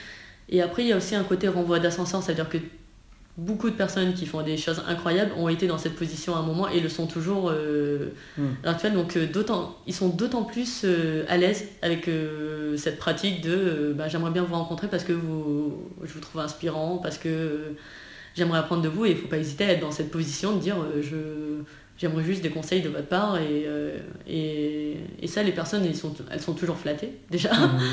Et 0.49 0.61
après, 0.61 0.83
il 0.83 0.89
y 0.89 0.91
a 0.91 0.97
aussi 0.97 1.15
un 1.15 1.23
côté 1.23 1.47
renvoi 1.47 1.79
d'ascenseur, 1.79 2.21
c'est-à-dire 2.21 2.49
que 2.49 2.57
beaucoup 3.37 3.69
de 3.69 3.75
personnes 3.75 4.13
qui 4.13 4.25
font 4.25 4.41
des 4.41 4.57
choses 4.57 4.83
incroyables 4.85 5.31
ont 5.37 5.47
été 5.47 5.65
dans 5.67 5.77
cette 5.77 5.95
position 5.95 6.35
à 6.35 6.39
un 6.39 6.41
moment 6.41 6.67
et 6.67 6.81
le 6.81 6.89
sont 6.89 7.07
toujours 7.07 7.49
euh, 7.49 8.11
hmm. 8.37 8.47
à 8.63 8.67
l'actuel. 8.67 8.93
Donc 8.93 9.15
euh, 9.15 9.27
d'autant, 9.27 9.77
ils 9.87 9.93
sont 9.93 10.09
d'autant 10.09 10.43
plus 10.43 10.81
euh, 10.83 11.23
à 11.29 11.37
l'aise 11.37 11.65
avec 11.81 12.09
cette 12.75 12.99
pratique 12.99 13.39
de 13.41 13.93
bah, 13.97 14.09
j'aimerais 14.09 14.31
bien 14.31 14.43
vous 14.43 14.55
rencontrer 14.55 14.89
parce 14.89 15.05
que 15.05 15.13
vous, 15.13 15.89
je 16.03 16.11
vous 16.11 16.19
trouve 16.19 16.41
inspirant, 16.41 16.97
parce 16.97 17.17
que 17.17 17.75
j'aimerais 18.35 18.59
apprendre 18.59 18.81
de 18.81 18.89
vous 18.89 19.05
et 19.05 19.11
il 19.11 19.15
ne 19.15 19.21
faut 19.21 19.29
pas 19.29 19.37
hésiter 19.37 19.63
à 19.63 19.69
être 19.69 19.79
dans 19.79 19.91
cette 19.91 20.11
position 20.11 20.57
de 20.57 20.59
dire 20.59 20.75
je 21.01 21.15
J'aimerais 21.97 22.23
juste 22.23 22.41
des 22.41 22.49
conseils 22.49 22.81
de 22.81 22.89
votre 22.89 23.08
part. 23.08 23.38
Et, 23.38 23.63
euh, 23.65 23.97
et, 24.27 24.97
et, 25.21 25.27
ça, 25.27 25.43
les 25.43 25.51
personnes, 25.51 25.86
elles 25.86 25.95
sont, 25.95 26.13
elles 26.29 26.41
sont 26.41 26.53
toujours 26.53 26.77
flattées, 26.77 27.12
déjà. 27.29 27.53
Mmh. 27.53 27.79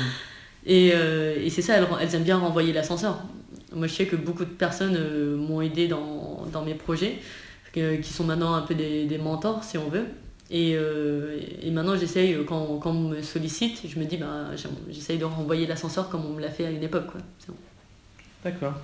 Et, 0.65 0.91
euh, 0.95 1.43
et 1.43 1.49
c'est 1.49 1.61
ça, 1.61 1.73
elles, 1.75 1.85
elles, 1.99 2.15
aiment 2.15 2.23
bien 2.23 2.37
renvoyer 2.37 2.71
l'ascenseur. 2.71 3.21
Moi, 3.73 3.87
je 3.87 3.95
sais 3.95 4.05
que 4.05 4.15
beaucoup 4.15 4.45
de 4.45 4.49
personnes 4.49 4.95
euh, 4.95 5.35
m'ont 5.35 5.59
aidé 5.59 5.89
dans, 5.89 6.45
dans, 6.53 6.63
mes 6.63 6.73
projets, 6.73 7.19
qui 7.73 8.01
sont 8.13 8.23
maintenant 8.23 8.53
un 8.53 8.61
peu 8.61 8.73
des, 8.73 9.03
des 9.03 9.17
mentors, 9.17 9.61
si 9.65 9.77
on 9.77 9.89
veut. 9.89 10.05
Et, 10.49 10.77
et 11.61 11.69
maintenant, 11.69 11.97
j'essaye, 11.97 12.37
quand, 12.47 12.77
quand, 12.77 12.91
on 12.91 13.09
me 13.09 13.21
sollicite, 13.21 13.81
je 13.85 13.99
me 13.99 14.05
dis, 14.05 14.15
bah, 14.15 14.51
j'essaye 14.89 15.17
de 15.17 15.25
renvoyer 15.25 15.67
l'ascenseur 15.67 16.07
comme 16.07 16.25
on 16.25 16.29
me 16.29 16.39
l'a 16.39 16.49
fait 16.49 16.65
à 16.65 16.71
une 16.71 16.83
époque. 16.83 17.07
D'accord 18.45 18.75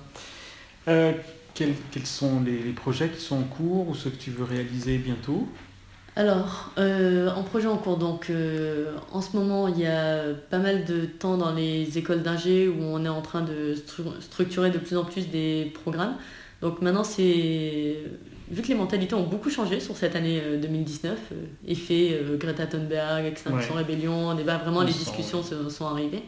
quels, 1.92 2.06
sont 2.06 2.42
les, 2.44 2.72
projets 2.72 3.08
qui 3.08 3.20
sont 3.20 3.36
en 3.36 3.42
cours 3.42 3.88
ou 3.88 3.94
ceux 3.94 4.10
que 4.10 4.16
tu 4.16 4.30
veux 4.30 4.44
réaliser 4.44 4.98
bientôt 4.98 5.48
alors, 6.16 6.72
euh, 6.76 7.30
en 7.30 7.44
projet 7.44 7.68
en 7.68 7.76
cours, 7.76 7.96
donc 7.96 8.30
euh, 8.30 8.96
en 9.12 9.22
ce 9.22 9.36
moment, 9.36 9.68
il 9.68 9.78
y 9.78 9.86
a 9.86 10.24
pas 10.50 10.58
mal 10.58 10.84
de 10.84 11.06
temps 11.06 11.36
dans 11.36 11.52
les 11.52 11.96
écoles 11.98 12.22
d'ingé 12.22 12.68
où 12.68 12.82
on 12.82 13.04
est 13.04 13.08
en 13.08 13.22
train 13.22 13.42
de 13.42 13.76
structurer 14.20 14.70
de 14.70 14.78
plus 14.78 14.96
en 14.96 15.04
plus 15.04 15.28
des 15.28 15.70
programmes. 15.72 16.16
Donc 16.62 16.82
maintenant, 16.82 17.04
c'est 17.04 17.96
vu 18.50 18.60
que 18.60 18.66
les 18.66 18.74
mentalités 18.74 19.14
ont 19.14 19.22
beaucoup 19.22 19.50
changé 19.50 19.78
sur 19.78 19.96
cette 19.96 20.16
année 20.16 20.42
2019, 20.60 21.16
effet 21.68 22.20
Greta 22.38 22.66
Thunberg, 22.66 23.24
Extinction 23.24 23.74
Rébellion, 23.74 24.34
débat, 24.34 24.58
vraiment 24.58 24.82
les 24.82 24.92
discussions 24.92 25.42
sont 25.42 25.86
arrivées. 25.86 26.24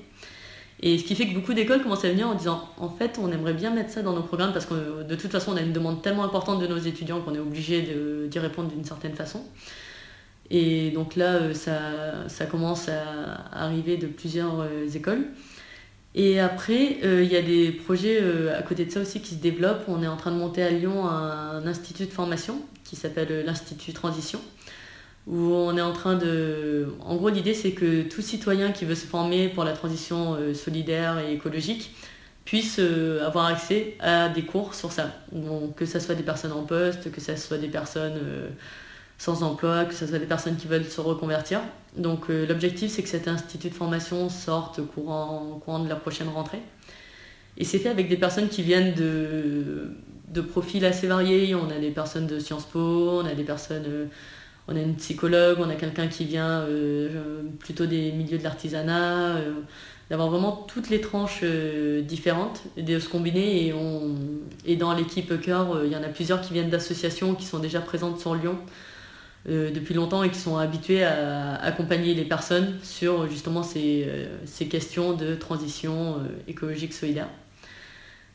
Et 0.85 0.99
ce 0.99 1.05
qui 1.05 1.15
fait 1.15 1.29
que 1.29 1.35
beaucoup 1.35 1.55
d'écoles 1.55 1.81
commencent 1.83 2.05
à 2.05 2.11
venir 2.11 2.29
en 2.29 2.35
disant 2.35 2.69
en 2.77 2.89
fait, 2.89 3.19
on 3.23 3.31
aimerait 3.31 3.55
bien 3.55 3.71
mettre 3.73 3.91
ça 3.91 4.03
dans 4.03 4.13
nos 4.13 4.23
programmes 4.23 4.53
parce 4.53 4.67
que 4.67 5.05
de 5.05 5.15
toute 5.15 5.31
façon, 5.31 5.53
on 5.53 5.57
a 5.57 5.61
une 5.61 5.73
demande 5.73 6.03
tellement 6.03 6.25
importante 6.25 6.61
de 6.61 6.67
nos 6.67 6.79
étudiants 6.79 7.21
qu'on 7.21 7.35
est 7.35 7.39
obligé 7.39 7.83
d'y 8.29 8.39
répondre 8.39 8.69
d'une 8.69 8.85
certaine 8.85 9.15
façon. 9.15 9.45
Et 10.51 10.91
donc 10.91 11.17
là, 11.17 11.37
euh, 11.37 11.55
ça, 12.29 12.47
commence 12.47 12.89
à 12.89 13.49
arriver 13.53 13.97
de 13.97 14.07
plusieurs 14.07 14.61
euh, 14.61 14.87
écoles. 14.95 15.25
Et 16.15 16.41
après, 16.41 16.99
euh, 17.05 17.23
il 17.23 17.33
y 17.33 17.37
a 17.37 17.43
des 17.43 17.73
projets 17.73 18.21
à 18.51 18.61
côté 18.63 18.85
de 18.85 18.91
ça 18.91 19.01
aussi 19.01 19.21
qui 19.23 19.35
se 19.35 19.41
développent. 19.41 19.85
On 19.89 20.03
est 20.03 20.07
en 20.07 20.19
train 20.19 20.31
de 20.31 20.37
monter 20.37 20.63
à 20.63 20.71
Lyon 20.71 21.09
un 21.09 21.67
institut 21.67 22.05
de 22.05 22.11
formation 22.11 22.61
qui 22.85 22.97
s'appelle 22.97 23.45
l'Institut 23.47 23.95
Transition 23.95 24.41
où 25.27 25.37
on 25.37 25.77
est 25.77 25.83
en 25.83 25.93
train 25.93 26.17
de... 26.17 26.95
En 27.01 27.17
gros, 27.17 27.29
l'idée, 27.29 27.55
c'est 27.55 27.73
que 27.73 28.03
tout 28.03 28.23
citoyen 28.23 28.73
qui 28.73 28.85
veut 28.85 28.95
se 28.95 29.07
former 29.07 29.49
pour 29.49 29.65
la 29.65 29.73
transition 29.73 30.35
euh, 30.35 30.55
solidaire 30.55 31.19
et 31.21 31.33
écologique 31.35 31.95
puisse 32.45 32.81
euh, 32.81 33.25
avoir 33.25 33.47
accès 33.47 33.97
à 34.01 34.29
des 34.29 34.43
cours 34.43 34.75
sur 34.75 34.91
ça. 34.91 35.13
que 35.77 35.87
ce 35.87 36.01
soit 36.01 36.17
des 36.17 36.25
personnes 36.25 36.53
en 36.53 36.65
poste, 36.65 37.13
que 37.13 37.21
ce 37.21 37.37
soit 37.37 37.59
des 37.59 37.69
personnes 37.69 38.19
euh, 38.21 38.49
sans 39.17 39.45
emploi, 39.45 39.85
que 39.85 39.95
ce 39.95 40.09
soit 40.09 40.19
des 40.19 40.27
personnes 40.27 40.57
qui 40.57 40.67
veulent 40.67 40.85
se 40.85 41.01
reconvertir. 41.01 41.61
Donc 41.97 42.29
l'objectif, 42.29 42.91
c'est 42.91 43.03
que 43.03 43.09
cet 43.09 43.29
institut 43.29 43.69
de 43.69 43.75
formation 43.75 44.29
sorte 44.29 44.81
courant, 44.81 45.61
courant 45.63 45.79
de 45.79 45.89
la 45.89 45.95
prochaine 45.95 46.29
rentrée. 46.29 46.63
Et 47.59 47.65
c'est 47.65 47.79
fait 47.79 47.91
avec 47.91 48.09
des 48.09 48.17
personnes 48.17 48.49
qui 48.49 48.63
viennent 48.63 48.95
de, 48.95 49.93
de 50.29 50.41
profils 50.41 50.85
assez 50.85 51.07
variés. 51.07 51.55
On 51.55 51.71
a 51.71 51.79
des 51.79 51.91
personnes 51.91 52.27
de 52.27 52.41
Sciences 52.41 52.65
Po, 52.65 53.21
on 53.23 53.27
a 53.27 53.35
des 53.35 53.45
personnes 53.45 54.09
on 54.69 54.77
a 54.77 54.81
une 54.81 54.95
psychologue, 54.95 55.59
on 55.61 55.69
a 55.69 55.75
quelqu'un 55.75 56.07
qui 56.07 56.25
vient 56.25 56.61
euh, 56.61 57.43
plutôt 57.59 57.87
des 57.87 58.13
milieux 58.13 58.39
de 58.39 58.45
l'artisanat, 58.45 59.37
euh, 59.37 59.53
d'avoir 60.09 60.31
vraiment 60.31 60.53
toutes 60.53 60.89
les 60.89 61.01
tranches 61.01 61.41
euh, 61.43 62.01
différentes, 62.03 62.63
de 62.77 62.99
se 62.99 63.09
combiner. 63.09 63.67
Et, 63.67 63.75
et 64.67 64.77
dans 64.77 64.95
l'équipe 64.95 65.41
cœur, 65.41 65.85
il 65.85 65.91
y 65.91 65.97
en 65.97 66.03
a 66.03 66.09
plusieurs 66.09 66.41
qui 66.41 66.53
viennent 66.53 66.71
d'associations 66.71 67.35
qui 67.35 67.47
sont 67.47 67.59
déjà 67.59 67.81
présentes 67.81 68.21
sur 68.21 68.35
Lyon 68.35 68.57
depuis 69.49 69.93
longtemps 69.95 70.23
et 70.23 70.31
qui 70.31 70.39
sont 70.39 70.57
habituées 70.57 71.03
à 71.03 71.57
accompagner 71.57 72.15
les 72.15 72.25
personnes 72.25 72.79
sur 72.85 73.29
justement 73.29 73.65
ces 73.65 74.07
questions 74.71 75.15
de 75.15 75.35
transition 75.35 76.19
écologique 76.47 76.93
solidaire. 76.93 77.27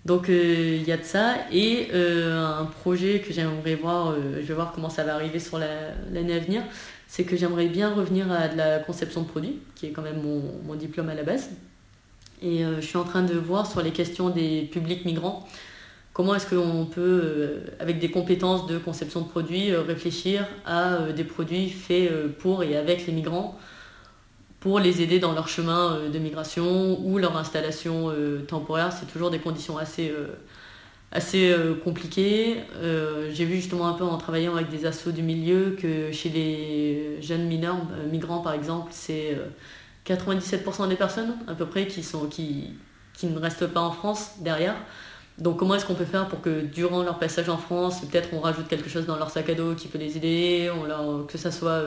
Donc 0.07 0.29
euh, 0.29 0.77
il 0.79 0.87
y 0.87 0.93
a 0.93 0.97
de 0.97 1.03
ça 1.03 1.35
et 1.51 1.89
euh, 1.93 2.61
un 2.61 2.63
projet 2.63 3.19
que 3.19 3.33
j'aimerais 3.33 3.75
voir, 3.75 4.11
euh, 4.11 4.37
je 4.37 4.47
vais 4.47 4.53
voir 4.53 4.71
comment 4.71 4.89
ça 4.89 5.03
va 5.03 5.13
arriver 5.13 5.37
sur 5.37 5.57
l'année 5.59 6.33
à 6.33 6.39
venir, 6.39 6.63
c'est 7.07 7.25
que 7.25 7.35
j'aimerais 7.35 7.67
bien 7.67 7.93
revenir 7.93 8.31
à 8.31 8.47
de 8.47 8.55
la 8.55 8.79
conception 8.79 9.23
de 9.23 9.27
produits, 9.27 9.59
qui 9.75 9.87
est 9.87 9.89
quand 9.89 10.01
même 10.01 10.21
mon, 10.21 10.75
diplôme 10.75 11.09
à 11.09 11.13
la 11.13 11.23
base. 11.23 11.49
Et 12.41 12.63
je 12.63 12.85
suis 12.85 12.97
en 12.97 13.03
train 13.03 13.23
de 13.23 13.33
voir 13.33 13.69
sur 13.69 13.81
les 13.81 13.91
questions 13.91 14.29
des 14.29 14.69
publics 14.71 15.03
migrants, 15.05 15.45
comment 16.13 16.35
est-ce 16.35 16.47
qu'on 16.47 16.85
peut, 16.85 17.61
avec 17.79 17.99
des 17.99 18.11
compétences 18.11 18.67
de 18.67 18.77
conception 18.77 19.21
de 19.21 19.27
produits, 19.27 19.75
réfléchir 19.75 20.47
à 20.65 21.11
des 21.15 21.23
produits 21.23 21.69
faits 21.69 22.37
pour 22.37 22.63
et 22.63 22.77
avec 22.77 23.07
les 23.07 23.13
migrants 23.13 23.57
pour 24.59 24.79
les 24.79 25.01
aider 25.01 25.19
dans 25.19 25.33
leur 25.33 25.47
chemin 25.47 25.93
euh, 25.93 26.09
de 26.09 26.19
migration 26.19 26.99
ou 27.01 27.17
leur 27.17 27.37
installation 27.37 28.09
euh, 28.09 28.41
temporaire. 28.41 28.91
C'est 28.91 29.05
toujours 29.05 29.29
des 29.29 29.39
conditions 29.39 29.77
assez, 29.77 30.09
euh, 30.09 30.27
assez 31.11 31.55
compliquées. 31.83 32.57
J'ai 33.31 33.45
vu 33.45 33.55
justement 33.55 33.87
un 33.87 33.93
peu 33.93 34.03
en 34.03 34.17
travaillant 34.17 34.55
avec 34.55 34.69
des 34.69 34.85
assos 34.85 35.11
du 35.11 35.21
milieu 35.23 35.77
que 35.79 36.11
chez 36.11 36.29
les 36.29 37.21
jeunes 37.21 37.47
mineurs, 37.47 37.77
migrants 38.11 38.39
par 38.39 38.53
exemple, 38.53 38.89
c'est 38.91 39.37
97% 40.05 40.89
des 40.89 40.95
personnes 40.95 41.35
à 41.47 41.53
peu 41.53 41.65
près 41.65 41.87
qui, 41.87 42.03
sont, 42.03 42.25
qui, 42.27 42.73
qui 43.13 43.27
ne 43.27 43.39
restent 43.39 43.67
pas 43.67 43.79
en 43.79 43.91
France 43.91 44.31
derrière. 44.41 44.75
Donc 45.37 45.57
comment 45.57 45.75
est-ce 45.75 45.85
qu'on 45.85 45.95
peut 45.95 46.03
faire 46.03 46.27
pour 46.27 46.41
que 46.41 46.61
durant 46.61 47.03
leur 47.03 47.19
passage 47.19 47.47
en 47.47 47.57
France, 47.57 48.01
peut-être 48.01 48.29
on 48.33 48.41
rajoute 48.41 48.67
quelque 48.67 48.89
chose 48.89 49.05
dans 49.05 49.17
leur 49.17 49.29
sac 49.29 49.49
à 49.49 49.53
dos 49.53 49.75
qui 49.75 49.87
peut 49.87 49.99
les 49.99 50.17
aider, 50.17 50.69
que 51.29 51.37
ce 51.37 51.51
soit 51.51 51.83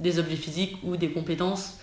des 0.00 0.18
objets 0.18 0.36
physiques 0.36 0.78
ou 0.82 0.96
des 0.96 1.10
compétences 1.12 1.78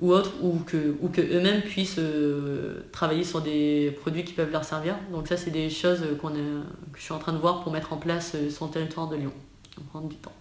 ou 0.00 0.12
autre, 0.12 0.32
ou 0.42 0.58
que, 0.58 0.96
ou 1.00 1.08
que 1.08 1.20
eux-mêmes 1.20 1.62
puissent 1.62 1.98
euh, 1.98 2.80
travailler 2.92 3.24
sur 3.24 3.40
des 3.40 3.96
produits 4.00 4.24
qui 4.24 4.32
peuvent 4.32 4.50
leur 4.50 4.64
servir. 4.64 4.96
Donc 5.12 5.28
ça, 5.28 5.36
c'est 5.36 5.50
des 5.50 5.70
choses 5.70 6.04
qu'on 6.20 6.30
que 6.30 6.98
je 6.98 7.02
suis 7.02 7.12
en 7.12 7.18
train 7.18 7.32
de 7.32 7.38
voir 7.38 7.62
pour 7.62 7.72
mettre 7.72 7.92
en 7.92 7.98
place 7.98 8.32
euh, 8.34 8.50
sur 8.50 8.66
le 8.66 8.72
territoire 8.72 9.08
de 9.08 9.16
Lyon. 9.16 9.32
Ça 9.74 9.80
va 9.80 9.86
prendre 9.90 10.08
du 10.08 10.16
temps. 10.16 10.32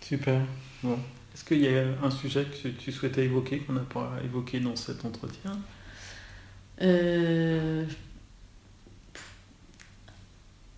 Super. 0.00 0.40
Est-ce 1.34 1.44
qu'il 1.44 1.62
y 1.62 1.68
a 1.68 1.84
un 2.02 2.10
sujet 2.10 2.44
que 2.44 2.68
tu 2.68 2.92
souhaitais 2.92 3.24
évoquer, 3.24 3.60
qu'on 3.60 3.72
n'a 3.72 3.80
pas 3.80 4.12
évoqué 4.24 4.60
dans 4.60 4.76
cet 4.76 5.04
entretien? 5.04 5.58
Euh, 6.80 7.84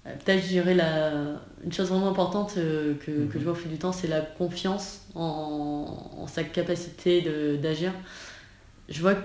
Peut-être, 0.04 0.42
je 0.42 0.48
dirais, 0.48 0.74
la... 0.74 1.12
une 1.64 1.72
chose 1.72 1.88
vraiment 1.88 2.10
importante 2.10 2.54
que, 2.54 2.92
que, 2.94 3.10
mhm. 3.10 3.30
je 3.32 3.38
vois 3.38 3.52
au 3.52 3.56
fil 3.56 3.70
du 3.70 3.78
temps, 3.78 3.92
c'est 3.92 4.08
la 4.08 4.20
confiance 4.20 5.06
en, 5.14 6.12
en 6.18 6.26
sa 6.26 6.44
capacité 6.44 7.22
d'agir 7.60 7.92
je 8.88 9.00
vois 9.00 9.14
que 9.14 9.24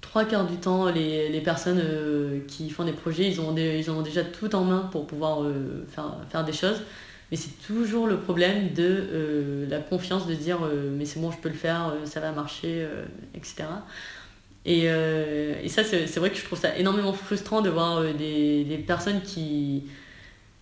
trois 0.00 0.24
quarts 0.24 0.46
du 0.46 0.56
temps, 0.56 0.90
les, 0.90 1.28
les 1.28 1.40
personnes 1.40 1.80
euh, 1.82 2.40
qui 2.46 2.70
font 2.70 2.84
des 2.84 2.92
projets, 2.92 3.28
ils 3.28 3.40
ont, 3.40 3.52
des, 3.52 3.78
ils 3.78 3.90
ont 3.90 4.02
déjà 4.02 4.22
tout 4.24 4.54
en 4.54 4.64
main 4.64 4.88
pour 4.92 5.06
pouvoir 5.06 5.42
euh, 5.42 5.84
faire, 5.88 6.16
faire 6.30 6.44
des 6.44 6.52
choses. 6.52 6.82
Mais 7.30 7.36
c'est 7.36 7.62
toujours 7.66 8.06
le 8.06 8.18
problème 8.18 8.74
de 8.74 8.84
euh, 8.84 9.66
la 9.68 9.78
confiance, 9.78 10.26
de 10.26 10.34
dire 10.34 10.58
mais 10.92 11.06
c'est 11.06 11.18
bon, 11.18 11.30
je 11.30 11.38
peux 11.38 11.48
le 11.48 11.54
faire, 11.54 11.94
ça 12.04 12.20
va 12.20 12.30
marcher, 12.30 12.86
etc. 13.34 13.64
Et, 14.64 14.84
et 14.84 15.68
ça, 15.68 15.82
c'est 15.82 16.16
vrai 16.18 16.30
que 16.30 16.36
je 16.36 16.44
trouve 16.44 16.58
ça 16.58 16.76
énormément 16.76 17.12
frustrant 17.12 17.62
de 17.62 17.68
voir 17.68 18.02
des, 18.14 18.62
des, 18.62 18.78
personnes 18.78 19.20
qui, 19.22 19.82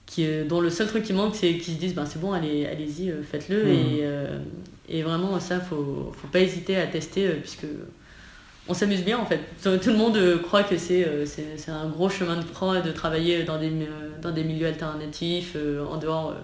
qui, 0.06 0.26
dont 0.48 0.62
le 0.62 0.70
seul 0.70 0.86
truc 0.86 1.02
qui 1.02 1.12
manque, 1.12 1.36
c'est 1.36 1.54
qu'ils 1.58 1.74
se 1.74 1.78
disent 1.78 1.94
ben, 1.94 2.06
c'est 2.06 2.18
bon, 2.18 2.32
allez, 2.32 2.66
allez-y, 2.66 3.12
faites-le. 3.30 3.64
Mmh. 3.64 3.68
Et, 3.68 4.04
et 4.90 5.02
vraiment, 5.02 5.38
ça, 5.38 5.56
il 5.56 5.60
faut, 5.60 6.12
faut 6.12 6.26
pas 6.26 6.40
hésiter 6.40 6.76
à 6.76 6.86
tester, 6.86 7.28
euh, 7.28 7.34
puisque 7.40 7.66
on 8.68 8.74
s'amuse 8.74 9.04
bien 9.04 9.18
en 9.18 9.24
fait. 9.24 9.40
Tout 9.62 9.90
le 9.90 9.96
monde 9.96 10.16
euh, 10.16 10.38
croit 10.38 10.64
que 10.64 10.74
euh, 10.74 11.24
c'est 11.24 11.70
un 11.70 11.88
gros 11.88 12.10
chemin 12.10 12.36
de 12.36 12.44
croix 12.44 12.80
de 12.80 12.90
travailler 12.90 13.44
dans 13.44 13.58
des, 13.58 13.70
dans 14.20 14.32
des 14.32 14.42
milieux 14.42 14.66
alternatifs, 14.66 15.56
en 15.88 15.96
dehors 15.96 16.34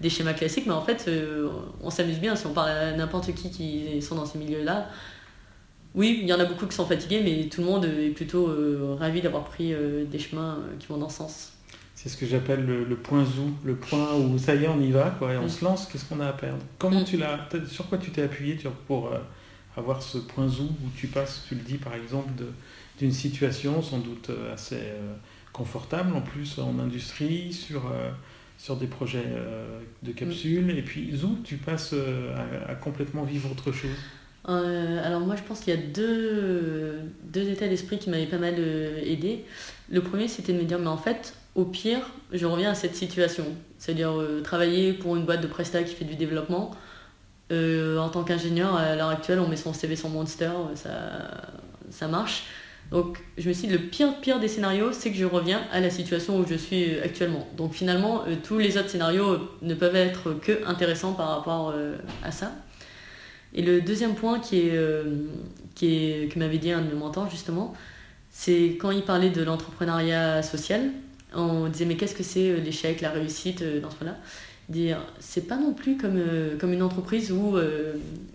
des 0.00 0.10
schémas 0.10 0.32
classiques, 0.32 0.66
mais 0.66 0.72
en 0.72 0.82
fait, 0.82 1.08
on 1.80 1.90
s'amuse 1.90 2.18
bien. 2.18 2.34
Si 2.34 2.44
on 2.46 2.52
parle 2.52 2.70
à 2.70 2.92
n'importe 2.92 3.32
qui 3.34 3.50
qui 3.50 4.02
sont 4.02 4.16
dans 4.16 4.26
ces 4.26 4.38
milieux-là, 4.38 4.88
oui, 5.94 6.20
il 6.22 6.28
y 6.28 6.32
en 6.32 6.40
a 6.40 6.44
beaucoup 6.44 6.66
qui 6.66 6.74
sont 6.74 6.86
fatigués, 6.86 7.20
mais 7.22 7.48
tout 7.48 7.60
le 7.60 7.66
monde 7.66 7.84
est 7.84 8.10
plutôt 8.10 8.50
ravi 8.98 9.20
d'avoir 9.20 9.44
pris 9.44 9.74
des 10.10 10.18
chemins 10.18 10.58
qui 10.78 10.86
vont 10.86 10.96
dans 10.96 11.08
ce 11.08 11.18
sens. 11.18 11.52
C'est 12.02 12.08
ce 12.08 12.16
que 12.16 12.26
j'appelle 12.26 12.66
le, 12.66 12.96
point 12.96 13.24
zou, 13.24 13.52
le 13.64 13.76
point 13.76 14.14
où 14.16 14.36
ça 14.36 14.56
y 14.56 14.64
est, 14.64 14.68
on 14.68 14.80
y 14.80 14.90
va, 14.90 15.14
quoi, 15.20 15.34
et 15.34 15.36
on 15.36 15.44
mm. 15.44 15.48
se 15.48 15.64
lance, 15.64 15.86
qu'est-ce 15.86 16.04
qu'on 16.04 16.18
a 16.18 16.26
à 16.26 16.32
perdre? 16.32 16.58
Comment 16.76 17.02
mm. 17.02 17.04
tu 17.04 17.16
l'as, 17.16 17.48
sur 17.68 17.88
quoi 17.88 17.96
tu 17.96 18.10
t'es 18.10 18.22
appuyé 18.22 18.58
pour 18.88 19.06
euh, 19.06 19.18
avoir 19.76 20.02
ce 20.02 20.18
point 20.18 20.48
zou 20.48 20.64
où 20.64 20.88
tu 20.96 21.06
passes, 21.06 21.44
tu 21.48 21.54
le 21.54 21.60
dis 21.60 21.76
par 21.76 21.94
exemple, 21.94 22.32
d'une 22.98 23.12
situation 23.12 23.82
sans 23.82 23.98
doute 23.98 24.30
euh, 24.30 24.52
assez 24.52 24.80
euh, 24.80 25.14
confortable, 25.52 26.16
en 26.16 26.22
plus 26.22 26.58
en 26.58 26.76
industrie, 26.80 27.52
sur, 27.52 27.82
sur 28.58 28.74
des 28.74 28.88
projets 28.88 29.30
de 30.02 30.10
capsules, 30.10 30.74
mm. 30.74 30.78
et 30.78 30.82
puis 30.82 31.16
zou, 31.16 31.38
tu 31.44 31.56
passes 31.56 31.94
à, 32.66 32.74
complètement 32.74 33.22
vivre 33.22 33.48
autre 33.48 33.70
chose? 33.70 33.96
Alors 34.44 35.20
moi 35.20 35.36
je 35.36 35.42
pense 35.42 35.60
qu'il 35.60 35.74
y 35.74 35.76
a 35.76 35.80
deux, 35.80 37.00
deux 37.24 37.48
états 37.48 37.68
d'esprit 37.68 37.98
qui 37.98 38.10
m'avaient 38.10 38.26
pas 38.26 38.38
mal 38.38 38.54
aidé. 39.04 39.44
Le 39.90 40.00
premier 40.00 40.28
c'était 40.28 40.52
de 40.52 40.58
me 40.58 40.64
dire 40.64 40.78
mais 40.78 40.88
en 40.88 40.96
fait 40.96 41.34
au 41.54 41.64
pire, 41.64 42.00
je 42.32 42.46
reviens 42.46 42.70
à 42.70 42.74
cette 42.74 42.96
situation. 42.96 43.44
C'est-à-dire 43.78 44.12
euh, 44.12 44.40
travailler 44.42 44.92
pour 44.92 45.16
une 45.16 45.24
boîte 45.24 45.42
de 45.42 45.46
Presta 45.46 45.82
qui 45.82 45.94
fait 45.94 46.04
du 46.04 46.14
développement. 46.14 46.70
Euh, 47.50 47.98
en 47.98 48.08
tant 48.08 48.24
qu'ingénieur, 48.24 48.74
à 48.74 48.96
l'heure 48.96 49.10
actuelle, 49.10 49.38
on 49.38 49.48
met 49.48 49.56
son 49.56 49.74
CV 49.74 49.96
sur 49.96 50.08
Monster, 50.08 50.46
euh, 50.46 50.74
ça, 50.74 50.90
ça 51.90 52.08
marche. 52.08 52.44
Donc 52.90 53.18
je 53.36 53.48
me 53.48 53.54
suis 53.54 53.68
dit, 53.68 53.74
le 53.74 53.80
pire, 53.80 54.18
pire 54.20 54.40
des 54.40 54.48
scénarios, 54.48 54.92
c'est 54.92 55.10
que 55.10 55.16
je 55.16 55.24
reviens 55.24 55.62
à 55.72 55.80
la 55.80 55.90
situation 55.90 56.38
où 56.38 56.46
je 56.46 56.54
suis 56.54 56.98
actuellement. 57.00 57.46
Donc 57.56 57.74
finalement, 57.74 58.24
tous 58.42 58.58
les 58.58 58.76
autres 58.76 58.90
scénarios 58.90 59.38
ne 59.62 59.74
peuvent 59.74 59.96
être 59.96 60.32
que 60.32 60.66
intéressants 60.66 61.12
par 61.12 61.28
rapport 61.28 61.74
à 62.22 62.30
ça. 62.30 62.52
Et 63.54 63.62
le 63.62 63.80
deuxième 63.80 64.14
point 64.14 64.38
qui 64.38 64.60
est, 64.60 64.78
qui 65.74 65.94
est, 65.94 66.32
que 66.32 66.38
m'avait 66.38 66.58
dit 66.58 66.72
un 66.72 66.80
de 66.80 66.88
mes 66.88 66.98
mentors 66.98 67.28
justement, 67.30 67.74
c'est 68.30 68.78
quand 68.80 68.90
il 68.90 69.02
parlait 69.02 69.30
de 69.30 69.42
l'entrepreneuriat 69.42 70.42
social, 70.42 70.90
on 71.34 71.68
disait 71.68 71.84
mais 71.84 71.96
qu'est-ce 71.96 72.14
que 72.14 72.22
c'est 72.22 72.50
euh, 72.50 72.60
l'échec, 72.60 73.00
la 73.00 73.10
réussite 73.10 73.62
euh, 73.62 73.80
dans 73.80 73.90
ce 73.90 74.04
là 74.04 74.16
Dire 74.68 74.98
c'est 75.18 75.48
pas 75.48 75.56
non 75.56 75.74
plus 75.74 75.96
comme, 75.96 76.16
euh, 76.16 76.56
comme 76.56 76.72
une 76.72 76.82
entreprise 76.82 77.32
où, 77.32 77.56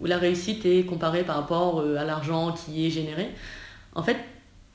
où 0.02 0.06
la 0.06 0.18
réussite 0.18 0.66
est 0.66 0.86
comparée 0.86 1.24
par 1.24 1.38
rapport 1.38 1.82
à 1.82 2.04
l'argent 2.04 2.52
qui 2.52 2.86
est 2.86 2.90
généré. 2.90 3.30
En 3.96 4.04
fait, 4.04 4.18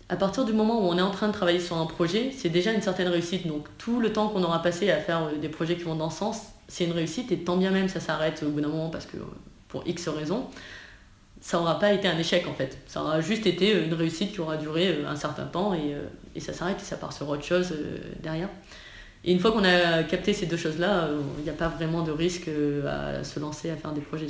à 0.09 0.17
partir 0.17 0.45
du 0.45 0.55
moment 0.55 0.81
où 0.81 0.91
on 0.91 0.99
est 0.99 1.03
en 1.03 1.11
train 1.11 1.29
de 1.29 1.33
travailler 1.33 1.61
sur 1.61 1.77
un 1.77 1.87
projet, 1.87 2.33
c'est 2.37 2.49
déjà 2.49 2.73
une 2.73 2.81
certaine 2.81 3.09
réussite. 3.09 3.47
Donc 3.47 3.67
tout 3.79 4.01
le 4.01 4.13
temps 4.13 4.29
qu'on 4.29 4.43
aura 4.43 4.63
passé 4.63 4.91
à 4.91 4.97
faire 4.97 5.31
des 5.41 5.49
projets 5.49 5.77
qui 5.77 5.85
vont 5.85 5.95
dans 5.95 6.11
ce 6.11 6.19
sens, 6.19 6.41
c'est 6.69 6.85
une 6.85 6.93
réussite. 6.93 7.31
Et 7.31 7.39
tant 7.39 7.59
bien 7.59 7.71
même 7.71 7.89
ça 7.89 8.01
s'arrête 8.01 8.43
au 8.43 8.51
bout 8.51 8.63
d'un 8.63 8.69
moment 8.69 8.89
parce 8.89 9.07
que 9.07 9.19
pour 9.73 9.83
X 9.87 10.09
raisons, 10.09 10.47
ça 11.41 11.57
n'aura 11.59 11.81
pas 11.81 11.93
été 11.93 12.07
un 12.07 12.19
échec 12.19 12.47
en 12.47 12.55
fait. 12.55 12.79
Ça 12.87 13.03
aura 13.03 13.21
juste 13.21 13.47
été 13.47 13.85
une 13.85 13.95
réussite 13.95 14.33
qui 14.33 14.41
aura 14.41 14.57
duré 14.57 15.03
un 15.05 15.17
certain 15.17 15.47
temps 15.47 15.75
et, 15.75 15.97
et 16.37 16.41
ça 16.41 16.53
s'arrête 16.53 16.81
et 16.81 16.85
ça 16.85 16.97
part 16.97 17.13
sur 17.13 17.29
autre 17.29 17.43
chose 17.43 17.75
derrière. 18.23 18.49
Et 19.25 19.33
une 19.33 19.41
fois 19.41 19.51
qu'on 19.53 19.65
a 19.65 20.03
capté 20.05 20.33
ces 20.33 20.47
deux 20.47 20.57
choses-là, 20.57 21.09
il 21.39 21.45
n'y 21.45 21.51
a 21.51 21.55
pas 21.55 21.69
vraiment 21.69 22.03
de 22.03 22.13
risque 22.13 22.49
à 22.87 23.25
se 23.25 23.41
lancer 23.41 23.71
à 23.71 23.77
faire 23.77 23.93
des 23.93 24.01
projets. 24.01 24.27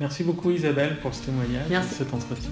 Merci 0.00 0.24
beaucoup 0.24 0.50
Isabelle 0.50 0.96
pour 1.00 1.14
ce 1.14 1.24
témoignage, 1.24 1.66
Merci. 1.70 1.94
cet 1.94 2.12
entretien. 2.12 2.50